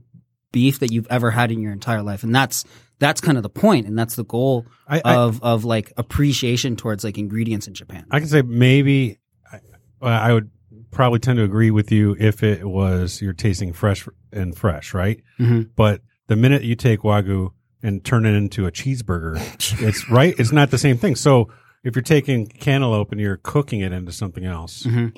beef 0.52 0.80
that 0.80 0.92
you've 0.92 1.08
ever 1.10 1.30
had 1.32 1.52
in 1.52 1.60
your 1.60 1.72
entire 1.74 2.02
life. 2.02 2.24
And 2.24 2.34
that's 2.34 2.66
that's 2.98 3.20
kind 3.22 3.36
of 3.38 3.44
the 3.44 3.50
point 3.50 3.88
and 3.88 4.00
that's 4.00 4.16
the 4.16 4.24
goal 4.24 4.66
I- 4.88 5.02
I- 5.04 5.16
of 5.18 5.44
of 5.44 5.66
like 5.66 5.92
appreciation 5.98 6.76
towards 6.76 7.04
like 7.04 7.18
ingredients 7.18 7.68
in 7.68 7.74
Japan. 7.74 8.06
I 8.10 8.20
can 8.20 8.28
say 8.30 8.42
maybe 8.42 9.20
I, 9.52 9.60
I 10.30 10.34
would 10.34 10.50
probably 10.92 11.20
tend 11.20 11.38
to 11.38 11.44
agree 11.44 11.72
with 11.72 11.92
you 11.92 12.16
if 12.20 12.42
it 12.42 12.64
was 12.68 13.22
you're 13.22 13.34
tasting 13.34 13.74
fresh 13.74 14.08
and 14.32 14.56
fresh, 14.58 14.94
right? 14.94 15.22
Mhm. 15.40 15.70
But 15.76 16.02
the 16.28 16.36
minute 16.38 16.64
you 16.64 16.76
take 16.76 17.02
wagyu 17.02 17.52
and 17.86 18.04
turn 18.04 18.26
it 18.26 18.34
into 18.34 18.66
a 18.66 18.72
cheeseburger, 18.72 19.36
it's 19.82 20.10
right. 20.10 20.34
It's 20.38 20.52
not 20.52 20.72
the 20.72 20.78
same 20.78 20.98
thing. 20.98 21.16
So 21.16 21.50
if 21.84 21.96
you're 21.96 22.02
taking 22.04 22.48
cantaloupe 22.48 23.12
and 23.12 23.22
you're 23.22 23.38
cooking 23.38 23.82
it 23.82 23.92
into 23.92 24.12
something 24.12 24.44
else, 24.46 24.84
Mhm. 24.84 25.16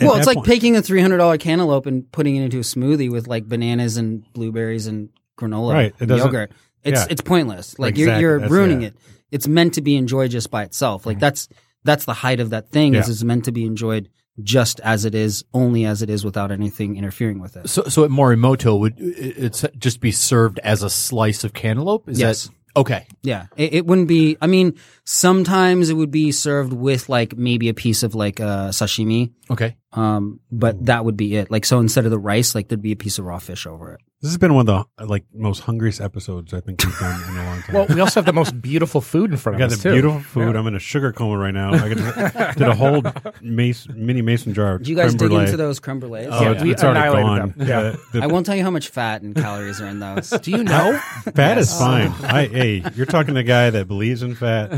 at 0.00 0.06
Well, 0.06 0.14
it's 0.16 0.26
like 0.26 0.36
point- 0.36 0.46
taking 0.46 0.76
a 0.76 0.82
three 0.82 1.00
hundred 1.00 1.18
dollar 1.18 1.38
cantaloupe 1.38 1.86
and 1.86 2.10
putting 2.12 2.36
it 2.36 2.44
into 2.44 2.58
a 2.58 2.62
smoothie 2.62 3.10
with 3.10 3.26
like 3.26 3.48
bananas 3.48 3.96
and 3.96 4.22
blueberries 4.32 4.86
and 4.86 5.08
granola 5.38 5.72
Right, 5.74 5.86
it 5.86 5.94
and 6.00 6.08
doesn't- 6.08 6.26
yogurt. 6.26 6.52
It's 6.84 7.00
yeah. 7.00 7.06
it's 7.10 7.20
pointless. 7.20 7.78
Like 7.78 7.90
Exactly, 7.98 8.20
you're 8.22 8.30
you're 8.32 8.38
that's- 8.40 8.50
ruining 8.52 8.82
yeah. 8.82 8.88
it. 8.88 8.96
It's 9.30 9.48
meant 9.48 9.74
to 9.74 9.80
be 9.82 9.96
enjoyed 9.96 10.30
just 10.30 10.50
by 10.50 10.62
itself. 10.62 11.06
Like 11.06 11.18
that's 11.18 11.48
that's 11.84 12.04
the 12.04 12.12
height 12.14 12.38
of 12.40 12.50
that 12.50 12.70
thing 12.70 12.94
is 12.94 13.08
Yeah. 13.08 13.12
it's 13.12 13.24
meant 13.24 13.44
to 13.46 13.52
be 13.52 13.64
enjoyed 13.64 14.08
just 14.42 14.80
as 14.80 15.04
it 15.04 15.14
is, 15.14 15.44
only 15.52 15.84
as 15.84 16.02
it 16.02 16.08
is 16.10 16.24
without 16.24 16.50
anything 16.50 16.96
interfering 16.96 17.38
with 17.40 17.56
it. 17.56 17.68
So, 17.68 17.82
so 17.84 18.04
at 18.04 18.10
Morimoto, 18.10 18.78
would 18.78 18.98
it 19.00 19.36
it's 19.38 19.64
just 19.78 20.00
be 20.00 20.12
served 20.12 20.58
as 20.60 20.82
a 20.82 20.88
slice 20.90 21.44
of 21.44 21.52
cantaloupe? 21.52 22.08
Is 22.08 22.18
Yes. 22.20 22.44
that 22.46 22.80
okay? 22.80 23.06
Yeah, 23.22 23.46
it, 23.56 23.74
it 23.74 23.86
wouldn't 23.86 24.08
be. 24.08 24.36
I 24.40 24.46
mean, 24.46 24.78
sometimes 25.04 25.90
it 25.90 25.94
would 25.94 26.10
be 26.10 26.32
served 26.32 26.72
with 26.72 27.08
like 27.08 27.36
maybe 27.36 27.68
a 27.68 27.74
piece 27.74 28.02
of 28.02 28.14
like 28.14 28.40
uh, 28.40 28.70
sashimi, 28.70 29.32
Okay. 29.50 29.76
um, 29.92 30.40
but 30.50 30.86
that 30.86 31.04
would 31.04 31.16
be 31.16 31.36
it. 31.36 31.50
Like 31.50 31.64
so, 31.66 31.78
instead 31.80 32.04
of 32.06 32.10
the 32.10 32.18
rice, 32.18 32.54
like 32.54 32.68
there'd 32.68 32.80
be 32.80 32.92
a 32.92 32.96
piece 32.96 33.18
of 33.18 33.24
raw 33.26 33.38
fish 33.38 33.66
over 33.66 33.92
it. 33.94 34.00
This 34.22 34.30
has 34.30 34.38
been 34.38 34.54
one 34.54 34.68
of 34.68 34.86
the 34.98 35.04
like 35.04 35.24
most 35.34 35.60
hungriest 35.62 36.00
episodes 36.00 36.54
I 36.54 36.60
think 36.60 36.80
we've 36.84 36.96
done 36.98 37.28
in 37.28 37.36
a 37.38 37.44
long 37.44 37.62
time. 37.62 37.74
Well, 37.74 37.86
we 37.88 38.00
also 38.00 38.20
have 38.20 38.24
the 38.24 38.32
most 38.32 38.62
beautiful 38.62 39.00
food 39.00 39.32
in 39.32 39.36
front 39.36 39.60
I 39.60 39.64
of 39.64 39.70
got 39.70 39.72
us 39.74 39.82
the 39.82 39.88
too. 39.88 39.92
beautiful 39.94 40.20
food. 40.20 40.52
Yeah. 40.54 40.60
I'm 40.60 40.66
in 40.68 40.76
a 40.76 40.78
sugar 40.78 41.12
coma 41.12 41.36
right 41.36 41.52
now. 41.52 41.72
I 41.72 41.92
got- 41.92 42.54
did 42.56 42.68
a 42.68 42.74
whole 42.76 43.02
mace, 43.40 43.88
mini 43.88 44.22
mason 44.22 44.54
jar. 44.54 44.74
Of 44.76 44.84
Do 44.84 44.90
you 44.90 44.96
guys 44.96 45.10
creme 45.10 45.18
dig 45.18 45.28
brulee. 45.30 45.44
into 45.46 45.56
those 45.56 45.80
creme 45.80 46.00
brulees? 46.00 46.28
Oh, 46.30 46.40
Yeah, 46.40 46.50
it's, 46.52 46.62
we 46.62 46.70
it's 46.70 46.84
already 46.84 47.00
annihilated 47.00 47.26
gone. 47.26 47.54
them. 47.58 47.68
Yeah. 47.68 47.80
The- 48.12 48.18
the 48.20 48.22
I 48.22 48.26
won't 48.28 48.46
tell 48.46 48.54
you 48.54 48.62
how 48.62 48.70
much 48.70 48.88
fat 48.90 49.22
and 49.22 49.34
calories 49.34 49.80
are 49.80 49.86
in 49.88 49.98
those. 49.98 50.30
Do 50.30 50.52
you 50.52 50.62
know? 50.62 51.00
fat 51.34 51.58
is 51.58 51.76
fine. 51.76 52.08
Oh. 52.12 52.18
I, 52.22 52.46
hey, 52.46 52.84
you're 52.94 53.06
talking 53.06 53.34
to 53.34 53.40
a 53.40 53.44
guy 53.44 53.70
that 53.70 53.88
believes 53.88 54.22
in 54.22 54.36
fat. 54.36 54.70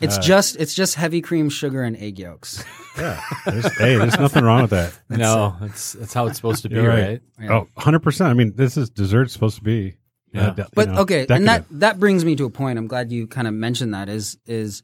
It's 0.00 0.18
just 0.18 0.56
it's 0.56 0.74
just 0.74 0.94
heavy 0.94 1.20
cream, 1.20 1.48
sugar, 1.48 1.82
and 1.82 1.96
egg 1.96 2.18
yolks. 2.18 2.64
Yeah. 2.98 3.20
There's, 3.44 3.76
hey, 3.76 3.96
there's 3.96 4.18
nothing 4.18 4.42
wrong 4.42 4.62
with 4.62 4.70
that. 4.70 4.98
no, 5.10 5.54
that's 5.60 5.92
that's 5.92 6.14
how 6.14 6.28
it's 6.28 6.36
supposed 6.36 6.62
to 6.62 6.70
be, 6.70 6.76
You're 6.76 6.88
right? 6.88 7.20
right. 7.38 7.50
Oh, 7.50 7.68
100%. 7.76 8.24
I 8.24 8.32
mean, 8.32 8.54
this 8.56 8.78
is 8.78 8.88
dessert's 8.88 9.34
supposed 9.34 9.56
to 9.56 9.62
be. 9.62 9.98
Yeah. 10.32 10.46
uh, 10.46 10.50
de- 10.54 10.62
you 10.62 10.68
But 10.74 10.88
know, 10.88 11.00
okay, 11.02 11.26
and 11.28 11.46
that 11.46 11.66
that 11.72 12.00
brings 12.00 12.24
me 12.24 12.36
to 12.36 12.46
a 12.46 12.50
point. 12.50 12.78
I'm 12.78 12.86
glad 12.86 13.12
you 13.12 13.26
kind 13.26 13.46
of 13.46 13.52
mentioned 13.52 13.92
that. 13.92 14.08
Is 14.08 14.38
is 14.46 14.82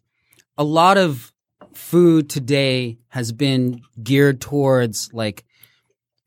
a 0.58 0.62
lot 0.62 0.98
of 0.98 1.32
food 1.72 2.28
today 2.28 2.98
has 3.08 3.32
been 3.32 3.80
geared 4.02 4.42
towards 4.42 5.08
like 5.14 5.44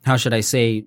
how 0.04 0.18
should 0.18 0.34
I 0.34 0.40
say 0.42 0.86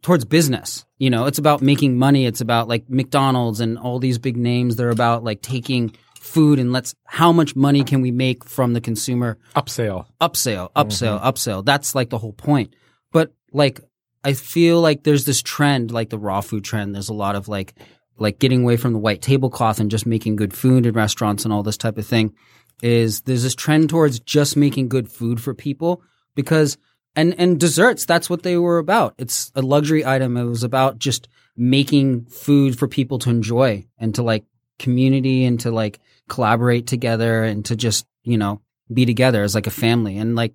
towards 0.00 0.24
business. 0.24 0.86
You 0.96 1.10
know, 1.10 1.26
it's 1.26 1.38
about 1.38 1.60
making 1.60 1.98
money. 1.98 2.24
It's 2.24 2.40
about 2.40 2.66
like 2.66 2.88
McDonald's 2.88 3.60
and 3.60 3.76
all 3.78 3.98
these 3.98 4.16
big 4.16 4.38
names. 4.38 4.76
They're 4.76 4.88
about 4.88 5.22
like 5.22 5.42
taking 5.42 5.94
food 6.30 6.58
and 6.58 6.72
let's 6.72 6.94
how 7.04 7.32
much 7.32 7.56
money 7.56 7.82
can 7.84 8.00
we 8.00 8.10
make 8.10 8.44
from 8.44 8.72
the 8.72 8.80
consumer 8.80 9.38
upsell 9.56 10.06
upsell, 10.20 10.70
upsell, 10.72 11.18
mm-hmm. 11.18 11.26
upsell. 11.26 11.64
That's 11.64 11.94
like 11.94 12.10
the 12.10 12.18
whole 12.18 12.32
point. 12.32 12.74
But 13.12 13.34
like, 13.52 13.80
I 14.22 14.34
feel 14.34 14.80
like 14.80 15.02
there's 15.02 15.24
this 15.24 15.42
trend, 15.42 15.90
like 15.90 16.10
the 16.10 16.18
raw 16.18 16.40
food 16.40 16.64
trend. 16.64 16.94
There's 16.94 17.08
a 17.08 17.14
lot 17.14 17.36
of 17.36 17.48
like, 17.48 17.74
like 18.18 18.38
getting 18.38 18.62
away 18.62 18.76
from 18.76 18.92
the 18.92 18.98
white 18.98 19.22
tablecloth 19.22 19.80
and 19.80 19.90
just 19.90 20.06
making 20.06 20.36
good 20.36 20.54
food 20.54 20.86
in 20.86 20.94
restaurants 20.94 21.44
and 21.44 21.52
all 21.52 21.62
this 21.62 21.78
type 21.78 21.98
of 21.98 22.06
thing. 22.06 22.34
Is 22.82 23.22
there's 23.22 23.42
this 23.42 23.54
trend 23.54 23.90
towards 23.90 24.20
just 24.20 24.56
making 24.56 24.88
good 24.88 25.10
food 25.10 25.40
for 25.40 25.52
people 25.52 26.02
because 26.34 26.78
and 27.16 27.34
and 27.38 27.58
desserts. 27.58 28.04
That's 28.06 28.30
what 28.30 28.42
they 28.42 28.56
were 28.56 28.78
about. 28.78 29.14
It's 29.18 29.52
a 29.54 29.62
luxury 29.62 30.04
item. 30.04 30.36
It 30.36 30.44
was 30.44 30.62
about 30.62 30.98
just 30.98 31.28
making 31.56 32.24
food 32.26 32.78
for 32.78 32.88
people 32.88 33.18
to 33.18 33.30
enjoy 33.30 33.84
and 33.98 34.14
to 34.14 34.22
like 34.22 34.44
community 34.78 35.44
and 35.44 35.60
to 35.60 35.70
like 35.70 36.00
collaborate 36.30 36.86
together 36.86 37.44
and 37.44 37.66
to 37.66 37.76
just 37.76 38.06
you 38.22 38.38
know 38.38 38.62
be 38.92 39.04
together 39.04 39.42
as 39.42 39.54
like 39.54 39.66
a 39.66 39.70
family 39.70 40.16
and 40.16 40.34
like 40.34 40.54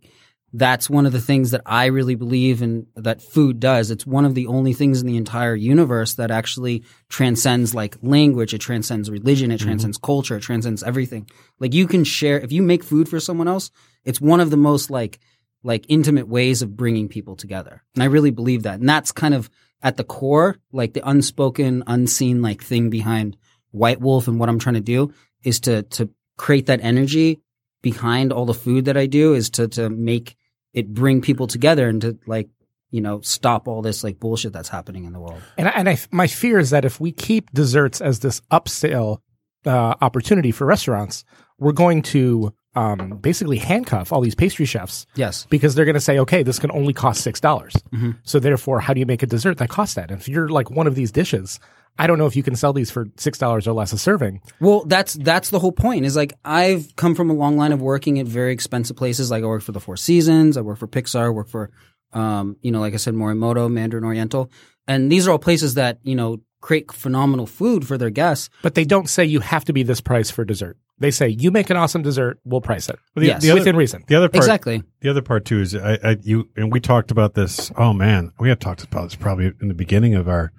that's 0.57 0.89
one 0.89 1.05
of 1.05 1.11
the 1.11 1.19
things 1.19 1.51
that 1.51 1.61
I 1.65 1.87
really 1.87 2.15
believe 2.15 2.61
in 2.61 2.87
that 2.95 3.21
food 3.21 3.59
does. 3.59 3.91
It's 3.91 4.05
one 4.05 4.23
of 4.23 4.35
the 4.35 4.47
only 4.47 4.71
things 4.71 5.01
in 5.01 5.07
the 5.07 5.17
entire 5.17 5.53
universe 5.53 6.13
that 6.13 6.31
actually 6.31 6.85
transcends 7.09 7.75
like 7.75 7.97
language, 8.01 8.53
it 8.53 8.59
transcends 8.59 9.11
religion, 9.11 9.51
it 9.51 9.55
mm-hmm. 9.55 9.67
transcends 9.67 9.97
culture, 9.97 10.37
it 10.37 10.41
transcends 10.41 10.81
everything. 10.81 11.29
Like 11.59 11.73
you 11.73 11.87
can 11.87 12.05
share 12.05 12.39
if 12.39 12.53
you 12.53 12.61
make 12.61 12.85
food 12.85 13.09
for 13.09 13.19
someone 13.19 13.49
else, 13.49 13.69
it's 14.05 14.21
one 14.21 14.39
of 14.39 14.49
the 14.49 14.57
most 14.57 14.89
like 14.89 15.19
like 15.61 15.85
intimate 15.89 16.27
ways 16.27 16.61
of 16.61 16.77
bringing 16.77 17.09
people 17.09 17.35
together. 17.35 17.83
And 17.93 18.03
I 18.03 18.05
really 18.05 18.31
believe 18.31 18.63
that. 18.63 18.79
And 18.79 18.87
that's 18.87 19.11
kind 19.11 19.33
of 19.33 19.49
at 19.81 19.97
the 19.97 20.03
core, 20.05 20.57
like 20.71 20.93
the 20.93 21.07
unspoken, 21.07 21.83
unseen 21.85 22.41
like 22.41 22.63
thing 22.63 22.89
behind 22.89 23.35
White 23.71 23.99
Wolf 23.99 24.29
and 24.29 24.39
what 24.39 24.47
I'm 24.47 24.59
trying 24.59 24.75
to 24.75 24.81
do 24.81 25.13
is 25.45 25.59
to 25.61 25.83
to 25.83 26.09
create 26.37 26.65
that 26.65 26.81
energy 26.81 27.39
behind 27.81 28.33
all 28.33 28.45
the 28.45 28.53
food 28.53 28.85
that 28.85 28.97
I 28.97 29.05
do 29.05 29.33
is 29.33 29.49
to 29.51 29.67
to 29.69 29.89
make 29.89 30.35
it 30.73 30.93
bring 30.93 31.21
people 31.21 31.47
together 31.47 31.87
and 31.87 32.01
to 32.01 32.17
like 32.27 32.49
you 32.91 33.01
know 33.01 33.21
stop 33.21 33.67
all 33.67 33.81
this 33.81 34.03
like 34.03 34.19
bullshit 34.19 34.51
that's 34.53 34.69
happening 34.69 35.05
in 35.05 35.13
the 35.13 35.19
world. 35.19 35.41
And 35.57 35.67
I, 35.67 35.71
and 35.71 35.89
I, 35.89 35.97
my 36.11 36.27
fear 36.27 36.59
is 36.59 36.71
that 36.71 36.83
if 36.85 36.99
we 36.99 37.11
keep 37.11 37.51
desserts 37.51 38.01
as 38.01 38.19
this 38.19 38.41
upsale 38.51 39.19
uh, 39.65 39.95
opportunity 40.01 40.51
for 40.51 40.65
restaurants, 40.65 41.23
we're 41.57 41.71
going 41.71 42.01
to 42.03 42.53
um, 42.75 43.17
basically 43.21 43.57
handcuff 43.57 44.11
all 44.11 44.19
these 44.21 44.35
pastry 44.35 44.65
chefs 44.65 45.05
Yes. 45.15 45.47
because 45.49 45.75
they're 45.75 45.85
going 45.85 45.95
to 45.95 46.01
say, 46.01 46.19
okay, 46.19 46.43
this 46.43 46.59
can 46.59 46.71
only 46.71 46.91
cost 46.93 47.21
six 47.21 47.39
dollars. 47.39 47.73
Mm-hmm. 47.93 48.11
So 48.23 48.39
therefore, 48.39 48.81
how 48.81 48.93
do 48.93 48.99
you 48.99 49.05
make 49.05 49.23
a 49.23 49.27
dessert 49.27 49.57
that 49.59 49.69
costs 49.69 49.95
that? 49.95 50.11
And 50.11 50.19
if 50.19 50.27
you're 50.27 50.49
like 50.49 50.69
one 50.69 50.85
of 50.87 50.95
these 50.95 51.11
dishes, 51.11 51.59
I 51.97 52.07
don't 52.07 52.17
know 52.17 52.25
if 52.25 52.35
you 52.35 52.43
can 52.43 52.55
sell 52.55 52.73
these 52.73 52.91
for 52.91 53.07
six 53.17 53.37
dollars 53.37 53.67
or 53.67 53.73
less 53.73 53.93
a 53.93 53.97
serving. 53.97 54.41
Well, 54.59 54.83
that's 54.85 55.13
that's 55.13 55.49
the 55.49 55.59
whole 55.59 55.71
point. 55.71 56.05
Is 56.05 56.15
like 56.15 56.33
I've 56.43 56.95
come 56.95 57.15
from 57.15 57.29
a 57.29 57.33
long 57.33 57.57
line 57.57 57.71
of 57.71 57.81
working 57.81 58.19
at 58.19 58.25
very 58.25 58.51
expensive 58.53 58.97
places. 58.97 59.31
Like 59.31 59.43
I 59.43 59.47
work 59.47 59.61
for 59.63 59.71
the 59.71 59.79
Four 59.79 59.97
Seasons, 59.97 60.57
I 60.57 60.61
work 60.61 60.77
for 60.77 60.87
Pixar, 60.87 61.25
I 61.25 61.29
work 61.29 61.47
for 61.47 61.71
um, 62.13 62.57
you 62.61 62.71
know, 62.71 62.79
like 62.79 62.93
I 62.93 62.97
said, 62.97 63.13
Morimoto, 63.13 63.71
Mandarin 63.71 64.03
Oriental, 64.03 64.49
and 64.87 65.11
these 65.11 65.27
are 65.27 65.31
all 65.31 65.39
places 65.39 65.73
that 65.75 65.99
you 66.03 66.15
know 66.15 66.37
create 66.61 66.91
phenomenal 66.91 67.45
food 67.45 67.85
for 67.87 67.97
their 67.97 68.09
guests. 68.09 68.49
But 68.63 68.75
they 68.75 68.85
don't 68.85 69.07
say 69.09 69.23
you 69.25 69.39
have 69.39 69.65
to 69.65 69.73
be 69.73 69.83
this 69.83 70.01
price 70.01 70.31
for 70.31 70.43
dessert. 70.45 70.77
They 70.97 71.11
say 71.11 71.27
you 71.27 71.51
make 71.51 71.69
an 71.69 71.77
awesome 71.77 72.01
dessert, 72.01 72.39
we'll 72.45 72.61
price 72.61 72.87
it 72.89 72.97
Well, 73.15 73.21
the, 73.21 73.27
Yes. 73.27 73.41
the 73.43 73.51
other, 73.51 73.59
within 73.59 73.75
reason. 73.75 74.03
the 74.07 74.15
other 74.15 74.29
part, 74.29 74.37
Exactly. 74.43 74.81
the 75.01 75.09
other 75.09 75.21
part 75.21 75.43
too 75.45 75.59
is 75.59 75.75
I, 75.75 75.99
I, 76.01 76.17
you, 76.21 76.49
and 76.55 76.71
we 76.71 76.79
talked 76.79 77.11
about 77.11 77.33
this. 77.35 77.69
Oh 77.77 77.91
man, 77.93 78.31
we 78.39 78.47
had 78.49 78.61
talked 78.61 78.83
about 78.83 79.03
this 79.03 79.15
probably 79.15 79.51
in 79.61 79.67
the 79.67 79.73
beginning 79.73 80.15
of 80.15 80.27
our 80.29 80.51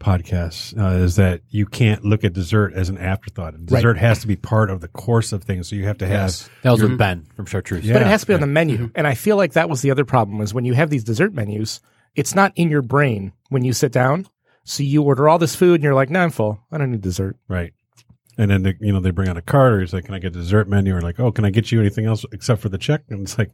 podcast. 0.00 0.78
Uh, 0.78 1.02
is 1.02 1.16
that 1.16 1.40
you 1.48 1.66
can't 1.66 2.04
look 2.04 2.24
at 2.24 2.32
dessert 2.32 2.72
as 2.74 2.88
an 2.88 2.98
afterthought. 2.98 3.54
Dessert 3.66 3.98
has 3.98 4.20
to 4.20 4.26
be 4.26 4.36
part 4.36 4.70
of 4.70 4.80
the 4.80 4.88
course 4.88 5.32
of 5.32 5.44
things. 5.44 5.68
So 5.68 5.76
you 5.76 5.86
have 5.86 5.98
to 5.98 6.06
have. 6.06 6.14
Yes. 6.28 6.50
That 6.62 6.72
was 6.72 6.82
with 6.82 6.98
Ben 6.98 7.26
from 7.36 7.46
Chartreuse. 7.46 7.84
Yeah. 7.84 7.94
but 7.94 8.02
it 8.02 8.08
has 8.08 8.22
to 8.22 8.26
be 8.26 8.34
on 8.34 8.40
the 8.40 8.46
menu. 8.46 8.90
And 8.94 9.06
I 9.06 9.14
feel 9.14 9.36
like 9.36 9.52
that 9.54 9.68
was 9.68 9.82
the 9.82 9.90
other 9.90 10.04
problem 10.04 10.40
is 10.40 10.52
when 10.52 10.64
you 10.64 10.74
have 10.74 10.90
these 10.90 11.04
dessert 11.04 11.32
menus, 11.34 11.80
it's 12.14 12.34
not 12.34 12.52
in 12.56 12.70
your 12.70 12.82
brain 12.82 13.32
when 13.48 13.64
you 13.64 13.72
sit 13.72 13.92
down. 13.92 14.26
So 14.64 14.82
you 14.82 15.02
order 15.02 15.28
all 15.28 15.38
this 15.38 15.54
food 15.54 15.74
and 15.74 15.84
you're 15.84 15.94
like, 15.94 16.10
nah, 16.10 16.22
I'm 16.22 16.30
full. 16.30 16.60
I 16.72 16.78
don't 16.78 16.90
need 16.90 17.02
dessert. 17.02 17.36
Right. 17.48 17.72
And 18.36 18.50
then 18.50 18.62
they, 18.62 18.74
you 18.80 18.92
know 18.92 19.00
they 19.00 19.10
bring 19.12 19.28
out 19.28 19.36
a 19.36 19.42
card, 19.42 19.74
or 19.74 19.80
he's 19.80 19.92
like, 19.92 20.06
"Can 20.06 20.14
I 20.14 20.18
get 20.18 20.34
a 20.34 20.40
dessert 20.40 20.68
menu?" 20.68 20.96
Or 20.96 21.00
like, 21.00 21.20
"Oh, 21.20 21.30
can 21.30 21.44
I 21.44 21.50
get 21.50 21.70
you 21.70 21.78
anything 21.78 22.06
else 22.06 22.24
except 22.32 22.60
for 22.60 22.68
the 22.68 22.78
check?" 22.78 23.02
And 23.08 23.20
it's 23.22 23.38
like, 23.38 23.52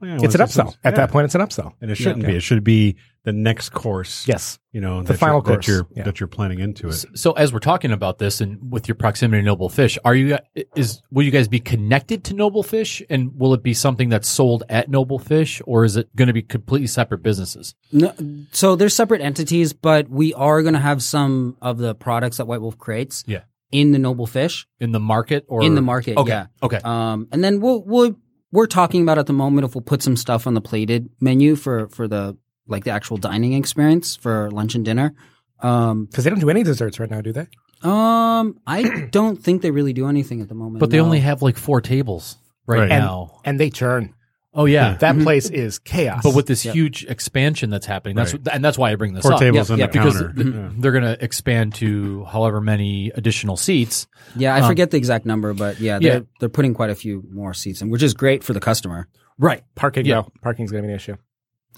well, 0.00 0.08
yeah, 0.10 0.18
It's 0.22 0.36
an 0.36 0.40
upsell. 0.40 0.68
At 0.84 0.92
yeah. 0.92 0.98
that 0.98 1.10
point, 1.10 1.24
it's 1.24 1.34
an 1.34 1.40
upsell. 1.40 1.72
and 1.80 1.90
it 1.90 1.96
shouldn't 1.96 2.24
be. 2.24 2.36
It 2.36 2.40
should 2.42 2.62
be 2.62 2.94
the 3.24 3.32
next 3.32 3.70
course. 3.70 4.28
Yes. 4.28 4.58
you 4.70 4.80
know, 4.80 5.02
The 5.02 5.14
that 5.14 5.18
final 5.18 5.36
you're, 5.36 5.42
that 5.42 5.52
course. 5.54 5.66
you're 5.68 5.86
Yeah. 5.96 6.02
that 6.04 6.20
you're 6.20 6.26
planning 6.28 6.60
into 6.60 6.88
it. 6.88 7.04
So 7.14 7.32
as 7.32 7.52
we're 7.52 7.58
talking 7.58 7.90
about 7.90 8.18
this 8.18 8.40
and 8.40 8.70
with 8.72 8.86
your 8.86 8.94
proximity 8.96 9.40
to 9.42 9.46
Noble 9.46 9.68
Fish, 9.68 9.98
are 10.04 10.14
you 10.14 10.36
is 10.76 11.00
will 11.10 11.22
you 11.24 11.30
guys 11.30 11.48
be 11.48 11.58
connected 11.60 12.22
to 12.24 12.34
Noble 12.34 12.62
Fish 12.62 13.02
and 13.08 13.32
will 13.38 13.54
it 13.54 13.62
be 13.62 13.72
something 13.74 14.08
that's 14.10 14.28
sold 14.28 14.62
at 14.68 14.88
Noble 14.90 15.18
Fish 15.18 15.62
or 15.66 15.84
is 15.84 15.96
it 15.96 16.14
going 16.14 16.26
to 16.28 16.32
be 16.34 16.42
completely 16.42 16.86
separate 16.86 17.22
businesses? 17.22 17.74
No, 17.92 18.12
so 18.52 18.76
they're 18.76 18.88
separate 18.90 19.20
entities, 19.22 19.72
but 19.72 20.08
we 20.10 20.34
are 20.34 20.60
going 20.62 20.74
to 20.74 20.80
have 20.80 21.02
some 21.02 21.56
of 21.62 21.78
the 21.78 21.94
products 21.94 22.36
that 22.36 22.46
White 22.46 22.60
Wolf 22.60 22.76
creates 22.78 23.24
Yeah. 23.26 23.44
in 23.72 23.92
the 23.92 23.98
Noble 23.98 24.26
Fish 24.26 24.66
In 24.80 24.92
the 24.92 25.00
market 25.00 25.46
or 25.48 25.62
in 25.62 25.74
the 25.76 25.82
market. 25.82 26.16
Okay. 26.18 26.30
Yeah. 26.30 26.46
Okay. 26.62 26.78
Um, 26.84 27.28
and 27.32 27.42
then 27.42 27.60
we'll 27.60 27.82
we'll 27.84 28.16
we're 28.52 28.66
talking 28.66 29.02
about 29.02 29.18
at 29.18 29.26
the 29.26 29.32
moment 29.32 29.64
if 29.64 29.74
we'll 29.74 29.82
put 29.82 30.00
some 30.02 30.16
stuff 30.16 30.46
on 30.46 30.54
the 30.54 30.60
plated 30.60 31.08
menu 31.20 31.56
for 31.56 31.88
for 31.88 32.06
the 32.06 32.36
like 32.66 32.84
the 32.84 32.90
actual 32.90 33.16
dining 33.16 33.52
experience 33.54 34.16
for 34.16 34.50
lunch 34.50 34.74
and 34.74 34.84
dinner. 34.84 35.14
Um, 35.60 36.06
Because 36.06 36.24
they 36.24 36.30
don't 36.30 36.40
do 36.40 36.50
any 36.50 36.62
desserts 36.62 36.98
right 37.00 37.10
now, 37.10 37.20
do 37.20 37.32
they? 37.32 37.46
um, 37.82 38.58
I 38.66 39.06
don't 39.10 39.36
think 39.42 39.62
they 39.62 39.70
really 39.70 39.92
do 39.92 40.08
anything 40.08 40.40
at 40.40 40.48
the 40.48 40.54
moment. 40.54 40.80
But 40.80 40.90
they 40.90 40.96
no. 40.98 41.04
only 41.04 41.20
have 41.20 41.42
like 41.42 41.56
four 41.56 41.80
tables 41.80 42.36
right, 42.66 42.80
Right. 42.80 42.88
now. 42.88 43.40
And 43.44 43.58
they 43.60 43.70
churn. 43.70 44.14
oh 44.54 44.64
yeah. 44.66 44.94
That 44.94 45.18
place 45.20 45.50
is 45.50 45.78
chaos. 45.78 46.22
But 46.22 46.34
with 46.34 46.46
this 46.46 46.62
huge 46.62 47.04
expansion 47.04 47.70
that's 47.70 47.86
happening, 47.86 48.16
that's 48.16 48.32
Right. 48.34 48.48
and 48.52 48.64
that's 48.64 48.78
why 48.78 48.92
I 48.92 48.94
bring 48.94 49.12
this 49.14 49.22
Four 49.22 49.34
up. 49.34 49.40
tables 49.40 49.68
Yep, 49.68 49.70
and 49.70 49.78
yep. 49.80 49.88
a 49.90 49.92
because 49.92 50.14
counter. 50.20 50.32
th- 50.32 50.54
Yeah. 50.54 50.70
they're 50.78 50.92
going 50.92 51.04
to 51.04 51.22
expand 51.24 51.74
to 51.74 52.24
however 52.24 52.60
many 52.60 53.10
additional 53.14 53.56
seats. 53.56 54.06
Yeah, 54.36 54.54
I 54.54 54.60
um, 54.60 54.68
forget 54.68 54.90
the 54.90 54.96
exact 54.96 55.26
number, 55.26 55.52
but 55.54 55.80
yeah, 55.80 55.98
they're 55.98 56.14
Yeah. 56.14 56.20
they're 56.40 56.48
putting 56.48 56.72
quite 56.74 56.90
a 56.90 56.94
few 56.94 57.24
more 57.30 57.52
seats 57.52 57.82
in, 57.82 57.90
which 57.90 58.02
is 58.02 58.14
great 58.14 58.42
for 58.44 58.52
the 58.54 58.60
customer. 58.60 59.08
Right. 59.38 59.62
parking, 59.74 60.06
Yeah. 60.06 60.14
no. 60.22 60.28
Parking's 60.42 60.70
going 60.70 60.84
to 60.84 60.86
be 60.86 60.92
an 60.92 60.96
issue. 60.96 61.16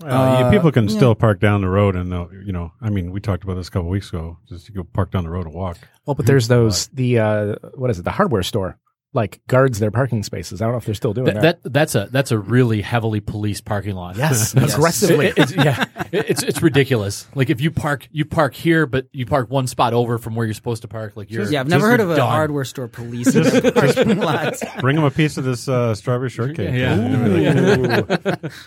Well, 0.03 0.40
yeah, 0.40 0.47
Uh, 0.47 0.51
people 0.51 0.70
can 0.72 0.88
yeah. 0.88 0.94
still 0.97 1.14
park 1.14 1.40
down 1.40 1.62
the 1.62 1.68
road, 1.68 1.97
and 1.97 2.12
they'll, 2.12 2.28
you 2.44 2.53
know, 2.53 2.72
I 2.80 2.90
mean, 2.90 3.12
we 3.12 3.20
talked 3.20 3.44
about 3.44 3.55
this 3.55 3.68
a 3.68 3.70
couple 3.70 3.88
weeks 3.88 4.09
ago. 4.11 4.36
Just 4.49 4.68
you 4.68 4.74
go 4.74 4.84
park 4.84 5.11
down 5.11 5.24
the 5.24 5.30
road 5.30 5.47
and 5.47 5.55
walk. 5.55 5.78
Well, 6.05 6.14
but 6.14 6.26
there's 6.26 6.49
those, 6.49 6.88
the, 6.88 7.18
uh, 7.18 7.55
what 7.74 7.90
is 7.90 7.99
it, 7.99 8.03
the 8.03 8.11
hardware 8.11 8.42
store 8.42 8.78
like 9.16 9.40
guards 9.48 9.80
their 9.80 9.90
parking 9.90 10.22
spaces. 10.22 10.62
I 10.62 10.66
don't 10.66 10.72
know 10.74 10.78
if 10.78 10.84
they're 10.84 10.94
still 10.94 11.12
doing 11.12 11.24
That, 11.26 11.40
that. 11.42 11.62
that 11.64 11.72
that's 11.72 11.94
a 11.96 12.08
that's 12.12 12.30
a 12.30 12.38
really 12.38 12.82
heavily 12.82 13.18
policed 13.20 13.64
parking 13.64 13.96
lot. 13.96 14.14
yes, 14.16 14.54
Yes. 14.56 14.74
aggressively. 14.74 15.26
It- 15.26 15.38
it's, 15.38 15.52
yeah, 15.56 15.84
It- 16.12 16.26
it's 16.30 16.42
it's 16.44 16.62
ridiculous. 16.62 17.26
Like 17.34 17.50
if 17.50 17.60
you 17.60 17.72
park 17.72 18.06
you 18.12 18.24
park 18.24 18.54
here, 18.54 18.86
but 18.86 19.08
you 19.12 19.26
park 19.26 19.50
one 19.50 19.66
spot 19.66 19.92
over 19.94 20.18
from 20.18 20.36
where 20.36 20.46
you're 20.46 20.54
supposed 20.54 20.82
to 20.82 20.88
park. 20.88 21.14
Like 21.16 21.30
you're 21.32 21.50
Yeah, 21.50 21.60
I've 21.60 21.68
never 21.68 21.88
heard 21.88 22.00
of 22.00 22.10
a 22.10 22.16
done. 22.16 22.28
hardware 22.30 22.64
store 22.64 22.86
policing 22.86 23.42
the 23.42 23.72
parking 23.72 24.18
lots. 24.20 24.62
Bring 24.80 24.94
them 24.96 25.04
a 25.04 25.10
piece 25.10 25.36
of 25.38 25.44
this 25.44 25.66
uh, 25.68 25.94
strawberry 25.94 26.30
shortcake. 26.30 26.72
Yeah. 26.74 26.96
Ooh. 26.96 28.04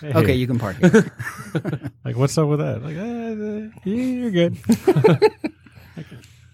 Hey, 0.00 0.12
Okay, 0.14 0.34
you 0.34 0.46
can 0.46 0.58
park 0.58 0.76
here. 0.76 1.10
Like, 2.04 2.16
what's 2.16 2.36
up 2.38 2.48
with 2.48 2.58
that? 2.60 2.82
Like, 2.82 2.96
uh, 2.96 3.80
yeah, 3.84 3.94
you're 3.94 4.30
good. 4.30 4.56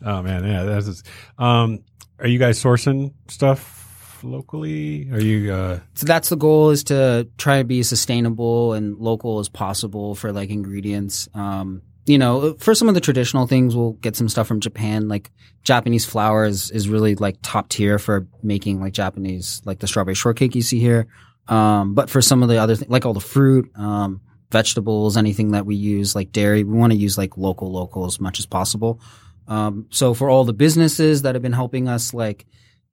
oh 0.05 0.23
man, 0.23 0.45
yeah, 0.45 0.65
that's. 0.65 0.87
Just, 0.87 1.07
um, 1.39 1.81
are 2.19 2.27
you 2.27 2.39
guys 2.39 2.63
sourcing 2.63 3.13
stuff 3.29 3.86
locally? 4.31 5.09
Are 5.11 5.21
you? 5.21 5.53
Uh, 5.53 5.81
So 5.95 6.07
that's 6.07 6.29
the 6.29 6.37
goal 6.37 6.71
is 6.71 6.85
to 6.85 7.29
try 7.39 7.59
to 7.59 7.65
be 7.65 7.83
sustainable 7.83 8.73
and 8.73 8.99
local 8.99 9.39
as 9.39 9.49
possible 9.49 10.15
for 10.15 10.33
like 10.33 10.51
ingredients. 10.51 11.29
Um, 11.35 11.83
you 12.07 12.19
know, 12.19 12.55
for 12.55 12.75
some 12.75 12.89
of 12.89 12.95
the 12.95 13.01
traditional 13.01 13.47
things, 13.47 13.75
we'll 13.75 13.93
get 13.93 14.15
some 14.15 14.29
stuff 14.29 14.47
from 14.47 14.61
Japan. 14.61 15.09
Like 15.09 15.31
Japanese 15.65 16.05
flour 16.05 16.45
is, 16.45 16.71
is 16.71 16.89
really 16.89 17.15
like 17.17 17.37
top 17.43 17.69
tier 17.69 17.99
for 17.99 18.29
making 18.43 18.81
like 18.81 18.93
Japanese, 18.93 19.61
like 19.65 19.81
the 19.81 19.87
strawberry 19.87 20.15
shortcake 20.15 20.55
you 20.55 20.63
see 20.63 20.79
here. 20.79 21.09
Um, 21.49 21.95
but 21.95 22.09
for 22.11 22.21
some 22.23 22.43
of 22.43 22.49
the 22.49 22.59
other 22.59 22.77
things, 22.77 22.91
like 22.91 23.07
all 23.07 23.15
the 23.15 23.21
fruit, 23.21 23.71
um, 23.77 24.21
vegetables, 24.53 25.17
anything 25.17 25.51
that 25.53 25.67
we 25.67 25.75
use, 25.75 26.15
like 26.15 26.31
dairy, 26.31 26.63
we 26.63 26.79
want 26.79 26.93
to 26.93 26.99
use 26.99 27.19
like 27.19 27.37
local, 27.37 27.73
local 27.73 28.07
as 28.07 28.21
much 28.21 28.39
as 28.39 28.47
possible. 28.47 29.01
Um, 29.49 29.87
so 29.91 30.15
for 30.15 30.31
all 30.31 30.45
the 30.45 30.53
businesses 30.53 31.23
that 31.23 31.35
have 31.35 31.43
been 31.43 31.53
helping 31.53 31.89
us, 31.89 32.15
like, 32.15 32.47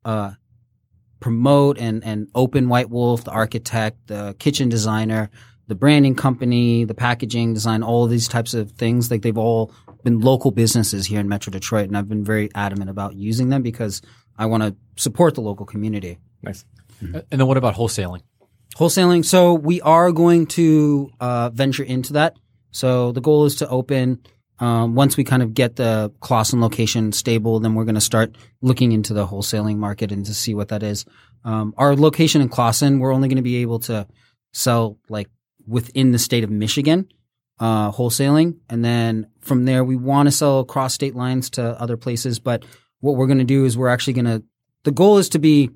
uh, 0.06 0.32
promote 1.24 1.78
and, 1.78 2.04
and 2.04 2.28
open 2.36 2.68
White 2.68 2.90
Wolf, 2.90 3.24
the 3.24 3.32
architect, 3.32 4.08
the 4.08 4.36
kitchen 4.40 4.68
designer, 4.68 5.30
the 5.68 5.74
branding 5.74 6.16
company, 6.16 6.84
the 6.84 6.94
packaging 6.94 7.54
design, 7.54 7.82
all 7.82 8.04
of 8.04 8.10
these 8.10 8.28
types 8.28 8.54
of 8.54 8.72
things, 8.72 9.10
like 9.10 9.22
they've 9.22 9.38
all 9.38 9.74
been 10.04 10.20
local 10.20 10.52
businesses 10.52 11.06
here 11.06 11.22
in 11.22 11.30
Metro 11.30 11.50
Detroit. 11.50 11.88
And 11.88 11.98
I've 11.98 12.10
been 12.10 12.26
very 12.26 12.50
adamant 12.54 12.90
about 12.90 13.16
using 13.16 13.48
them 13.48 13.62
because 13.62 14.02
I 14.38 14.48
want 14.48 14.64
to 14.64 14.76
support 15.02 15.36
the 15.36 15.42
local 15.42 15.66
community. 15.66 16.20
nice. 16.42 16.66
And 17.00 17.40
then 17.40 17.48
what 17.48 17.56
about 17.56 17.76
wholesaling? 17.76 18.24
Wholesaling. 18.76 19.24
So 19.24 19.54
we 19.54 19.80
are 19.80 20.12
going 20.12 20.48
to 20.48 21.10
uh, 21.22 21.52
venture 21.52 21.84
into 21.84 22.14
that. 22.14 22.36
So 22.72 23.14
the 23.14 23.22
goal 23.22 23.46
is 23.46 23.56
to 23.58 23.70
open 23.70 24.20
um, 24.60 24.96
once 24.96 25.18
we 25.18 25.24
kind 25.24 25.44
of 25.44 25.54
get 25.54 25.76
the 25.76 26.12
Clawson 26.20 26.62
location 26.62 27.12
stable. 27.12 27.60
Then 27.60 27.76
we're 27.76 27.86
going 27.86 27.96
to 27.96 28.02
start 28.02 28.36
looking 28.62 28.92
into 28.92 29.14
the 29.14 29.28
wholesaling 29.28 29.78
market 29.78 30.12
and 30.12 30.26
to 30.26 30.34
see 30.34 30.54
what 30.54 30.70
that 30.70 30.84
is. 30.84 31.06
Um, 31.44 31.74
our 31.78 31.96
location 31.96 32.42
in 32.42 32.50
Clawson, 32.50 33.00
we're 33.00 33.14
only 33.14 33.28
going 33.28 33.38
to 33.38 33.42
be 33.44 33.58
able 33.58 33.80
to 33.80 34.08
sell 34.54 34.98
like 35.10 35.30
within 35.68 36.12
the 36.12 36.20
state 36.20 36.44
of 36.44 36.50
Michigan, 36.50 37.10
uh, 37.60 37.92
wholesaling, 37.92 38.58
and 38.70 38.84
then 38.84 39.28
from 39.42 39.66
there 39.66 39.84
we 39.84 39.96
want 39.96 40.28
to 40.28 40.32
sell 40.32 40.60
across 40.60 40.94
state 40.94 41.16
lines 41.16 41.50
to 41.52 41.80
other 41.82 41.98
places. 41.98 42.40
But 42.40 42.64
what 43.00 43.16
we're 43.16 43.28
going 43.28 43.40
to 43.40 43.44
do 43.44 43.66
is 43.66 43.78
we're 43.78 43.90
actually 43.90 44.14
going 44.14 44.26
to. 44.26 44.44
The 44.84 44.92
goal 44.92 45.18
is 45.18 45.30
to 45.30 45.40
be 45.40 45.70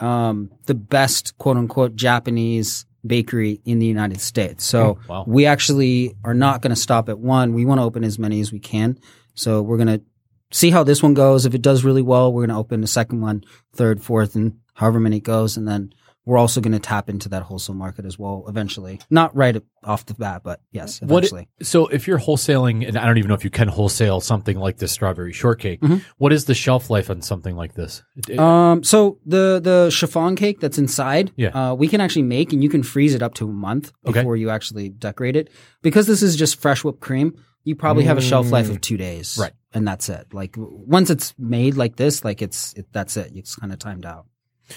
um, 0.00 0.50
the 0.66 0.74
best 0.74 1.36
quote 1.38 1.56
unquote 1.56 1.96
Japanese 1.96 2.86
bakery 3.06 3.60
in 3.64 3.78
the 3.78 3.86
United 3.86 4.20
States. 4.20 4.64
So 4.64 4.98
wow. 5.08 5.24
we 5.26 5.46
actually 5.46 6.14
are 6.24 6.34
not 6.34 6.62
going 6.62 6.74
to 6.74 6.80
stop 6.80 7.08
at 7.08 7.18
one. 7.18 7.54
We 7.54 7.64
want 7.64 7.80
to 7.80 7.84
open 7.84 8.04
as 8.04 8.18
many 8.18 8.40
as 8.40 8.52
we 8.52 8.58
can. 8.58 8.98
So 9.34 9.62
we're 9.62 9.76
going 9.76 9.98
to 9.98 10.02
see 10.50 10.70
how 10.70 10.84
this 10.84 11.02
one 11.02 11.14
goes. 11.14 11.46
If 11.46 11.54
it 11.54 11.62
does 11.62 11.84
really 11.84 12.02
well, 12.02 12.32
we're 12.32 12.46
going 12.46 12.54
to 12.54 12.60
open 12.60 12.80
the 12.80 12.86
second 12.86 13.20
one, 13.20 13.44
third, 13.74 14.02
fourth, 14.02 14.34
and 14.34 14.58
however 14.74 15.00
many 15.00 15.18
it 15.18 15.24
goes. 15.24 15.56
And 15.56 15.66
then 15.66 15.92
we're 16.28 16.38
also 16.38 16.60
going 16.60 16.72
to 16.72 16.78
tap 16.78 17.08
into 17.08 17.28
that 17.30 17.42
wholesale 17.42 17.74
market 17.74 18.04
as 18.04 18.18
well 18.18 18.44
eventually. 18.48 19.00
Not 19.10 19.34
right 19.34 19.56
off 19.82 20.04
the 20.06 20.14
bat, 20.14 20.42
but 20.44 20.60
yes, 20.72 21.00
What 21.00 21.24
eventually. 21.24 21.48
so 21.62 21.86
if 21.86 22.06
you're 22.06 22.18
wholesaling, 22.18 22.86
and 22.86 22.96
I 22.98 23.06
don't 23.06 23.16
even 23.18 23.28
know 23.28 23.34
if 23.34 23.44
you 23.44 23.50
can 23.50 23.68
wholesale 23.68 24.20
something 24.20 24.58
like 24.58 24.76
this 24.76 24.92
strawberry 24.92 25.32
shortcake. 25.32 25.80
Mhm. 25.80 26.02
what 26.18 26.32
is 26.32 26.44
the 26.44 26.54
shelf 26.54 26.90
life 26.90 27.08
on 27.10 27.22
something 27.22 27.56
like 27.56 27.74
this? 27.74 28.02
Um, 28.38 28.82
so 28.84 29.18
the 29.24 29.60
the 29.62 29.88
chiffon 29.90 30.36
cake 30.36 30.60
that's 30.60 30.78
inside, 30.78 31.32
Yeah. 31.36 31.48
uh, 31.70 31.74
we 31.74 31.88
can 31.88 32.00
actually 32.00 32.24
make, 32.24 32.52
and 32.52 32.62
you 32.62 32.68
can 32.68 32.82
freeze 32.82 33.14
it 33.14 33.22
up 33.22 33.34
to 33.34 33.48
a 33.48 33.52
month 33.52 33.92
Okay. 34.06 34.20
before 34.20 34.36
you 34.36 34.50
actually 34.50 34.90
decorate 34.90 35.36
it. 35.36 35.48
Because 35.82 36.06
this 36.06 36.22
is 36.22 36.36
just 36.36 36.60
fresh 36.60 36.84
whipped 36.84 37.00
cream, 37.00 37.34
you 37.64 37.74
probably 37.74 38.04
have 38.04 38.18
a 38.18 38.20
shelf 38.20 38.50
life 38.50 38.68
of 38.70 38.80
two 38.80 38.96
days, 38.96 39.36
Right. 39.40 39.52
And 39.74 39.86
that's 39.86 40.08
it. 40.08 40.32
Like 40.32 40.54
once 40.58 41.10
it's 41.10 41.34
made 41.38 41.74
like 41.76 41.96
this, 41.96 42.24
like 42.24 42.40
it's 42.42 42.72
it, 42.74 42.86
that's 42.92 43.16
it. 43.16 43.32
It's 43.34 43.54
kind 43.56 43.72
of 43.72 43.78
timed 43.78 44.06
out. 44.06 44.26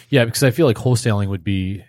Yeah, 0.10 0.26
because 0.26 0.44
I 0.44 0.52
feel 0.52 0.66
like 0.66 0.78
wholesaling 0.78 1.28
would 1.30 1.44
be 1.44 1.84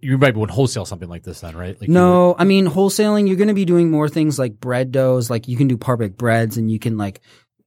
you 0.00 0.18
might 0.18 0.36
want 0.36 0.50
to 0.50 0.54
wholesale 0.54 0.84
something 0.84 1.08
like 1.08 1.22
this 1.22 1.40
then, 1.40 1.56
right? 1.56 1.80
Like 1.80 1.88
No, 1.88 2.34
I 2.38 2.44
mean 2.44 2.66
wholesaling. 2.66 3.28
You're 3.28 3.36
going 3.36 3.48
to 3.48 3.54
be 3.54 3.64
doing 3.64 3.90
more 3.90 4.08
things 4.08 4.38
like 4.38 4.58
bread 4.58 4.92
doughs. 4.92 5.30
Like 5.30 5.48
you 5.48 5.56
can 5.56 5.68
do 5.68 5.76
parbake 5.76 6.16
breads, 6.16 6.56
and 6.56 6.70
you 6.70 6.78
can 6.78 6.98
like 6.98 7.20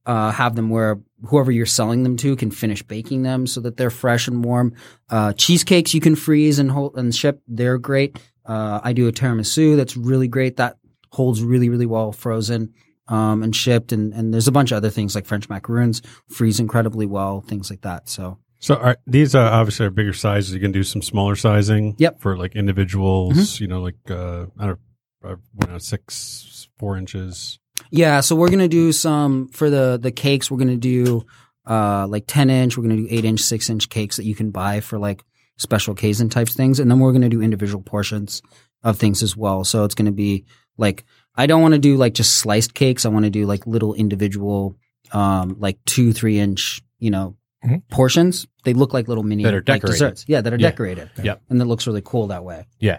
uh, 0.04 0.30
have 0.30 0.54
them 0.54 0.70
where 0.70 1.00
whoever 1.26 1.50
you're 1.50 1.66
selling 1.66 2.02
them 2.02 2.16
to 2.18 2.36
can 2.36 2.50
finish 2.50 2.82
baking 2.82 3.22
them 3.22 3.46
so 3.46 3.60
that 3.60 3.76
they're 3.76 3.90
fresh 3.90 4.28
and 4.28 4.44
warm. 4.44 4.74
Uh, 5.08 5.32
cheesecakes 5.32 5.94
you 5.94 6.00
can 6.00 6.16
freeze 6.16 6.58
and 6.58 6.70
hold 6.70 6.96
and 6.96 7.14
ship. 7.14 7.42
They're 7.48 7.78
great. 7.78 8.18
Uh, 8.44 8.80
I 8.82 8.92
do 8.92 9.08
a 9.08 9.12
tiramisu 9.12 9.76
that's 9.76 9.96
really 9.96 10.28
great. 10.28 10.56
That 10.56 10.76
holds 11.10 11.42
really 11.42 11.68
really 11.68 11.86
well 11.86 12.12
frozen 12.12 12.74
um, 13.08 13.42
and 13.42 13.54
shipped. 13.54 13.92
And 13.92 14.12
and 14.12 14.32
there's 14.32 14.48
a 14.48 14.52
bunch 14.52 14.70
of 14.70 14.76
other 14.76 14.90
things 14.90 15.14
like 15.14 15.26
French 15.26 15.48
macaroons 15.48 16.02
freeze 16.28 16.60
incredibly 16.60 17.06
well. 17.06 17.40
Things 17.40 17.70
like 17.70 17.82
that. 17.82 18.08
So 18.08 18.38
so 18.58 18.76
are, 18.76 18.96
these 19.06 19.34
are 19.34 19.46
obviously 19.46 19.86
are 19.86 19.90
bigger 19.90 20.12
sizes. 20.12 20.54
You 20.54 20.60
can 20.60 20.72
do 20.72 20.82
some 20.82 21.02
smaller 21.02 21.36
sizing. 21.36 21.94
Yep. 21.98 22.20
For 22.20 22.36
like 22.36 22.56
individuals, 22.56 23.60
you 23.60 23.66
know, 23.66 23.80
like 23.80 23.96
uh, 24.10 24.46
I 24.58 24.66
don't 24.66 24.78
know, 25.22 25.36
uh, 25.62 25.74
uh, 25.74 25.78
six, 25.78 26.68
four 26.78 26.96
inches. 26.96 27.58
Yeah, 27.90 28.20
so 28.20 28.34
we're 28.36 28.50
gonna 28.50 28.68
do 28.68 28.92
some 28.92 29.48
for 29.48 29.70
the 29.70 29.98
the 30.00 30.10
cakes. 30.10 30.50
We're 30.50 30.58
gonna 30.58 30.76
do 30.76 31.26
uh 31.66 32.06
like 32.08 32.24
ten 32.26 32.50
inch. 32.50 32.76
We're 32.76 32.84
gonna 32.84 32.96
do 32.96 33.08
eight 33.10 33.24
inch, 33.24 33.40
six 33.40 33.68
inch 33.70 33.88
cakes 33.88 34.16
that 34.16 34.24
you 34.24 34.34
can 34.34 34.50
buy 34.50 34.80
for 34.80 34.98
like 34.98 35.22
special 35.58 35.92
occasion 35.92 36.28
types 36.28 36.54
things, 36.54 36.80
and 36.80 36.90
then 36.90 36.98
we're 36.98 37.12
gonna 37.12 37.28
do 37.28 37.42
individual 37.42 37.82
portions 37.82 38.42
of 38.82 38.98
things 38.98 39.22
as 39.22 39.36
well. 39.36 39.64
So 39.64 39.84
it's 39.84 39.94
gonna 39.94 40.12
be 40.12 40.44
like 40.78 41.04
I 41.36 41.46
don't 41.46 41.62
want 41.62 41.74
to 41.74 41.78
do 41.78 41.96
like 41.96 42.14
just 42.14 42.38
sliced 42.38 42.74
cakes. 42.74 43.04
I 43.04 43.10
want 43.10 43.24
to 43.24 43.30
do 43.30 43.46
like 43.46 43.66
little 43.66 43.94
individual, 43.94 44.76
um, 45.12 45.56
like 45.58 45.78
two 45.84 46.12
three 46.12 46.38
inch, 46.38 46.82
you 46.98 47.10
know, 47.10 47.36
Mhm. 47.64 47.82
portions. 47.90 48.46
They 48.64 48.74
look 48.74 48.92
like 48.92 49.08
little 49.08 49.24
mini 49.24 49.42
That 49.44 49.54
are 49.54 49.62
like 49.66 49.82
desserts. 49.82 50.24
Yeah, 50.28 50.40
that 50.40 50.52
are 50.52 50.56
Yeah. 50.58 50.70
decorated. 50.70 51.10
Yep. 51.22 51.42
and 51.50 51.60
it 51.60 51.64
looks 51.64 51.86
really 51.86 52.02
cool 52.04 52.26
that 52.28 52.44
way. 52.44 52.66
Yeah. 52.80 52.98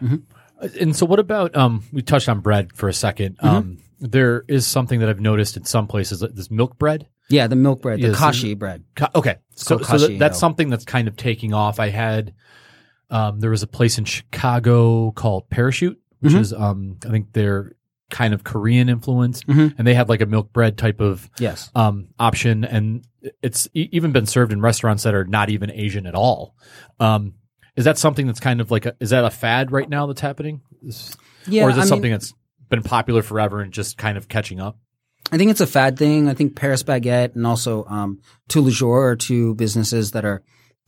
And 0.79 0.95
so 0.95 1.05
what 1.05 1.19
about 1.19 1.55
um 1.55 1.83
we 1.93 2.01
touched 2.01 2.27
on 2.29 2.39
bread 2.39 2.73
for 2.75 2.89
a 2.89 2.93
2nd 2.93 3.35
Mm-hmm. 3.37 3.47
Um 3.47 3.77
there 3.99 4.43
is 4.47 4.65
something 4.67 4.99
that 4.99 5.09
I've 5.09 5.19
noticed 5.19 5.57
in 5.57 5.65
some 5.65 5.87
places 5.87 6.19
this 6.33 6.51
milk 6.51 6.77
bread. 6.77 7.07
Yeah, 7.29 7.47
the 7.47 7.55
milk 7.55 7.81
bread, 7.81 7.99
the 8.01 8.13
kashi 8.13 8.53
bread. 8.53 8.83
Ka- 8.95 9.09
Okay. 9.15 9.37
So, 9.55 9.79
so 9.79 9.97
that, 9.97 10.19
that's 10.19 10.39
something 10.39 10.69
that's 10.69 10.85
kind 10.85 11.07
of 11.07 11.15
taking 11.17 11.53
off. 11.53 11.79
I 11.79 11.89
had 11.89 12.33
um 13.09 13.39
there 13.39 13.49
was 13.51 13.63
a 13.63 13.67
place 13.67 13.97
in 13.97 14.05
Chicago 14.05 15.11
called 15.11 15.49
Parachute, 15.49 15.99
which 16.19 16.33
Mhm. 16.33 16.39
is 16.39 16.53
um 16.53 16.97
I 17.05 17.09
think 17.09 17.33
they're 17.33 17.73
kind 18.09 18.33
of 18.33 18.43
Korean 18.43 18.87
influenced 18.87 19.45
Mhm. 19.47 19.75
and 19.77 19.85
they 19.87 19.93
have 19.93 20.07
like 20.09 20.21
a 20.21 20.25
milk 20.25 20.53
bread 20.53 20.77
type 20.77 21.01
of 21.01 21.29
Yes. 21.39 21.69
um, 21.75 22.07
option, 22.17 22.63
and 22.63 23.03
it's 23.41 23.67
even 23.73 24.11
been 24.11 24.25
served 24.25 24.51
in 24.53 24.61
restaurants 24.61 25.03
that 25.03 25.13
are 25.15 25.25
not 25.25 25.49
even 25.49 25.71
Asian 25.71 26.05
at 26.05 26.15
all. 26.15 26.55
Um, 26.99 27.33
is 27.75 27.85
that 27.85 27.97
something 27.97 28.25
that's 28.27 28.39
kind 28.39 28.61
of 28.61 28.71
like 28.71 28.85
a, 28.85 28.95
is 28.99 29.09
that 29.11 29.25
a 29.25 29.29
fad 29.29 29.71
right 29.71 29.89
now 29.89 30.07
that's 30.07 30.21
happening, 30.21 30.61
Is- 30.83 31.15
Yeah, 31.47 31.63
or 31.65 31.69
is 31.69 31.75
it 31.77 31.79
I 31.79 31.83
mean- 31.83 31.87
something 31.89 32.11
that's 32.11 32.33
been 32.69 32.83
popular 32.83 33.21
forever 33.21 33.61
and 33.61 33.71
just 33.71 33.97
kind 33.97 34.17
of 34.17 34.27
catching 34.27 34.59
up? 34.59 34.77
I 35.31 35.37
think 35.37 35.51
it's 35.51 35.61
a 35.61 35.67
fad 35.67 35.97
thing. 35.97 36.29
I 36.29 36.33
think 36.33 36.55
Paris 36.55 36.83
Baguette 36.83 37.35
and 37.35 37.45
also 37.45 37.83
um, 37.85 38.19
Jour 38.49 39.07
are 39.09 39.15
two 39.15 39.55
businesses 39.55 40.11
that 40.11 40.23
are 40.25 40.41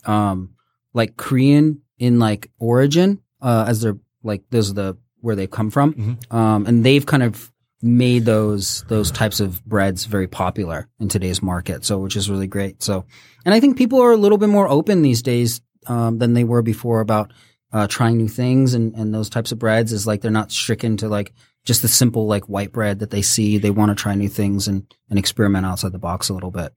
um, 0.06 0.56
like 0.94 1.18
Korean 1.18 1.82
in 1.98 2.20
like 2.20 2.50
origin, 2.58 3.20
uh, 3.42 3.66
as 3.68 3.82
they're 3.82 3.98
like 4.24 4.44
those 4.50 4.72
are 4.72 4.74
the 4.76 4.98
where 5.22 5.36
they 5.36 5.48
come 5.48 5.70
from, 5.70 5.94
Mhm. 5.94 6.34
um, 6.34 6.66
and 6.68 6.86
they've 6.86 7.06
kind 7.06 7.22
of 7.24 7.52
made 7.82 8.26
those 8.26 8.84
those 8.88 9.12
types 9.12 9.40
of 9.40 9.64
breads 9.66 10.06
very 10.06 10.28
popular 10.28 10.90
in 11.00 11.08
today's 11.08 11.42
market. 11.42 11.86
So 11.86 12.00
which 12.00 12.16
is 12.16 12.30
really 12.30 12.48
great. 12.48 12.84
So, 12.84 13.06
and 13.46 13.54
I 13.54 13.60
think 13.60 13.78
people 13.78 14.02
are 14.02 14.12
a 14.12 14.18
little 14.18 14.38
bit 14.38 14.50
more 14.50 14.68
open 14.68 15.02
these 15.02 15.22
days 15.22 15.62
um, 15.88 16.18
than 16.18 16.34
they 16.34 16.44
were 16.44 16.62
before 16.62 17.00
about 17.00 17.32
uh, 17.72 17.88
trying 17.88 18.18
new 18.18 18.28
things 18.28 18.74
and, 18.74 18.94
and 18.96 19.14
those 19.14 19.30
types 19.30 19.52
of 19.52 19.60
breads. 19.60 19.94
Is 19.94 20.08
like 20.08 20.22
they're 20.22 20.32
not 20.32 20.52
stricken 20.52 20.98
to 20.98 21.08
like 21.08 21.34
just 21.66 21.82
the 21.82 21.88
simple 21.88 22.28
like 22.28 22.46
white 22.46 22.72
bread 22.72 23.00
that 23.00 23.12
they 23.12 23.22
see. 23.22 23.58
They 23.58 23.72
want 23.72 23.90
to 23.90 24.02
try 24.02 24.16
new 24.16 24.30
things 24.30 24.68
and 24.68 24.94
and 25.10 25.18
experiment 25.18 25.66
outside 25.66 25.94
the 25.94 26.00
box 26.00 26.30
a 26.30 26.34
little 26.34 26.52
bit. 26.52 26.74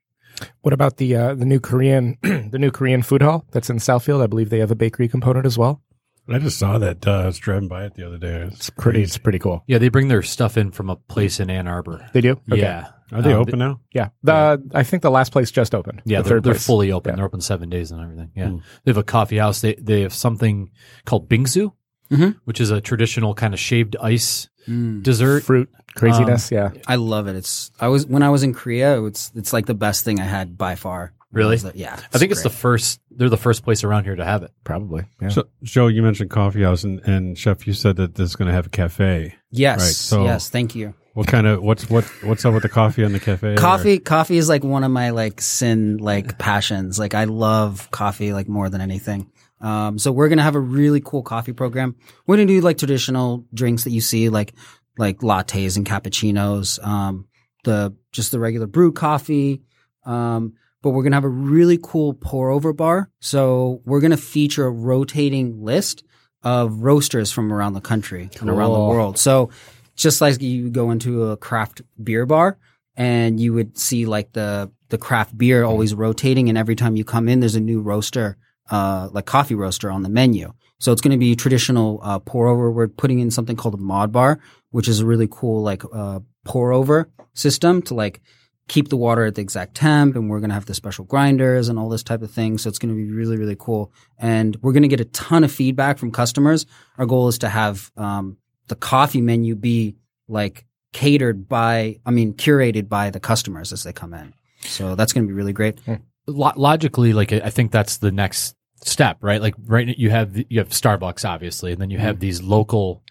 What 0.60 0.74
about 0.74 0.96
the 0.96 1.16
uh, 1.16 1.34
the 1.34 1.44
new 1.44 1.60
Korean 1.60 2.18
the 2.22 2.58
new 2.58 2.70
Korean 2.70 3.02
food 3.02 3.22
hall 3.22 3.44
that's 3.50 3.70
in 3.70 3.78
Southfield? 3.78 4.22
I 4.22 4.26
believe 4.26 4.50
they 4.50 4.60
have 4.60 4.70
a 4.70 4.76
bakery 4.76 5.08
component 5.08 5.46
as 5.46 5.58
well. 5.58 5.82
I 6.28 6.38
just 6.38 6.58
saw 6.58 6.78
that. 6.78 7.06
Uh, 7.06 7.10
I 7.22 7.26
was 7.26 7.38
driving 7.38 7.68
by 7.68 7.84
it 7.84 7.94
the 7.94 8.06
other 8.06 8.18
day. 8.18 8.42
It's 8.42 8.56
It's 8.56 8.70
pretty. 8.70 9.02
It's 9.02 9.18
pretty 9.18 9.38
cool. 9.38 9.64
Yeah, 9.66 9.78
they 9.78 9.88
bring 9.88 10.08
their 10.08 10.22
stuff 10.22 10.56
in 10.56 10.70
from 10.70 10.88
a 10.90 10.96
place 10.96 11.40
in 11.40 11.50
Ann 11.50 11.66
Arbor. 11.68 12.08
They 12.12 12.20
do. 12.20 12.40
Okay. 12.50 12.60
Yeah. 12.60 12.88
Are 13.10 13.20
they 13.20 13.32
Um, 13.34 13.40
open 13.42 13.58
now? 13.58 13.80
Yeah. 13.92 14.08
The 14.22 14.62
I 14.72 14.84
think 14.84 15.02
the 15.02 15.10
last 15.10 15.32
place 15.32 15.50
just 15.50 15.74
opened. 15.74 16.00
Yeah, 16.04 16.18
the 16.18 16.22
they're, 16.22 16.36
third 16.36 16.44
they're 16.44 16.54
place. 16.54 16.66
fully 16.66 16.92
open. 16.92 17.10
Yeah. 17.12 17.16
They're 17.16 17.24
open 17.26 17.40
seven 17.40 17.68
days 17.68 17.90
and 17.90 18.00
everything. 18.00 18.30
Yeah, 18.34 18.48
Hmm. 18.50 18.56
they 18.84 18.90
have 18.90 18.96
a 18.96 19.02
coffee 19.02 19.38
house. 19.38 19.60
They 19.60 19.74
they 19.74 20.00
have 20.02 20.14
something 20.14 20.70
called 21.04 21.28
bingsu, 21.28 21.72
Mhm. 22.10 22.36
which 22.44 22.60
is 22.60 22.70
a 22.70 22.80
traditional 22.80 23.34
kind 23.34 23.52
of 23.52 23.60
shaved 23.60 23.96
ice 24.00 24.48
Mm. 24.68 25.02
dessert. 25.02 25.42
fruit 25.42 25.68
craziness. 25.96 26.52
yeah. 26.52 26.70
I 26.86 26.94
love 26.94 27.26
it. 27.26 27.34
It's 27.36 27.72
I 27.80 27.88
was 27.88 28.06
when 28.06 28.22
I 28.22 28.30
was 28.30 28.44
in 28.44 28.54
Korea. 28.54 29.02
It's 29.04 29.32
it's 29.34 29.52
like 29.52 29.66
the 29.66 29.74
best 29.74 30.04
thing 30.04 30.20
I 30.20 30.24
had 30.24 30.56
by 30.56 30.76
far. 30.76 31.12
Really? 31.32 31.54
Was 31.54 31.62
that- 31.64 31.76
yeah. 31.76 31.98
I 32.12 32.18
think 32.18 32.30
it's 32.32 32.42
the 32.42 32.50
first. 32.50 33.00
They're 33.10 33.28
the 33.30 33.36
first 33.36 33.64
place 33.64 33.84
around 33.84 34.04
here 34.04 34.16
to 34.16 34.24
have 34.24 34.42
it. 34.42 34.50
Probably. 34.64 35.04
Yeah. 35.20 35.28
So, 35.28 35.48
Joe, 35.62 35.86
you 35.88 36.02
mentioned 36.02 36.30
coffee 36.30 36.62
house, 36.62 36.84
and, 36.84 37.00
and 37.00 37.36
Chef, 37.38 37.66
you 37.66 37.72
said 37.72 37.96
that 37.96 38.14
this 38.14 38.30
is 38.30 38.36
going 38.36 38.48
to 38.48 38.54
have 38.54 38.66
a 38.66 38.70
cafe. 38.70 39.34
yes. 39.50 39.80
Right, 39.80 39.86
so- 39.88 40.24
yes. 40.24 40.48
Thank 40.50 40.74
you. 40.74 40.94
What 41.14 41.26
kind 41.26 41.46
of 41.46 41.62
what's 41.62 41.90
what 41.90 42.04
what's 42.22 42.42
up 42.46 42.54
with 42.54 42.62
the 42.62 42.70
coffee 42.70 43.02
and 43.02 43.14
the 43.14 43.20
cafe? 43.20 43.54
Coffee, 43.56 43.98
coffee 43.98 44.38
is 44.38 44.48
like 44.48 44.64
one 44.64 44.82
of 44.82 44.90
my 44.90 45.10
like 45.10 45.42
sin 45.42 45.98
like 45.98 46.38
passions. 46.38 46.98
Like 46.98 47.12
I 47.12 47.24
love 47.24 47.90
coffee 47.90 48.32
like 48.32 48.48
more 48.48 48.70
than 48.70 48.80
anything. 48.80 49.30
Um, 49.60 49.98
so 49.98 50.10
we're 50.10 50.30
gonna 50.30 50.42
have 50.42 50.54
a 50.54 50.60
really 50.60 51.02
cool 51.04 51.22
coffee 51.22 51.52
program. 51.52 51.96
We're 52.26 52.36
gonna 52.36 52.46
do 52.46 52.62
like 52.62 52.78
traditional 52.78 53.44
drinks 53.52 53.84
that 53.84 53.90
you 53.90 54.00
see, 54.00 54.30
like 54.30 54.54
like 54.96 55.18
lattes 55.18 55.76
and 55.76 55.84
cappuccinos. 55.86 56.82
Um, 56.82 57.26
the 57.64 57.94
just 58.12 58.32
the 58.32 58.40
regular 58.40 58.66
brewed 58.66 58.94
coffee. 58.96 59.60
Um, 60.06 60.54
but 60.82 60.90
we're 60.90 61.02
gonna 61.02 61.16
have 61.16 61.24
a 61.24 61.28
really 61.28 61.78
cool 61.82 62.14
pour 62.14 62.50
over 62.50 62.72
bar. 62.72 63.10
So 63.20 63.80
we're 63.84 64.00
gonna 64.00 64.16
feature 64.16 64.66
a 64.66 64.70
rotating 64.70 65.62
list 65.62 66.04
of 66.42 66.82
roasters 66.82 67.32
from 67.32 67.52
around 67.52 67.74
the 67.74 67.80
country 67.80 68.28
and 68.40 68.50
around 68.50 68.72
the 68.72 68.80
world. 68.80 69.18
So 69.18 69.50
just 69.96 70.20
like 70.20 70.40
you 70.40 70.70
go 70.70 70.90
into 70.90 71.24
a 71.26 71.36
craft 71.36 71.82
beer 72.02 72.26
bar 72.26 72.58
and 72.96 73.38
you 73.40 73.52
would 73.52 73.78
see 73.78 74.06
like 74.06 74.32
the 74.32 74.70
the 74.88 74.98
craft 74.98 75.36
beer 75.36 75.64
always 75.64 75.94
rotating 75.94 76.48
and 76.48 76.58
every 76.58 76.76
time 76.76 76.96
you 76.96 77.04
come 77.04 77.28
in 77.28 77.40
there's 77.40 77.54
a 77.54 77.60
new 77.60 77.80
roaster 77.80 78.36
uh 78.70 79.08
like 79.12 79.24
coffee 79.24 79.54
roaster 79.54 79.90
on 79.90 80.02
the 80.02 80.08
menu 80.08 80.52
so 80.78 80.92
it's 80.92 81.00
going 81.00 81.12
to 81.12 81.18
be 81.18 81.34
traditional 81.34 82.00
uh 82.02 82.18
pour 82.18 82.48
over 82.48 82.70
we're 82.70 82.88
putting 82.88 83.20
in 83.20 83.30
something 83.30 83.56
called 83.56 83.74
a 83.74 83.78
Modbar 83.78 84.38
which 84.70 84.88
is 84.88 85.00
a 85.00 85.06
really 85.06 85.28
cool 85.30 85.62
like 85.62 85.82
uh 85.94 86.20
pour 86.44 86.72
over 86.72 87.10
system 87.34 87.80
to 87.80 87.94
like 87.94 88.20
keep 88.68 88.88
the 88.88 88.96
water 88.96 89.24
at 89.24 89.34
the 89.34 89.42
exact 89.42 89.74
temp 89.74 90.16
and 90.16 90.30
we're 90.30 90.40
going 90.40 90.50
to 90.50 90.54
have 90.54 90.66
the 90.66 90.74
special 90.74 91.04
grinders 91.04 91.68
and 91.68 91.78
all 91.78 91.88
this 91.88 92.02
type 92.02 92.22
of 92.22 92.30
thing 92.30 92.56
so 92.58 92.68
it's 92.68 92.78
going 92.78 92.94
to 92.94 92.96
be 92.96 93.10
really 93.12 93.36
really 93.36 93.56
cool 93.58 93.92
and 94.18 94.56
we're 94.62 94.72
going 94.72 94.82
to 94.82 94.88
get 94.88 95.00
a 95.00 95.04
ton 95.06 95.44
of 95.44 95.50
feedback 95.52 95.98
from 95.98 96.10
customers 96.10 96.64
our 96.98 97.06
goal 97.06 97.28
is 97.28 97.38
to 97.38 97.48
have 97.48 97.90
um 97.96 98.36
the 98.68 98.76
coffee 98.76 99.20
menu 99.20 99.54
be 99.54 99.96
like 100.28 100.64
catered 100.92 101.48
by, 101.48 101.98
I 102.06 102.10
mean, 102.10 102.34
curated 102.34 102.88
by 102.88 103.10
the 103.10 103.18
customers 103.20 103.72
as 103.72 103.82
they 103.82 103.92
come 103.92 104.14
in. 104.14 104.34
So 104.60 104.94
that's 104.94 105.12
going 105.12 105.26
to 105.26 105.28
be 105.28 105.34
really 105.34 105.52
great. 105.52 105.78
Lo- 106.26 106.52
logically, 106.56 107.12
like 107.12 107.32
I 107.32 107.50
think 107.50 107.72
that's 107.72 107.96
the 107.98 108.12
next 108.12 108.54
step, 108.84 109.18
right? 109.20 109.40
Like 109.40 109.54
right, 109.64 109.88
you 109.98 110.10
have 110.10 110.34
the- 110.34 110.46
you 110.48 110.60
have 110.60 110.68
Starbucks, 110.68 111.28
obviously, 111.28 111.72
and 111.72 111.80
then 111.80 111.90
you 111.90 111.98
have 111.98 112.20
these 112.20 112.42
local 112.42 113.01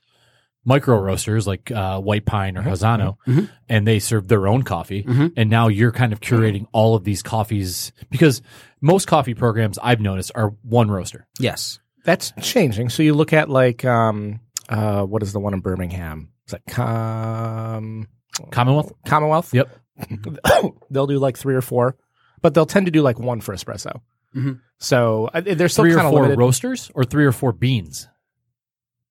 micro 0.66 1.00
roasters 1.00 1.48
like 1.48 1.72
uh, 1.72 2.00
White 2.00 2.26
Pine 2.26 2.58
or 2.58 2.62
Hazano, 2.64 3.18
Mhm. 3.28 3.50
and 3.70 3.88
they 3.88 4.00
serve 4.00 4.28
their 4.28 4.48
own 4.48 4.64
coffee. 4.64 5.04
Mhm. 5.04 5.34
And 5.38 5.50
now 5.50 5.68
you're 5.70 5.92
kind 5.92 6.14
of 6.14 6.20
curating 6.22 6.68
all 6.72 6.96
of 6.96 7.04
these 7.04 7.24
coffees 7.24 7.92
because 8.10 8.42
most 8.82 9.08
coffee 9.08 9.34
programs 9.34 9.78
I've 9.82 10.00
noticed 10.02 10.32
are 10.36 10.50
one 10.62 10.92
roaster. 10.92 11.28
Yes. 11.40 11.80
That's 12.06 12.32
changing. 12.42 12.90
So 12.90 13.04
you 13.04 13.14
look 13.14 13.34
at 13.34 13.50
like 13.50 13.86
um 13.86 14.40
uh 14.70 15.04
what 15.04 15.24
is 15.24 15.34
the 15.34 15.40
one 15.40 15.54
in 15.54 15.60
Birmingham? 15.62 16.30
Is 16.48 16.52
that 16.52 16.62
com 16.70 18.08
Commonwealth. 18.52 18.92
Commonwealth? 19.06 19.54
Yep. 19.54 19.70
they'll 20.90 21.08
do 21.08 21.20
like 21.20 21.38
three 21.38 21.54
or 21.56 21.62
four, 21.62 21.96
but 22.42 22.54
they'll 22.54 22.66
tend 22.66 22.86
to 22.88 22.92
do 22.92 23.02
like 23.02 23.20
one 23.20 23.42
for 23.42 23.54
espresso. 23.54 24.02
Mhm. 24.36 24.60
So 24.80 25.30
uh, 25.34 25.42
they're 25.42 25.70
still 25.70 25.84
Three 25.86 25.94
or 25.94 26.00
four 26.02 26.22
limited. 26.22 26.40
roasters 26.40 26.90
or 26.96 27.04
three 27.04 27.26
or 27.26 27.32
four 27.32 27.52
beans. 27.52 28.08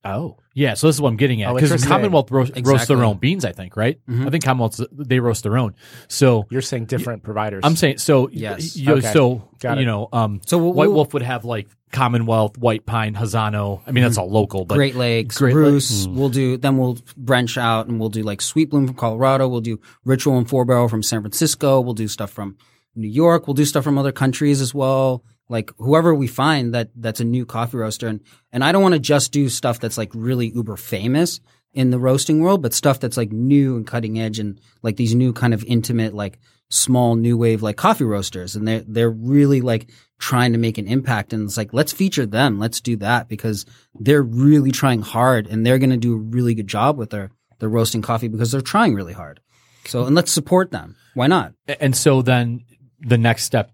oh, 0.04 0.36
Yeah, 0.60 0.74
so 0.74 0.88
this 0.88 0.96
is 0.96 1.00
what 1.00 1.08
I'm 1.08 1.16
getting 1.16 1.40
at 1.42 1.48
Oh, 1.50 1.54
because 1.54 1.70
interesting. 1.70 1.88
Commonwealth 1.88 2.30
roast, 2.30 2.50
roast 2.50 2.58
Exactly. 2.58 2.96
their 2.96 3.04
own 3.04 3.16
beans. 3.16 3.44
I 3.46 3.52
think, 3.52 3.76
right? 3.76 3.98
Mhm. 4.08 4.26
I 4.26 4.30
think 4.30 4.44
Commonwealth 4.44 4.78
they 4.92 5.18
roast 5.18 5.42
their 5.42 5.56
own. 5.56 5.74
So 6.08 6.44
you're 6.50 6.60
saying 6.60 6.84
different 6.84 7.22
providers. 7.22 7.62
I'm 7.64 7.76
saying 7.76 7.98
so. 7.98 8.28
Yes. 8.30 8.76
You, 8.76 8.92
Okay. 8.96 9.12
So 9.12 9.42
Got 9.60 9.78
you 9.78 9.86
know, 9.86 10.08
um, 10.12 10.40
So 10.46 10.58
we'll, 10.58 10.72
White 10.72 10.88
we'll- 10.88 10.96
Wolf 10.96 11.14
would 11.14 11.22
have 11.22 11.44
like 11.44 11.68
Commonwealth, 11.92 12.56
White 12.58 12.84
Pine, 12.86 13.14
Hazano. 13.14 13.80
I 13.86 13.90
mean, 13.92 14.04
that's 14.04 14.16
all 14.18 14.30
local, 14.30 14.64
but 14.64 14.74
Great 14.76 14.94
Lakes, 14.96 15.38
Great 15.38 15.52
Bruce. 15.54 16.04
Lakes. 16.06 16.16
We'll 16.18 16.28
do, 16.28 16.56
then 16.56 16.76
we'll 16.76 16.98
branch 17.16 17.56
out 17.58 17.88
and 17.88 17.98
we'll 17.98 18.10
do 18.10 18.22
like 18.22 18.40
Sweet 18.42 18.70
Bloom 18.70 18.86
from 18.86 18.96
Colorado. 18.96 19.48
We'll 19.48 19.60
do 19.60 19.80
Ritual 20.04 20.36
and 20.38 20.48
Four 20.48 20.64
Barrel 20.66 20.88
from 20.88 21.02
San 21.02 21.20
Francisco. 21.22 21.80
We'll 21.80 21.94
do 21.94 22.06
stuff 22.06 22.30
from 22.30 22.56
New 22.94 23.08
York. 23.08 23.46
We'll 23.46 23.54
do 23.54 23.64
stuff 23.64 23.84
from 23.84 23.96
other 23.98 24.12
countries 24.12 24.60
as 24.60 24.74
well. 24.74 25.24
Like 25.50 25.72
whoever 25.78 26.14
we 26.14 26.28
find 26.28 26.74
that 26.74 26.90
that's 26.94 27.20
a 27.20 27.24
new 27.24 27.44
coffee 27.44 27.76
roaster. 27.76 28.06
And, 28.06 28.20
and 28.52 28.62
I 28.62 28.70
don't 28.72 28.82
want 28.82 28.94
to 28.94 29.00
just 29.00 29.32
do 29.32 29.48
stuff 29.48 29.80
that's 29.80 29.98
like 29.98 30.10
really 30.14 30.50
uber 30.54 30.76
famous 30.76 31.40
in 31.72 31.90
the 31.90 31.98
roasting 31.98 32.40
world, 32.40 32.62
but 32.62 32.72
stuff 32.72 33.00
that's 33.00 33.16
like 33.16 33.32
new 33.32 33.76
and 33.76 33.86
cutting 33.86 34.18
edge 34.18 34.38
and 34.38 34.60
like 34.82 34.96
these 34.96 35.14
new 35.14 35.32
kind 35.32 35.52
of 35.52 35.64
intimate, 35.64 36.14
like 36.14 36.38
small 36.68 37.16
new 37.16 37.36
wave, 37.36 37.62
like 37.62 37.76
coffee 37.76 38.04
roasters. 38.04 38.54
And 38.54 38.66
they're, 38.66 38.84
they're 38.86 39.10
really 39.10 39.60
like 39.60 39.90
trying 40.20 40.52
to 40.52 40.58
make 40.58 40.78
an 40.78 40.86
impact. 40.86 41.32
And 41.32 41.42
it's 41.44 41.56
like, 41.56 41.72
let's 41.72 41.92
feature 41.92 42.26
them. 42.26 42.60
Let's 42.60 42.80
do 42.80 42.96
that 42.98 43.28
because 43.28 43.66
they're 43.98 44.22
really 44.22 44.70
trying 44.70 45.02
hard 45.02 45.48
and 45.48 45.66
they're 45.66 45.78
going 45.78 45.90
to 45.90 45.96
do 45.96 46.14
a 46.14 46.18
really 46.18 46.54
good 46.54 46.68
job 46.68 46.96
with 46.96 47.10
their, 47.10 47.32
their 47.58 47.68
roasting 47.68 48.02
coffee 48.02 48.28
because 48.28 48.52
they're 48.52 48.60
trying 48.60 48.94
really 48.94 49.14
hard. 49.14 49.40
So, 49.86 50.04
and 50.04 50.14
let's 50.14 50.30
support 50.30 50.70
them. 50.70 50.94
Why 51.14 51.26
not? 51.26 51.54
and 51.66 51.96
so 51.96 52.22
then 52.22 52.64
the 53.00 53.18
next 53.18 53.44
step, 53.44 53.72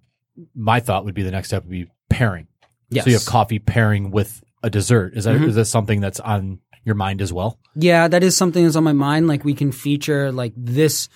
my 0.54 0.80
thought 0.80 1.04
would 1.04 1.14
be 1.14 1.22
the 1.22 1.30
next 1.30 1.48
step 1.48 1.62
would 1.64 1.70
be 1.70 1.86
pairing. 2.10 2.46
Yes. 2.90 3.04
So 3.04 3.10
you 3.10 3.16
have 3.16 3.26
coffee 3.26 3.58
pairing 3.58 4.10
with 4.10 4.42
a 4.62 4.70
dessert. 4.70 5.14
Is 5.16 5.24
that 5.24 5.36
is 5.36 5.52
Mhm. 5.52 5.54
that 5.54 5.64
something 5.66 6.00
that's 6.00 6.20
on 6.20 6.60
your 6.84 6.94
mind 6.94 7.20
as 7.20 7.32
well? 7.32 7.58
Yeah, 7.74 8.08
that 8.08 8.22
is 8.22 8.36
something 8.36 8.64
that's 8.64 8.76
on 8.76 8.84
my 8.84 8.92
mind. 8.92 9.26
Like 9.26 9.44
we 9.44 9.54
can 9.54 9.72
feature 9.72 10.30
like 10.32 10.52
this 10.56 11.08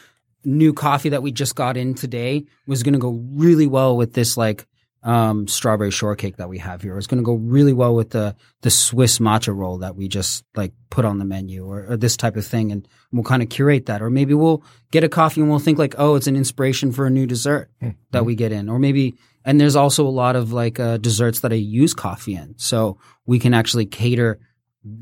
new 0.44 0.72
coffee 0.72 1.10
that 1.10 1.22
we 1.22 1.30
just 1.32 1.54
got 1.54 1.76
in 1.76 1.94
today 1.94 2.44
was 2.66 2.82
going 2.82 2.94
to 2.94 2.98
go 2.98 3.20
really 3.34 3.66
well 3.66 3.96
with 3.96 4.14
this 4.14 4.36
like 4.36 4.66
um, 5.02 5.48
strawberry 5.48 5.90
shortcake 5.90 6.36
that 6.36 6.48
we 6.48 6.58
have 6.58 6.82
here. 6.82 6.98
It's 6.98 7.06
going 7.06 7.22
to 7.22 7.24
go 7.24 7.34
really 7.34 7.72
well 7.72 7.94
with 7.94 8.10
the 8.10 8.36
the 8.62 8.70
Swiss 8.70 9.18
matcha 9.18 9.54
roll 9.54 9.78
that 9.78 9.96
we 9.96 10.08
just 10.08 10.44
like 10.54 10.72
put 10.90 11.04
on 11.04 11.18
the 11.18 11.24
menu 11.24 11.64
or, 11.64 11.86
or 11.92 11.96
this 11.96 12.16
type 12.16 12.36
of 12.36 12.46
thing, 12.46 12.70
and 12.72 12.86
we'll 13.12 13.24
kind 13.24 13.42
of 13.42 13.48
curate 13.48 13.86
that. 13.86 14.02
Or 14.02 14.10
maybe 14.10 14.34
we'll 14.34 14.62
get 14.90 15.04
a 15.04 15.08
coffee 15.08 15.40
and 15.40 15.48
we'll 15.48 15.58
think 15.58 15.78
like, 15.78 15.94
oh, 15.98 16.16
it's 16.16 16.26
an 16.26 16.36
inspiration 16.36 16.92
for 16.92 17.06
a 17.06 17.10
new 17.10 17.26
dessert 17.26 17.70
that 18.10 18.24
we 18.24 18.34
get 18.34 18.52
in, 18.52 18.68
or 18.68 18.78
maybe. 18.78 19.14
And 19.42 19.58
there's 19.58 19.76
also 19.76 20.06
a 20.06 20.10
lot 20.10 20.36
of 20.36 20.52
like 20.52 20.78
uh, 20.78 20.98
desserts 20.98 21.40
that 21.40 21.52
I 21.52 21.56
use 21.56 21.94
coffee 21.94 22.34
in, 22.34 22.54
so 22.58 22.98
we 23.24 23.38
can 23.38 23.54
actually 23.54 23.86
cater 23.86 24.38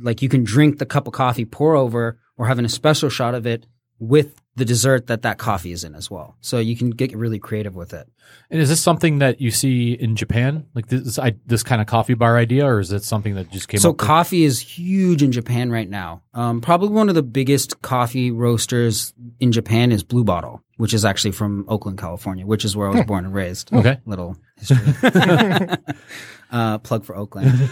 like 0.01 0.23
you 0.23 0.29
can 0.29 0.45
drink 0.45 0.79
the 0.79 0.87
cup 0.87 1.07
of 1.07 1.13
coffee 1.13 1.45
pour 1.45 1.75
over 1.75 2.19
or 2.37 2.47
have 2.47 2.59
an 2.59 2.65
espresso 2.65 3.11
shot 3.11 3.35
of 3.35 3.47
it 3.47 3.67
with 3.99 4.41
the 4.59 4.65
dessert 4.65 5.07
that 5.07 5.23
that 5.23 5.39
coffee 5.39 5.73
is 5.73 5.85
in 5.85 5.95
as 5.95 6.11
well. 6.11 6.37
So 6.41 6.59
you 6.59 6.77
can 6.77 6.91
get 6.91 7.17
really 7.17 7.39
creative 7.39 7.75
with 7.75 7.95
it. 7.95 8.09
And 8.51 8.61
is 8.61 8.69
this 8.69 8.81
something 8.81 9.21
that 9.21 9.41
you 9.41 9.51
see 9.51 9.93
in 9.95 10.15
Japan, 10.17 10.67
like 10.75 10.89
this 10.89 11.19
I, 11.19 11.35
this 11.47 11.63
kind 11.63 11.81
of 11.81 11.87
coffee 11.87 12.15
bar 12.15 12.37
idea, 12.37 12.67
or 12.67 12.79
is 12.81 12.93
it 12.93 13.03
something 13.05 13.35
that 13.37 13.51
just 13.51 13.69
came 13.69 13.81
So 13.81 13.91
up? 13.91 13.95
with- 14.01 14.07
coffee 14.07 14.45
is 14.45 14.59
huge 14.61 15.23
in 15.23 15.33
Japan 15.33 15.71
right 15.71 15.89
now. 15.89 16.23
Um, 16.35 16.61
probably 16.61 16.89
one 16.91 17.09
of 17.09 17.15
the 17.15 17.23
biggest 17.23 17.81
coffee 17.83 18.31
roasters 18.31 19.15
in 19.41 19.51
Japan 19.53 19.93
is 19.93 20.03
Blue 20.05 20.25
Bottle, 20.25 20.63
which 20.77 20.93
is 20.93 21.05
actually 21.05 21.33
from 21.33 21.65
Oakland, 21.69 21.99
California, 21.99 22.45
which 22.47 22.65
is 22.67 22.77
where 22.77 22.89
I 22.89 22.95
was 22.97 23.07
born 23.07 23.25
and 23.25 23.33
raised. 23.35 23.73
Okay. 23.73 23.99
Little 24.05 24.37
history. 24.59 24.79
uh, 26.51 26.79
plug 26.79 27.05
for 27.05 27.17
Oakland. 27.17 27.71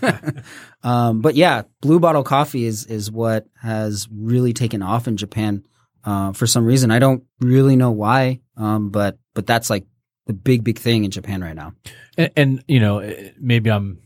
um, 0.82 1.20
but 1.20 1.34
yeah, 1.34 1.62
Blue 1.80 2.00
Bottle 2.00 2.24
coffee 2.24 2.64
is 2.64 2.84
is 2.86 3.10
what 3.10 3.46
has 3.62 4.08
really 4.12 4.52
taken 4.52 4.82
off 4.82 5.06
in 5.08 5.16
Japan. 5.16 5.64
Uh, 6.06 6.32
for 6.32 6.46
some 6.46 6.64
reason, 6.64 6.90
I 6.90 6.98
don't 7.00 7.24
really 7.40 7.76
know 7.76 7.90
why. 7.90 8.40
Um, 8.56 8.90
but 8.90 9.18
but 9.34 9.46
that's 9.46 9.68
like 9.68 9.84
the 10.26 10.32
big 10.32 10.64
big 10.64 10.78
thing 10.78 11.04
in 11.04 11.10
Japan 11.10 11.42
right 11.42 11.54
now. 11.56 11.72
and, 12.16 12.30
and 12.36 12.64
you 12.68 12.80
know, 12.80 12.98
eh, 13.00 13.32
maybe 13.38 13.70
I'm 13.70 13.98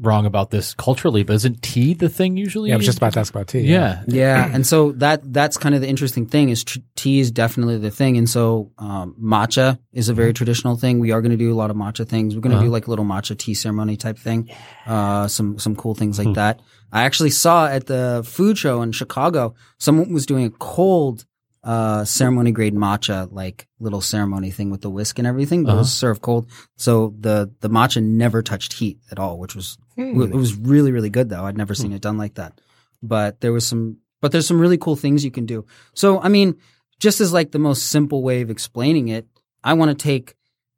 wrong 0.00 0.26
about 0.26 0.50
this 0.50 0.74
culturally, 0.74 1.22
but 1.22 1.34
isn't 1.34 1.62
tea 1.62 1.94
the 1.94 2.08
thing 2.08 2.36
usually? 2.36 2.70
yeah, 2.70 2.74
I 2.74 2.78
was 2.78 2.86
just 2.86 2.98
about 2.98 3.12
to 3.12 3.20
ask 3.20 3.32
about 3.32 3.46
tea. 3.48 3.60
Yeah. 3.60 4.02
Yeah, 4.08 4.50
and 4.52 4.66
so 4.66 4.92
that 4.92 5.20
that's 5.32 5.58
kind 5.58 5.74
of 5.74 5.80
the 5.82 5.88
interesting 5.88 6.26
thing 6.26 6.48
is 6.48 6.64
tr- 6.64 6.78
tea 6.96 7.20
is 7.20 7.30
definitely 7.30 7.76
the 7.78 7.90
thing, 7.90 8.16
and 8.16 8.28
so 8.28 8.72
um, 8.78 9.14
matcha 9.22 9.78
is 9.92 10.08
a 10.08 10.14
very 10.14 10.32
traditional 10.32 10.76
thing. 10.76 10.98
We 10.98 11.12
are 11.12 11.20
going 11.20 11.30
to 11.30 11.36
do 11.36 11.52
a 11.52 11.54
lot 11.62 11.70
of 11.70 11.76
matcha 11.76 12.08
things. 12.08 12.34
We're 12.34 12.40
going 12.40 12.52
to 12.52 12.56
Uh-huh. 12.56 12.66
do 12.66 12.72
like 12.72 12.86
a 12.86 12.90
little 12.90 13.04
matcha 13.04 13.36
tea 13.38 13.54
ceremony 13.54 13.96
type 13.96 14.18
thing, 14.18 14.50
uh, 14.86 15.28
some 15.28 15.58
some 15.58 15.76
cool 15.76 15.94
things 15.94 16.18
like 16.18 16.34
that. 16.34 16.60
I 16.90 17.04
actually 17.04 17.30
saw 17.30 17.66
at 17.68 17.86
the 17.86 18.22
food 18.24 18.58
show 18.58 18.82
in 18.82 18.92
Chicago, 18.92 19.54
someone 19.78 20.12
was 20.12 20.26
doing 20.26 20.44
a 20.46 20.50
cold 20.50 21.24
uh, 21.64 22.04
ceremony 22.04 22.50
grade 22.52 22.74
matcha, 22.74 23.28
like 23.32 23.68
little 23.78 24.00
ceremony 24.00 24.50
thing 24.50 24.70
with 24.70 24.80
the 24.80 24.90
whisk 24.90 25.18
and 25.18 25.26
everything, 25.26 25.62
but 25.64 25.70
it 25.70 25.72
Uh-huh. 25.72 25.78
was 25.80 25.92
served 25.92 26.20
cold. 26.22 26.48
So 26.76 27.14
the, 27.20 27.50
the 27.60 27.70
matcha 27.70 28.02
never 28.02 28.42
touched 28.42 28.72
heat 28.74 28.98
at 29.10 29.18
all, 29.18 29.38
which 29.38 29.54
was, 29.54 29.78
Hmm. 29.96 30.20
it 30.22 30.34
was 30.34 30.56
really, 30.56 30.90
really 30.90 31.10
good 31.10 31.28
though. 31.28 31.44
I'd 31.44 31.56
never 31.56 31.74
Hmm. 31.74 31.82
seen 31.82 31.92
it 31.92 32.02
done 32.02 32.18
like 32.18 32.34
that. 32.34 32.60
But 33.02 33.40
there 33.40 33.52
was 33.52 33.66
some, 33.66 33.98
but 34.20 34.32
there's 34.32 34.46
some 34.46 34.60
really 34.60 34.78
cool 34.78 34.96
things 34.96 35.24
you 35.24 35.30
can 35.30 35.46
do. 35.46 35.64
So, 35.94 36.20
I 36.20 36.28
mean, 36.28 36.56
just 36.98 37.20
as 37.20 37.32
like 37.32 37.50
the 37.52 37.58
most 37.58 37.86
simple 37.88 38.22
way 38.22 38.40
of 38.42 38.50
explaining 38.50 39.08
it, 39.08 39.26
I 39.62 39.74
want 39.74 39.90
to 39.96 40.02
take 40.02 40.34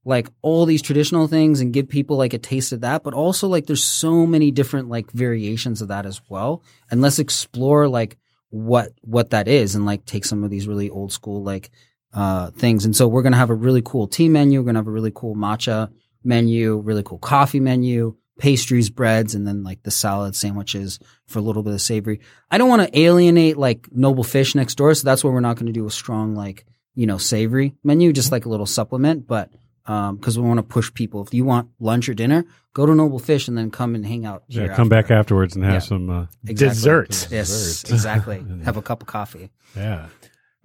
like 0.07 0.29
all 0.43 0.67
these 0.67 0.83
traditional 0.83 1.27
things 1.29 1.61
and 1.63 1.73
give 1.73 1.89
people 1.89 2.19
like 2.19 2.35
a 2.35 2.39
taste 2.39 2.73
of 2.73 2.83
that, 2.83 3.03
but 3.03 3.15
also 3.15 3.49
like 3.49 3.65
there's 3.67 3.83
so 3.85 4.27
many 4.27 4.51
different 4.51 4.91
like 4.91 5.11
variations 5.13 5.81
of 5.81 5.89
that 5.89 6.05
as 6.05 6.21
well. 6.29 6.63
And 6.91 7.01
let's 7.01 7.19
explore 7.19 7.89
like 7.89 8.19
what 8.55 8.93
what 9.01 9.31
that 9.31 9.49
is 9.49 9.75
and 9.75 9.85
like 9.85 10.07
take 10.07 10.25
some 10.25 10.45
of 10.45 10.51
these 10.51 10.69
really 10.69 10.89
old 10.89 11.13
school 11.13 11.43
like 11.43 11.71
uh 12.13 12.53
things. 12.53 12.85
And 12.85 12.95
so 12.95 13.09
we're 13.09 13.23
gonna 13.23 13.37
have 13.37 13.51
a 13.51 13.55
really 13.55 13.83
cool 13.85 14.07
tea 14.07 14.29
menu, 14.29 14.61
we're 14.61 14.67
gonna 14.67 14.79
have 14.79 14.87
a 14.87 14.93
really 14.93 15.11
cool 15.13 15.35
matcha 15.35 15.91
menu, 16.23 16.79
really 16.79 17.03
cool 17.03 17.19
coffee 17.19 17.59
menu, 17.59 18.17
pastries, 18.39 18.91
breads, 18.91 19.35
and 19.35 19.45
then 19.45 19.65
like 19.65 19.83
the 19.83 19.91
salad 19.91 20.37
sandwiches 20.37 21.01
for 21.27 21.41
a 21.41 21.43
little 21.43 21.65
bit 21.65 21.75
of 21.75 21.81
savory. 21.81 22.21
I 22.49 22.59
don't 22.59 22.69
want 22.69 22.83
to 22.83 22.99
alienate 22.99 23.57
like 23.57 23.89
Noble 23.91 24.23
Fish 24.23 24.55
next 24.55 24.77
door, 24.77 24.95
so 24.95 25.05
that's 25.05 25.25
why 25.25 25.31
we're 25.31 25.41
not 25.41 25.57
going 25.57 25.67
to 25.67 25.73
do 25.73 25.87
a 25.87 25.91
strong 25.91 26.37
like 26.37 26.65
you 26.95 27.07
know 27.07 27.19
savory 27.19 27.75
menu, 27.83 28.13
just 28.13 28.31
like 28.31 28.47
a 28.47 28.49
little 28.49 28.67
supplement. 28.67 29.27
But 29.27 29.51
um, 29.87 30.17
because 30.17 30.39
we 30.39 30.47
want 30.47 30.59
to 30.59 30.63
push 30.63 30.93
people. 30.95 31.23
If 31.23 31.35
you 31.35 31.45
want 31.45 31.69
lunch 31.79 32.09
or 32.09 32.15
dinner, 32.15 32.45
go 32.73 32.87
to 32.87 32.95
Noble 32.95 33.19
Fish 33.19 33.49
and 33.49 33.57
then 33.59 33.71
come 33.71 33.95
and 33.95 34.05
hang 34.07 34.25
out. 34.25 34.45
Yeah, 34.49 34.63
here 34.65 34.75
come 34.75 34.89
back 34.89 35.11
afterwards 35.11 35.55
and 35.57 35.65
have 35.65 35.75
Yeah. 35.75 35.79
some. 35.81 36.11
Uh, 36.11 36.27
Exactly. 36.47 36.75
Desserts. 36.75 37.29
Yes, 37.31 37.85
exactly. 37.85 38.45
Have 38.65 38.77
a 38.77 38.83
cup 38.83 39.03
of 39.03 39.09
coffee. 39.09 39.51
yeah. 39.77 40.07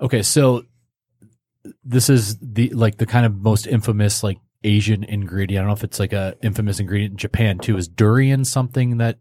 Okay, 0.02 0.22
so 0.22 0.64
this 1.84 2.10
is 2.10 2.38
the 2.40 2.70
like 2.70 2.98
the 2.98 3.06
kind 3.06 3.26
of 3.26 3.36
most 3.36 3.68
infamous 3.68 4.24
like 4.24 4.38
Asian 4.64 5.04
ingredient. 5.04 5.60
I 5.60 5.62
don't 5.64 5.68
know 5.70 5.74
if 5.74 5.84
it's 5.84 6.00
like 6.00 6.14
a 6.14 6.36
infamous 6.42 6.80
ingredient 6.80 7.12
in 7.14 7.18
Japan 7.18 7.60
too. 7.60 7.78
Is 7.78 7.88
durian 7.88 8.46
something 8.46 8.98
that 8.98 9.20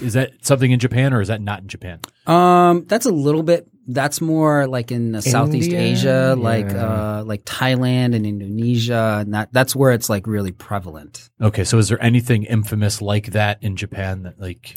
is 0.00 0.14
that 0.14 0.32
something 0.44 0.70
in 0.70 0.78
Japan 0.78 1.12
or 1.12 1.20
is 1.20 1.28
that 1.28 1.40
not 1.40 1.60
in 1.62 1.68
Japan? 1.68 2.00
Um, 2.26 2.84
that's 2.86 3.06
a 3.06 3.12
little 3.12 3.42
bit. 3.42 3.68
That's 3.88 4.20
more 4.20 4.66
like 4.66 4.90
in 4.90 5.14
uh, 5.14 5.20
Southeast 5.20 5.70
India? 5.70 5.92
Asia, 5.92 6.34
like 6.36 6.72
uh, 6.72 7.22
like 7.24 7.44
Thailand 7.44 8.16
and 8.16 8.26
Indonesia, 8.26 9.18
and 9.20 9.34
that 9.34 9.52
that's 9.52 9.76
where 9.76 9.92
it's 9.92 10.08
like 10.10 10.26
really 10.26 10.50
prevalent. 10.50 11.30
Okay, 11.40 11.62
so 11.62 11.78
is 11.78 11.88
there 11.88 12.02
anything 12.02 12.42
infamous 12.44 13.00
like 13.00 13.26
that 13.26 13.62
in 13.62 13.76
Japan 13.76 14.24
that 14.24 14.40
like 14.40 14.76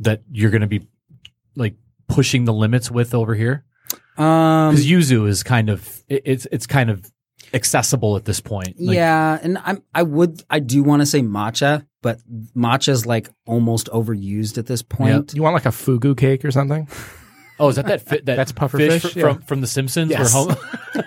that 0.00 0.22
you're 0.30 0.50
going 0.50 0.60
to 0.60 0.66
be 0.66 0.86
like 1.56 1.76
pushing 2.08 2.44
the 2.44 2.52
limits 2.52 2.90
with 2.90 3.14
over 3.14 3.34
here? 3.34 3.64
Um, 4.18 4.74
Because 4.74 4.86
yuzu 4.86 5.26
is 5.26 5.42
kind 5.42 5.70
of 5.70 6.02
it, 6.08 6.22
it's 6.26 6.46
it's 6.52 6.66
kind 6.66 6.90
of 6.90 7.10
accessible 7.54 8.16
at 8.16 8.26
this 8.26 8.40
point. 8.40 8.78
Like, 8.78 8.94
yeah, 8.94 9.38
and 9.42 9.58
I'm 9.64 9.82
I 9.94 10.02
would 10.02 10.42
I 10.50 10.60
do 10.60 10.82
want 10.82 11.00
to 11.00 11.06
say 11.06 11.22
matcha, 11.22 11.86
but 12.02 12.20
matcha 12.56 12.88
is 12.90 13.06
like 13.06 13.28
almost 13.46 13.88
overused 13.88 14.58
at 14.58 14.66
this 14.66 14.82
point. 14.82 15.34
You 15.34 15.42
want 15.42 15.54
like 15.54 15.66
a 15.66 15.70
fugu 15.70 16.16
cake 16.16 16.44
or 16.44 16.50
something? 16.50 16.88
Oh, 17.58 17.68
is 17.68 17.76
that 17.76 17.86
that 17.86 18.00
fi- 18.00 18.20
that 18.24 18.36
That's 18.36 18.52
puffer 18.52 18.78
fish, 18.78 19.02
fish, 19.02 19.12
fr- 19.12 19.18
yeah. 19.18 19.24
from 19.34 19.42
from 19.42 19.60
The 19.60 19.66
Simpsons? 19.66 20.10
Yes. 20.10 20.32
Home- 20.32 20.56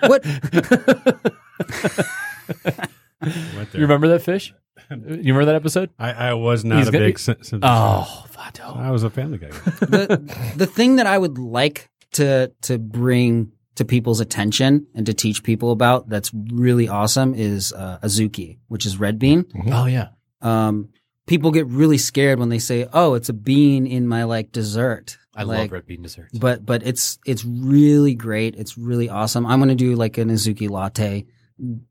What? 3.56 3.72
You 3.74 3.80
remember 3.80 4.08
that 4.08 4.22
fish? 4.22 4.52
You 4.90 4.98
remember 5.32 5.46
that 5.46 5.54
episode? 5.54 5.90
I, 5.98 6.10
I 6.12 6.34
was 6.34 6.64
not 6.64 6.78
He's 6.78 6.88
a 6.88 6.92
gonna- 6.92 7.06
big. 7.06 7.18
Sim- 7.18 7.36
Simpsons 7.36 7.62
Oh, 7.64 8.24
fan. 8.28 8.52
Vato. 8.52 8.76
I 8.76 8.90
was 8.90 9.02
a 9.02 9.10
Family 9.10 9.38
Guy. 9.38 9.48
guy. 9.48 9.56
the 9.56 10.52
the 10.56 10.66
thing 10.66 10.96
that 10.96 11.06
I 11.06 11.16
would 11.16 11.38
like 11.38 11.88
to 12.12 12.52
to 12.62 12.78
bring 12.78 13.52
to 13.76 13.84
people's 13.84 14.20
attention 14.20 14.86
and 14.94 15.06
to 15.06 15.14
teach 15.14 15.42
people 15.42 15.72
about 15.72 16.08
that's 16.08 16.30
really 16.52 16.88
awesome 16.88 17.34
is 17.34 17.72
uh, 17.72 17.98
azuki, 18.02 18.58
which 18.68 18.84
is 18.86 18.98
red 18.98 19.18
bean. 19.18 19.46
Oh 19.72 19.86
yeah. 19.86 20.08
Um, 20.44 20.90
people 21.26 21.50
get 21.50 21.66
really 21.66 21.98
scared 21.98 22.38
when 22.38 22.48
they 22.50 22.58
say, 22.58 22.86
"Oh, 22.92 23.14
it's 23.14 23.28
a 23.28 23.32
bean 23.32 23.86
in 23.86 24.06
my 24.06 24.24
like 24.24 24.52
dessert." 24.52 25.16
I 25.36 25.42
like, 25.42 25.58
love 25.58 25.72
red 25.72 25.86
bean 25.86 26.02
desserts. 26.02 26.38
but 26.38 26.64
but 26.64 26.86
it's 26.86 27.18
it's 27.26 27.44
really 27.44 28.14
great. 28.14 28.54
It's 28.56 28.78
really 28.78 29.08
awesome. 29.08 29.46
I'm 29.46 29.58
gonna 29.58 29.74
do 29.74 29.96
like 29.96 30.16
an 30.18 30.28
Azuki 30.30 30.70
latte 30.70 31.26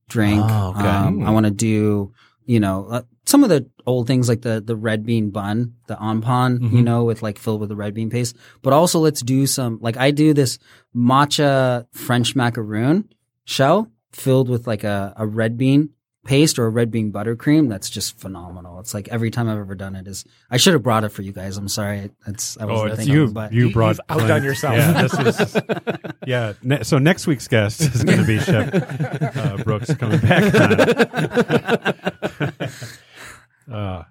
drink. 0.08 0.46
Oh, 0.48 0.70
okay. 0.78 0.88
Um, 0.88 1.26
I 1.26 1.32
want 1.32 1.46
to 1.46 1.52
do 1.52 2.14
you 2.46 2.60
know 2.60 2.88
uh, 2.90 3.02
some 3.26 3.44
of 3.44 3.50
the 3.50 3.66
old 3.86 4.08
things 4.08 4.30
like 4.30 4.42
the 4.44 4.62
the 4.62 4.76
red 4.78 5.06
bean 5.06 5.30
bun, 5.32 5.74
the 5.88 5.96
anpan, 5.96 6.62
you 6.62 6.80
Mhm. 6.80 6.84
know, 6.84 7.04
with 7.04 7.22
like 7.22 7.38
filled 7.38 7.60
with 7.60 7.70
the 7.70 7.76
red 7.76 7.94
bean 7.94 8.10
paste. 8.10 8.36
But 8.62 8.72
also 8.74 9.00
let's 9.00 9.22
do 9.22 9.46
some 9.46 9.78
like 9.82 9.98
I 9.98 10.12
do 10.12 10.34
this 10.34 10.58
matcha 10.96 11.86
French 11.92 12.36
macaroon 12.36 13.10
shell 13.46 13.90
filled 14.12 14.48
with 14.50 14.68
like 14.68 14.84
a, 14.84 15.14
a 15.18 15.26
red 15.28 15.58
bean 15.58 15.90
paste 16.26 16.58
or 16.58 16.66
a 16.66 16.70
red 16.70 16.90
bean 16.90 17.12
buttercream 17.12 17.68
that's 17.70 17.90
just 17.90 18.18
phenomenal. 18.20 18.80
It's 18.80 18.94
like 18.94 19.10
every 19.10 19.30
time 19.30 19.50
I've 19.50 19.58
ever 19.58 19.76
done 19.76 19.96
it 19.96 20.08
is 20.08 20.24
I 20.50 20.56
should 20.58 20.72
have 20.74 20.82
brought 20.84 21.04
it 21.04 21.10
for 21.10 21.22
you 21.22 21.34
guys. 21.34 21.58
I'm 21.58 21.68
sorry. 21.68 22.12
It's 22.28 22.58
I 22.58 22.64
Oh, 22.64 22.68
wasn't 22.68 22.90
it's 22.92 22.98
thinking, 23.00 23.16
you. 23.16 23.28
but 23.28 23.52
You 23.54 23.68
You- 23.68 23.74
brought 23.74 23.98
you've 23.98 24.22
outdone 24.22 24.44
yourself. 24.44 24.76
Yeah, 24.78 25.02
this 25.08 25.42
is. 25.42 25.58
Yeah. 26.26 26.54
Ne- 26.64 26.84
so 26.84 26.98
next 26.98 27.28
week's 27.28 27.48
guest 27.50 27.82
is 27.82 28.04
going 28.06 28.20
to 28.20 28.26
be 28.26 28.40
Chef 28.40 28.74
uh, 29.38 29.58
Brooks 29.64 29.94
coming 29.96 30.20
back. 30.20 30.54
Uh, 33.72 34.04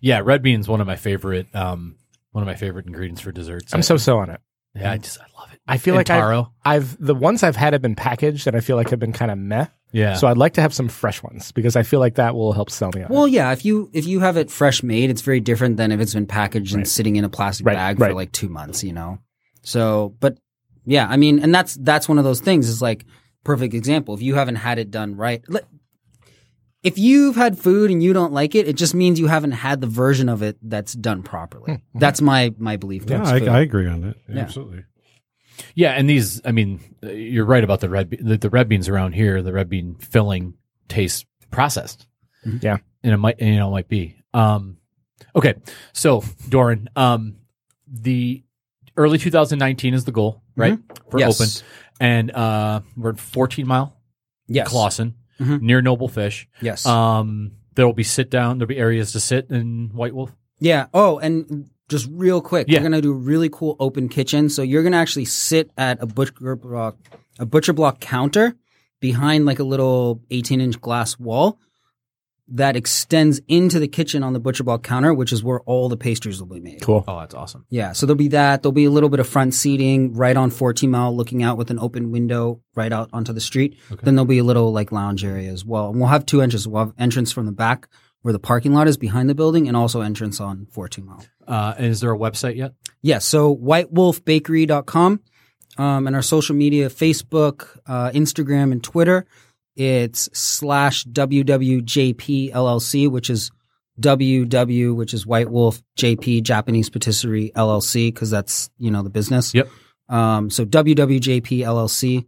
yeah, 0.00 0.20
red 0.24 0.42
bean's 0.42 0.68
one 0.68 0.80
of 0.80 0.86
my 0.86 0.94
favorite 0.94 1.48
um 1.56 1.96
one 2.30 2.42
of 2.42 2.46
my 2.46 2.54
favorite 2.54 2.86
ingredients 2.86 3.20
for 3.20 3.32
desserts. 3.32 3.74
I'm 3.74 3.82
so 3.82 3.96
so 3.96 4.18
on 4.18 4.30
it. 4.30 4.40
yeah, 4.76 4.92
I 4.92 4.98
just 4.98 5.18
I 5.20 5.24
love 5.38 5.49
it. 5.49 5.49
I 5.70 5.78
feel 5.78 5.94
like 5.94 6.10
I've. 6.10 6.46
I've 6.64 6.96
the 7.04 7.14
ones 7.14 7.42
I've 7.42 7.56
had 7.56 7.72
have 7.72 7.82
been 7.82 7.94
packaged 7.96 8.46
and 8.46 8.56
I 8.56 8.60
feel 8.60 8.76
like 8.76 8.90
have 8.90 8.98
been 8.98 9.12
kind 9.12 9.30
of 9.30 9.38
meh. 9.38 9.66
yeah. 9.92 10.14
So 10.14 10.26
I'd 10.28 10.36
like 10.38 10.54
to 10.54 10.60
have 10.60 10.74
some 10.74 10.88
fresh 10.88 11.22
ones 11.22 11.52
because 11.52 11.76
I 11.76 11.82
feel 11.82 12.00
like 12.00 12.16
that 12.16 12.34
will 12.34 12.52
help 12.52 12.70
sell 12.70 12.90
me 12.94 13.02
on. 13.02 13.08
Well, 13.10 13.24
it. 13.24 13.32
yeah. 13.32 13.52
If 13.52 13.64
you 13.64 13.90
if 13.92 14.06
you 14.06 14.20
have 14.20 14.36
it 14.36 14.50
fresh 14.50 14.82
made, 14.82 15.10
it's 15.10 15.22
very 15.22 15.40
different 15.40 15.76
than 15.76 15.92
if 15.92 16.00
it's 16.00 16.14
been 16.14 16.26
packaged 16.26 16.74
and 16.74 16.86
sitting 16.86 17.16
in 17.16 17.24
a 17.24 17.28
plastic 17.28 17.66
Right, 17.66 17.74
bag 17.74 17.98
for 17.98 18.12
like 18.14 18.32
two 18.32 18.48
months. 18.48 18.84
You 18.84 18.92
know. 18.92 19.18
So, 19.62 20.14
but 20.20 20.38
yeah, 20.86 21.06
I 21.08 21.16
mean, 21.16 21.38
and 21.40 21.54
that's 21.54 21.74
that's 21.74 22.08
one 22.08 22.18
of 22.18 22.24
those 22.24 22.40
things. 22.40 22.68
Is 22.68 22.80
like 22.82 23.04
perfect 23.44 23.74
example. 23.74 24.14
If 24.14 24.22
you 24.22 24.34
haven't 24.34 24.56
had 24.56 24.78
it 24.78 24.90
done 24.90 25.16
right, 25.16 25.42
let- 25.48 25.66
if 26.82 26.96
you've 26.96 27.36
had 27.36 27.58
food 27.58 27.90
and 27.90 28.02
you 28.02 28.14
don't 28.14 28.32
like 28.32 28.54
it, 28.54 28.66
it 28.66 28.74
just 28.74 28.94
means 28.94 29.20
you 29.20 29.26
haven't 29.26 29.52
had 29.52 29.82
the 29.82 29.86
version 29.86 30.30
of 30.30 30.40
it 30.42 30.56
that's 30.62 30.94
done 30.94 31.22
properly. 31.22 31.74
Hmm. 31.92 31.98
That's 31.98 32.22
my 32.22 32.54
my 32.58 32.76
belief. 32.76 33.04
yeah, 33.06 33.22
I. 33.22 33.38
I 33.44 33.60
agree 33.60 33.86
on 33.86 34.00
that. 34.00 34.16
Yeah. 34.28 34.40
Absolutely. 34.40 34.84
Yeah, 35.74 35.92
and 35.92 36.08
these, 36.08 36.40
I 36.44 36.52
mean, 36.52 36.80
uh, 37.02 37.10
you're 37.10 37.44
right 37.44 37.62
about 37.64 37.80
the 37.80 37.88
red 37.88 38.10
the, 38.20 38.36
the 38.36 38.50
red 38.50 38.68
beans 38.68 38.88
around 38.88 39.12
here, 39.12 39.42
the 39.42 39.52
red 39.52 39.68
bean 39.68 39.96
filling 39.96 40.54
tastes 40.88 41.24
processed. 41.50 42.06
Yeah. 42.60 42.78
and 43.02 43.12
it 43.12 43.16
might, 43.18 43.40
you 43.40 43.56
know, 43.56 43.68
it 43.68 43.72
might 43.72 43.88
be. 43.88 44.16
Um, 44.32 44.78
okay, 45.36 45.54
so 45.92 46.22
Doran, 46.48 46.88
um, 46.96 47.36
the 47.86 48.42
early 48.96 49.18
2019 49.18 49.94
is 49.94 50.04
the 50.04 50.12
goal, 50.12 50.42
right? 50.56 50.78
For 51.10 51.18
Yes. 51.18 51.40
open, 51.40 51.66
and 52.00 52.30
uh, 52.30 52.80
we're 52.96 53.10
at 53.10 53.20
14 53.20 53.66
mile 53.66 53.96
Yes. 54.46 54.68
Clawson 54.68 55.14
Mhm. 55.38 55.60
near 55.62 55.80
Noble 55.82 56.08
Fish. 56.08 56.48
Yes. 56.60 56.84
Um, 56.86 57.52
there 57.74 57.86
will 57.86 57.92
be 57.94 58.02
sit 58.04 58.30
down. 58.30 58.58
There'll 58.58 58.68
be 58.68 58.76
areas 58.78 59.12
to 59.12 59.20
sit 59.20 59.50
in 59.50 59.90
White 59.94 60.14
Wolf. 60.14 60.34
Yeah. 60.58 60.86
Oh, 60.92 61.18
and 61.18 61.70
just 61.90 62.08
real 62.10 62.40
quick, 62.40 62.66
Yeah. 62.68 62.78
we're 62.78 62.84
gonna 62.84 63.02
do 63.02 63.10
a 63.12 63.14
really 63.14 63.50
cool 63.50 63.76
open 63.78 64.08
kitchen. 64.08 64.48
So 64.48 64.62
you're 64.62 64.82
gonna 64.82 64.96
actually 64.96 65.26
sit 65.26 65.70
at 65.76 66.02
a 66.02 66.06
butcher 66.06 66.56
block, 66.56 66.96
a 67.38 67.44
butcher 67.44 67.74
block 67.74 68.00
counter 68.00 68.54
behind 69.00 69.44
like 69.44 69.58
a 69.58 69.64
little 69.64 70.22
18 70.30 70.60
inch 70.62 70.80
glass 70.80 71.18
wall 71.18 71.58
that 72.52 72.74
extends 72.74 73.40
into 73.46 73.78
the 73.78 73.86
kitchen 73.86 74.24
on 74.24 74.32
the 74.32 74.40
butcher 74.40 74.64
block 74.64 74.82
counter, 74.82 75.14
which 75.14 75.32
is 75.32 75.42
where 75.44 75.60
all 75.60 75.88
the 75.88 75.96
pastries 75.96 76.40
will 76.40 76.48
be 76.48 76.58
made. 76.58 76.82
cool. 76.82 77.04
Oh, 77.06 77.20
that's 77.20 77.34
awesome. 77.34 77.64
Yeah. 77.70 77.92
So 77.92 78.06
there'll 78.06 78.16
be 78.18 78.26
that. 78.28 78.62
There'll 78.62 78.72
be 78.72 78.86
a 78.86 78.90
little 78.90 79.08
bit 79.08 79.20
of 79.20 79.28
front 79.28 79.54
seating 79.54 80.14
right 80.14 80.36
on 80.36 80.50
14 80.50 80.90
mile, 80.90 81.16
looking 81.16 81.44
out 81.44 81.56
with 81.56 81.70
an 81.70 81.78
open 81.78 82.10
window 82.10 82.60
right 82.74 82.92
out 82.92 83.08
onto 83.12 83.32
the 83.32 83.40
street. 83.40 83.76
Then 84.02 84.16
there'll 84.16 84.24
be 84.26 84.38
a 84.38 84.44
little 84.44 84.72
like 84.72 84.90
lounge 84.90 85.24
area 85.24 85.50
as 85.52 85.64
well. 85.64 85.90
And 85.90 86.00
we'll 86.00 86.08
have 86.08 86.26
two 86.26 86.40
entrances. 86.42 86.66
We'll 86.66 86.86
have 86.86 86.94
entrance 86.98 87.30
from 87.30 87.46
the 87.46 87.52
back 87.52 87.88
where 88.22 88.32
the 88.32 88.38
parking 88.38 88.74
lot 88.74 88.88
is 88.88 88.96
behind 88.96 89.28
the 89.28 89.34
building 89.34 89.68
and 89.68 89.76
also 89.76 90.00
entrance 90.00 90.40
on 90.40 90.66
14 90.70 91.06
mile. 91.06 91.24
Uh, 91.46 91.74
and 91.76 91.86
is 91.86 92.00
there 92.00 92.12
a 92.12 92.18
website 92.18 92.56
yet? 92.56 92.72
Yeah, 93.02 93.18
so 93.18 93.56
whitewolfbakery.com 93.56 95.20
um, 95.78 96.06
and 96.06 96.16
our 96.16 96.22
social 96.22 96.54
media, 96.54 96.88
Facebook, 96.90 97.78
uh, 97.86 98.10
Instagram, 98.10 98.72
and 98.72 98.82
Twitter. 98.82 99.26
It's 99.76 100.28
slash 100.32 101.04
WWJP 101.06 102.52
LLC, 102.52 103.10
which 103.10 103.30
is 103.30 103.50
WW, 104.00 104.94
which 104.94 105.14
is 105.14 105.26
White 105.26 105.50
Wolf 105.50 105.80
JP 105.96 106.42
Japanese 106.42 106.90
Patisserie 106.90 107.52
LLC, 107.54 108.12
because 108.12 108.30
that's, 108.30 108.70
you 108.78 108.90
know, 108.90 109.02
the 109.02 109.10
business. 109.10 109.54
Yep. 109.54 109.68
Um, 110.08 110.50
so 110.50 110.64
WWJP 110.64 111.60
LLC, 111.60 112.26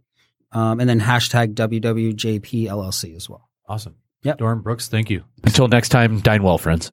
um, 0.51 0.79
and 0.79 0.89
then 0.89 0.99
hashtag 0.99 1.53
WWJP 1.53 2.65
LLC 2.65 3.15
as 3.15 3.29
well. 3.29 3.49
Awesome. 3.67 3.95
Yep. 4.23 4.37
Doran 4.37 4.59
Brooks, 4.59 4.87
thank 4.87 5.09
you. 5.09 5.23
Until 5.43 5.67
next 5.67 5.89
time, 5.89 6.19
dine 6.21 6.43
well, 6.43 6.57
friends. 6.57 6.81